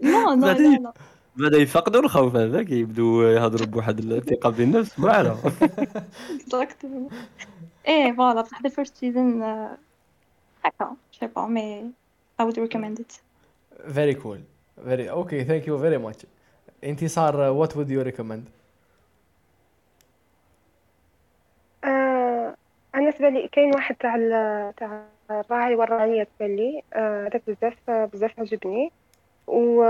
[0.00, 0.92] لا لا لا
[1.36, 5.36] بدا يفقدوا الخوف هذاك يبدوا يهضروا بواحد الثقة بالنفس ما على
[6.32, 7.12] Exactement.
[7.88, 9.76] إيه voilà بصح the first season آه،
[10.64, 11.84] هكا sais pas mais
[12.42, 13.20] I would recommend it.
[13.94, 14.40] very cool
[14.84, 16.26] very okay thank you very much
[16.84, 18.48] انتصار what would you recommend
[21.84, 22.54] آه،
[22.94, 24.16] أنا بالنسبة لي كاين واحد تاع
[24.76, 28.90] تاع الراعي والراعيه تبان لي آه، هذاك بزاف بزاف عجبني.
[29.46, 29.84] و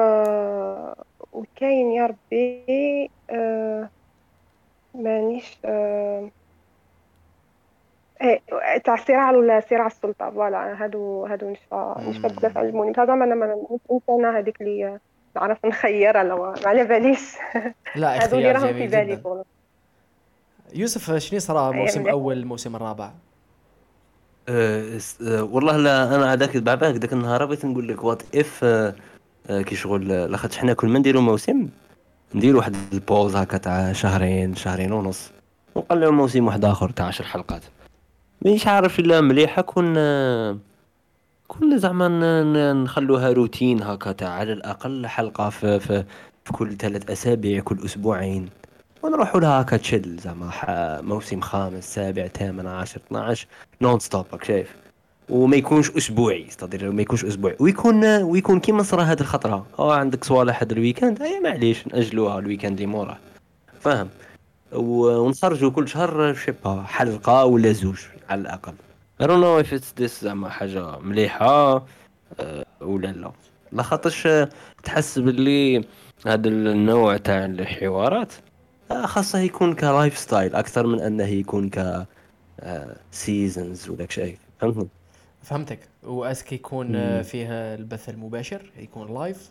[1.33, 3.91] وكاين يا ربي آه،
[4.95, 6.31] مانيش آه،
[8.23, 8.43] إيه
[8.85, 12.93] تاع الصراع ولا صراع السلطة فوالا هادو هادو نشفى نشفى بزاف عجبوني.
[12.93, 14.99] بصح زعما أنا ما إنسانة هذيك اللي
[15.37, 17.37] نعرف نخير على ما على باليش.
[17.97, 19.45] لا هادو اللي راهم في بالي.
[20.75, 22.13] يوسف شنو صرا أي الموسم مليح.
[22.13, 23.11] الأول الموسم الرابع
[24.99, 28.65] س- آه، والله لا أنا هذاك بعد ذاك النهار بغيت نقول لك what if
[29.49, 31.69] كي شغل لاخاطش حنا كل ما نديرو موسم
[32.35, 35.31] نديرو واحد ال pause هكا تاع شهرين شهرين ونص
[35.75, 37.63] ونقلعو موسم واحد آخر تاع عشر حلقات.
[38.43, 39.95] مانيش عارف إلا مليحة كون
[41.49, 42.09] كون زعما
[42.73, 46.05] نخلوها روتين هكا تاع على الأقل حلقة في في,
[46.45, 48.49] في كل ثلاث أسابيع كل أسبوعين.
[49.05, 50.51] ونروحوا لها هكا chill زعما
[51.03, 53.47] موسم خامس سابع ثامن عشر 12
[53.81, 54.75] non-stop شايف.
[55.29, 57.57] وما يكونش أسبوعي c'est-à-dire ما يكونش أسبوعي.
[57.61, 59.67] ويكون ويكون كيما صرا هاد الخطرة.
[59.79, 63.19] آه عندك صوالح هاد ال week-end أي معليش نأجلوها ال week-end اللي موراه
[63.81, 64.09] فاهم؟
[64.73, 68.01] ونخرجوا كل شهر je sais pas حلقة ولا زوج
[68.31, 68.75] على الأقل.
[69.23, 71.75] I don't know if it's this زعما حاجة مليحة
[72.41, 73.33] آه، ولا لا.
[73.73, 74.49] لاخاطش آه،
[74.85, 75.85] تحس باللي
[76.27, 78.33] هذا النوع تاع الحوارات
[78.93, 82.07] خاصة يكون ك lifestyle أكثر من أنه يكون ك
[83.11, 84.37] seasons ولا شيء.
[84.61, 84.89] فهمتني؟
[85.43, 85.79] فهمتك.
[86.03, 86.97] و est-ce que يكون.
[86.97, 89.51] آه، فيها البث المباشر يكون live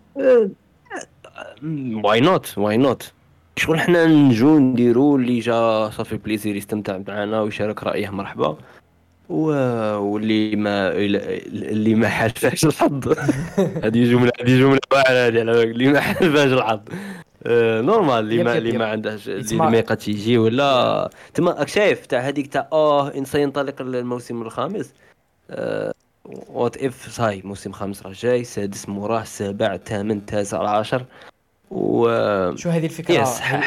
[2.04, 3.14] why not why not
[3.56, 8.10] شغل حنا نجو نديرو اللي جا ça fait plaisir يستمتع معنا ويشارك رأيه.
[8.10, 8.58] مرحبا.
[9.30, 9.46] و...
[9.98, 13.14] واللي ما اللي ما حالفاش الحظ.
[13.84, 16.80] هذه جملة هذه جملة واعرة هذه على اللي ما حالفاش الحظ.
[16.80, 16.94] آه،
[17.48, 18.78] normal اللي يب ما اللي.
[18.78, 23.82] ما عندهاش اللي ما يقدش يجي ولا تما شايف تاع هذيك تاع آه ان سينطلق
[23.82, 24.94] الموسم الخامس.
[26.50, 31.06] what if ça y est موسم خامس راه جاي سادس موراه سابع ثامن تاسع عشر.
[31.72, 32.06] و
[32.56, 33.24] شو هذه الفكرة؟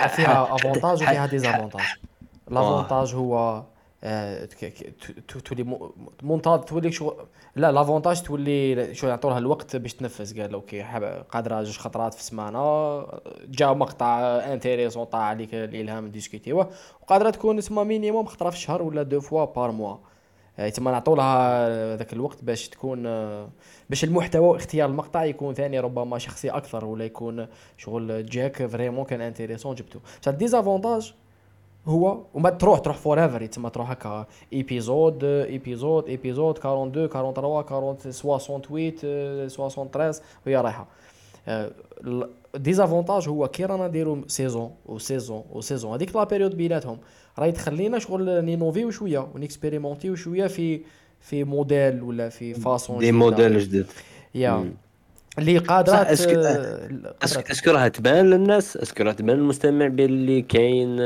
[0.08, 1.82] فيها avantage وفيها désavantage
[2.50, 3.75] l'avantage هو آه، ت- ت-
[5.44, 7.12] تولي مو- مونتاج تولي شو
[7.56, 10.40] لا l'avantage تولي شو يعطوا لها الوقت باش تنفذ.
[10.42, 10.82] قال okay
[11.30, 12.98] قادرة جوج خطرات في السمانة
[13.48, 14.20] جا مقطع
[14.52, 16.70] intéressant طاع عليك الإلهام ديسكوتيوه
[17.02, 19.96] وقادرة تكون تسمى minimum خطرة في الشهر ولا deux fois par mois
[20.74, 23.48] تما نعطوا لها ذاك الوقت باش تكون آه،
[23.90, 27.46] باش المحتوى واختيار المقطع يكون ثاني ربما شخصي أكثر ولا يكون
[27.76, 29.98] شغل جاك vraiment كان intéressant جبتو.
[30.22, 31.14] بصح désavantage
[31.86, 34.26] هو وما تروح تروح forever تما تروح هكا.
[34.52, 40.12] épisode épisode épisode 42 43 40 68 آه، 73
[40.46, 40.86] وهي رايحة.
[42.54, 46.98] désavantage هو كي رانا نديرو saison و saison و saison هذيك la période بيناتهم.
[47.38, 50.80] راهي تخلينا شغل نينوفيو شوية ونكسبيريمونتيو شوية في
[51.20, 53.86] في موديل ولا في façon de modèle جديد
[54.34, 54.72] يا.
[55.38, 60.96] اللي قادره صح، est-ce- est-ce que راه تبان للناس راه تبان للمستمع باللي كاين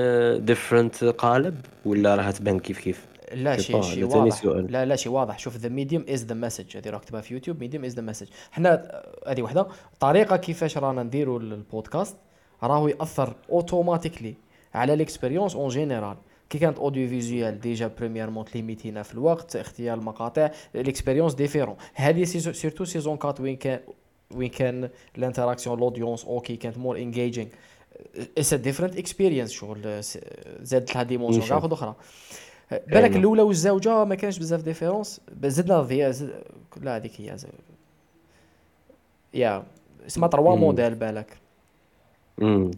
[0.45, 4.43] different قالب ولا راه تبان كيف كيف؟ لا شي شيء شيء واضح.
[4.43, 4.73] سؤال.
[4.73, 5.39] لا لا شيء واضح.
[5.39, 8.27] شوف the medium is the message هذه راك كتبها في يوتيوب medium is the message
[8.53, 9.67] حنا آه، هذه وحده.
[9.95, 12.17] الطريقة كيفاش رانا نديروا البودكاست
[12.63, 14.35] راهو يأثر automatically
[14.75, 16.17] على l'expérience en général
[16.51, 22.53] كي كانت audio visuel déjà premièrement ليميتينا في الوقت اختيار المقاطع l'expérience différente هذه saiso-
[22.53, 23.81] surtout saison 4 وين كان
[24.35, 27.49] وين كان l'interaction l'audience okay كانت more engaging
[28.17, 30.03] it's a different experience شغل
[30.63, 31.47] زادت لها dimension.
[31.47, 31.95] كاع أخرى
[32.71, 33.17] بالك أيوة.
[33.17, 36.43] الأولى والزوجه ما كانش بزاف différence زدنا ضياء زد...
[36.83, 37.49] لا هذيك هي زد...
[39.35, 39.63] يا
[40.07, 40.61] اسمها trois مم.
[40.61, 41.37] موديل بالك.
[42.39, 42.71] مم.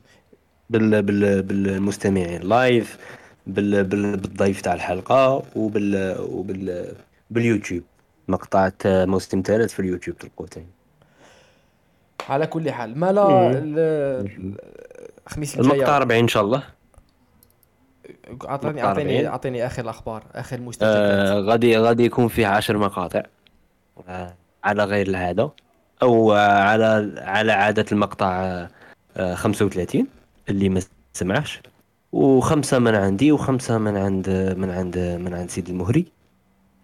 [0.70, 2.42] بال بال بالمستمعين.
[2.42, 2.98] لايف
[3.46, 6.94] بال بال بالضيف تاع الحلقة وبال وبال
[7.30, 7.82] باليوتيوب.
[8.28, 10.48] مقطع موسم ثالث في اليوتيوب تلقوه
[12.28, 12.98] على كل حال.
[12.98, 13.50] ما لا مم.
[13.54, 14.56] ال-
[15.26, 15.72] الخميس الجاي.
[15.72, 16.62] المقطع 40 إن شاء الله.
[18.48, 19.26] اعطيني اعطيني 40.
[19.26, 23.22] أعطيني آخر الأخبار آخر المستجدات آه غادي غادي يكون فيه عشر مقاطع.
[24.08, 24.34] آه
[24.64, 25.50] على غير العاده
[26.02, 28.68] أو آه على على عادة المقطع آه
[29.16, 30.06] آه 35
[30.48, 30.82] اللي ما
[31.12, 31.60] سمعش.
[32.12, 36.06] وخمسة من عندي وخمسة من عند من عند من عند سيد المهري.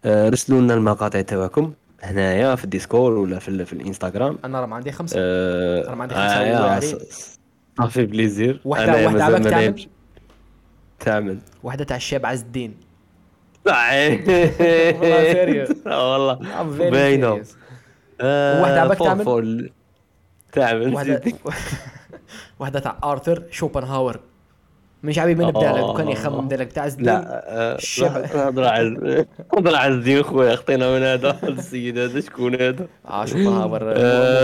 [0.05, 1.73] آه رسلوا لنا المقاطع تاعكم.
[2.03, 5.95] هنايا في ال Discord ولا في, في الانستغرام أنا راه ما عندي خمسة آه أنا
[5.95, 6.81] ما عندي آه، وعلي.
[6.87, 7.39] ص-
[7.79, 8.61] ça fait plaisir
[9.13, 9.87] مازال عباك ما تعمل؟
[11.01, 12.75] تعمل وحدة تاع الشاب عز الدين
[13.69, 15.77] والله serious.
[15.87, 16.39] والله
[17.43, 17.47] serious.
[18.21, 19.71] آه، وحدة عباك تعمل؟
[20.53, 21.23] تعمل وحده.
[22.61, 24.21] وحدة تاع آرثر شوبنهاور
[25.03, 28.25] من شعبي من بدا لك وكان يخمم دالك بتاع عز الدين لا آه، الشبع.
[29.55, 33.67] هضر على الدين خويا خطينا من هذا السيد هذا شكون هذا؟ آه آه،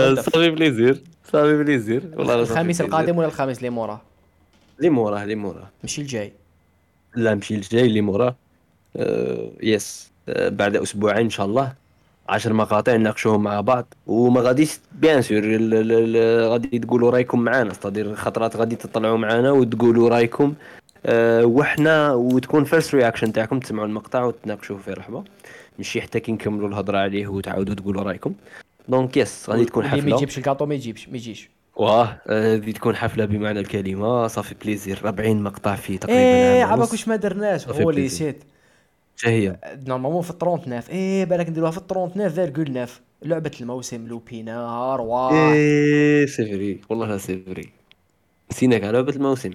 [0.09, 0.29] مولف.
[0.29, 1.01] صافي بليزير
[1.31, 2.03] صافي بليزير.
[2.17, 2.85] والله بليزير.
[2.85, 4.01] القادم ولا الخميس اللي موراه
[4.79, 6.33] اللي موراه اللي موراه ماشي الجاي.
[7.15, 8.35] لا مشي الجاي اللي موراه
[8.97, 11.73] آه، yes آه، بعد أسبوعين إن شاء الله.
[12.29, 15.41] عشر مقاطع نناقشوهم مع بعض وما غاديش bien sûr
[16.49, 20.53] غادي تقولوا رايكم معنا c'est-à-dire خطرات غادي تطلعوا معنا وتقولوا رايكم.
[21.05, 25.23] أه وحنا وتكون first reaction تاعكم تسمعوا المقطع وتناقشوه في رحبة.
[25.77, 28.33] ماشي حتى كي نكملوا الهضرة عليه وتعاودوا تقولوا رايكم.
[28.87, 30.15] donc yes غادي تكون اللي ما حفلة.
[30.15, 31.49] يجيبش الكاطو ما يجيبش ما يجيش.
[31.75, 34.27] واه غادي تكون حفلة بمعنى الكلمة.
[34.27, 36.91] ça fait plaisir 40 مقطع في تقريبا إيه عباك.
[36.91, 38.35] واش ما درناش؟ هو اللي plaisir.
[39.17, 39.57] حتى هي؟
[39.87, 42.85] normalement في 39 إيه بالك نديروها في 39
[43.21, 47.69] لعبة الموسم لوبينا ارواح إيه c'est vrai والله c'est vrai
[48.51, 49.51] نسيناك على لعبة الموسم.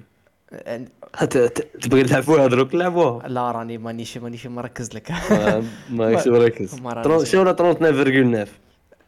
[1.83, 5.11] تبغي تلعبوها دروك نلعبوها لا راني مانيش مانيش مركز لك.
[5.11, 6.27] ما- ماكش
[6.81, 6.81] مركز.
[7.31, 8.49] شو ولا 39.9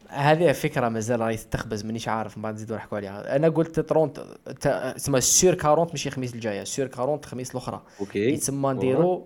[0.08, 3.36] هذه فكرة مازال راهي تخبز مانيش عارف من بعد نزيدو نحكوا عليها.
[3.36, 4.12] أنا قلت 30
[4.60, 7.82] تا- تسمى سير 40 ماشي الخميس الجايه سير 40 الخميس الأخرى.
[8.00, 8.18] أوكي.
[8.32, 9.24] يتسمى نديرو آه،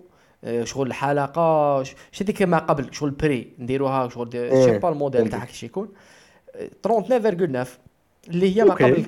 [0.63, 5.29] شغل الحلقة ش- شو هذيك ما قبل شغل بري نديروها شغل إيه، شي با الموديل.
[5.29, 5.89] تاعها كيش يكون
[6.55, 7.67] آه، 39.9
[8.27, 8.73] اللي هي ما.
[8.73, 9.03] قبل 40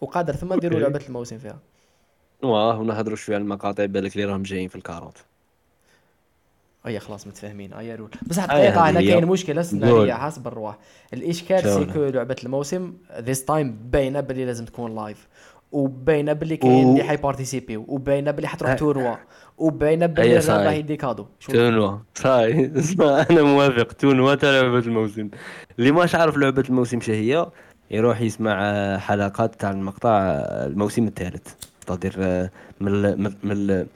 [0.00, 0.82] وقادر ثم نديرو أوكي.
[0.92, 1.58] لعبة الموسم فيها
[2.42, 5.18] واه ونهضروا شوية على المقاطع بالك اللي راهم جايين في الكاروت
[6.86, 9.00] أي خلاص متفاهمين أي رول بصح الطريقة هنا.
[9.00, 9.62] كاين مشكلة.
[9.62, 10.78] سيناريه حسب الرواح
[11.14, 15.28] الإشكال c'est que لعبة الموسم this time باينة باللي لازم تكون live
[15.72, 18.76] وباينة باللي كاين اللي حي participiw وباينة باللي حتروح أي.
[18.76, 19.16] توروا
[19.58, 20.66] وباينه باللي أي لازم صحيح.
[20.66, 23.92] راه يدي كادو شو- تونوا صاي اسمع أنا موافق.
[23.92, 25.28] تونوا تاع لعبة الموسم.
[25.78, 27.46] اللي ماش عارف لعبة الموسم شو هي؟
[27.90, 31.54] يروح يسمع آه، حلقات تاع المقطع آه، الموسم الثالث.
[31.86, 32.50] تقدر آه،
[32.80, 33.86] من ال- من من ال-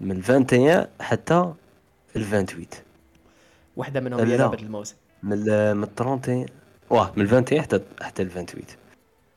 [0.00, 1.52] من 21 حتى
[2.16, 2.66] ال 28
[3.76, 4.36] واحدة منهم هي.
[4.36, 4.96] لعبة الموسم.
[5.22, 6.46] من ال- من 30
[6.90, 8.64] واه من 21 حتى حتى ال 28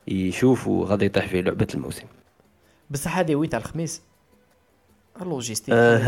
[0.08, 2.04] يشوف وغادي يطيح فيه لعبة الموسم.
[2.90, 4.02] بصح هذه وين تاع الخميس؟
[5.22, 6.02] ال logistique آه ما-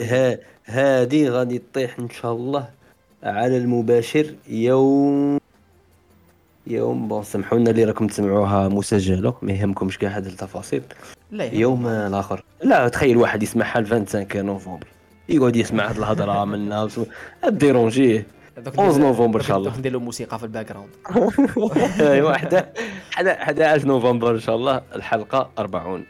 [0.00, 2.68] ها هادي غادي تطيح إن شاء الله
[3.22, 4.26] على المباشر.
[4.48, 5.40] يوم
[6.66, 10.82] يوم bon سامحونا اللي راكم تسمعوها مسجلة ما يهمكمش كاع هاد التفاصيل.
[11.30, 11.44] لا.
[11.44, 12.44] يوم الآخر.
[12.62, 14.86] لا تخيل واحد يسمعها ل 25 نوفمبر.
[15.28, 16.88] يقعد يسمع هاد الهضرة منا
[17.48, 18.26] déranger
[18.58, 19.78] دوك 11 ندير- نوفمبر إن شاء الله.
[19.78, 20.90] ندير له موسيقى في ال background
[22.00, 24.80] ايوا 11 نوفمبر إن شاء الله.
[24.94, 26.04] الحلقة 40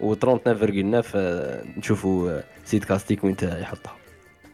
[0.00, 3.96] و 39.9 آه، نشوفوا سيد كاستيك وين يحطها.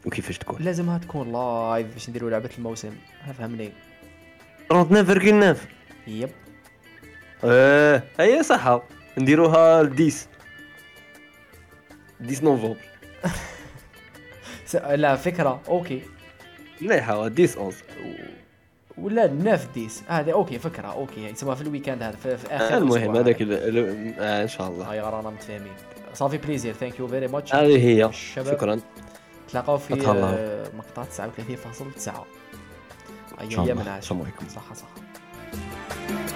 [0.07, 2.93] وكيفاش تكون؟ لازمها تكون live باش نديروا لعبة الموسم.
[3.39, 3.73] فهمني.
[4.73, 5.57] 39.9
[6.07, 6.31] Yep.
[7.45, 8.81] آه هي صح
[9.19, 10.29] نديروها ل 10
[12.21, 12.77] 10 نوفمبر.
[15.03, 15.63] لا فكرة.
[15.69, 16.03] okay.
[16.81, 17.83] مليحه 10 11
[18.99, 21.25] ولا 9 dix هذا okay فكرة okay.
[21.25, 24.91] يسموها في ال weekend هذا في, في آخر آه، المهم هذاك آه، إن شاء الله.
[24.93, 25.73] هاي رانا متفاهمين.
[26.15, 28.05] صافي plaisir thank you very much هذه هي.
[28.05, 28.55] الشباب.
[28.57, 28.81] شكرا.
[29.49, 29.95] تلاقاو في.
[30.09, 32.27] آه، مقطع 39.9
[33.41, 33.83] إن شاء اي الله.
[33.83, 34.49] من السلام عليكم.
[34.49, 36.36] صحة صحة.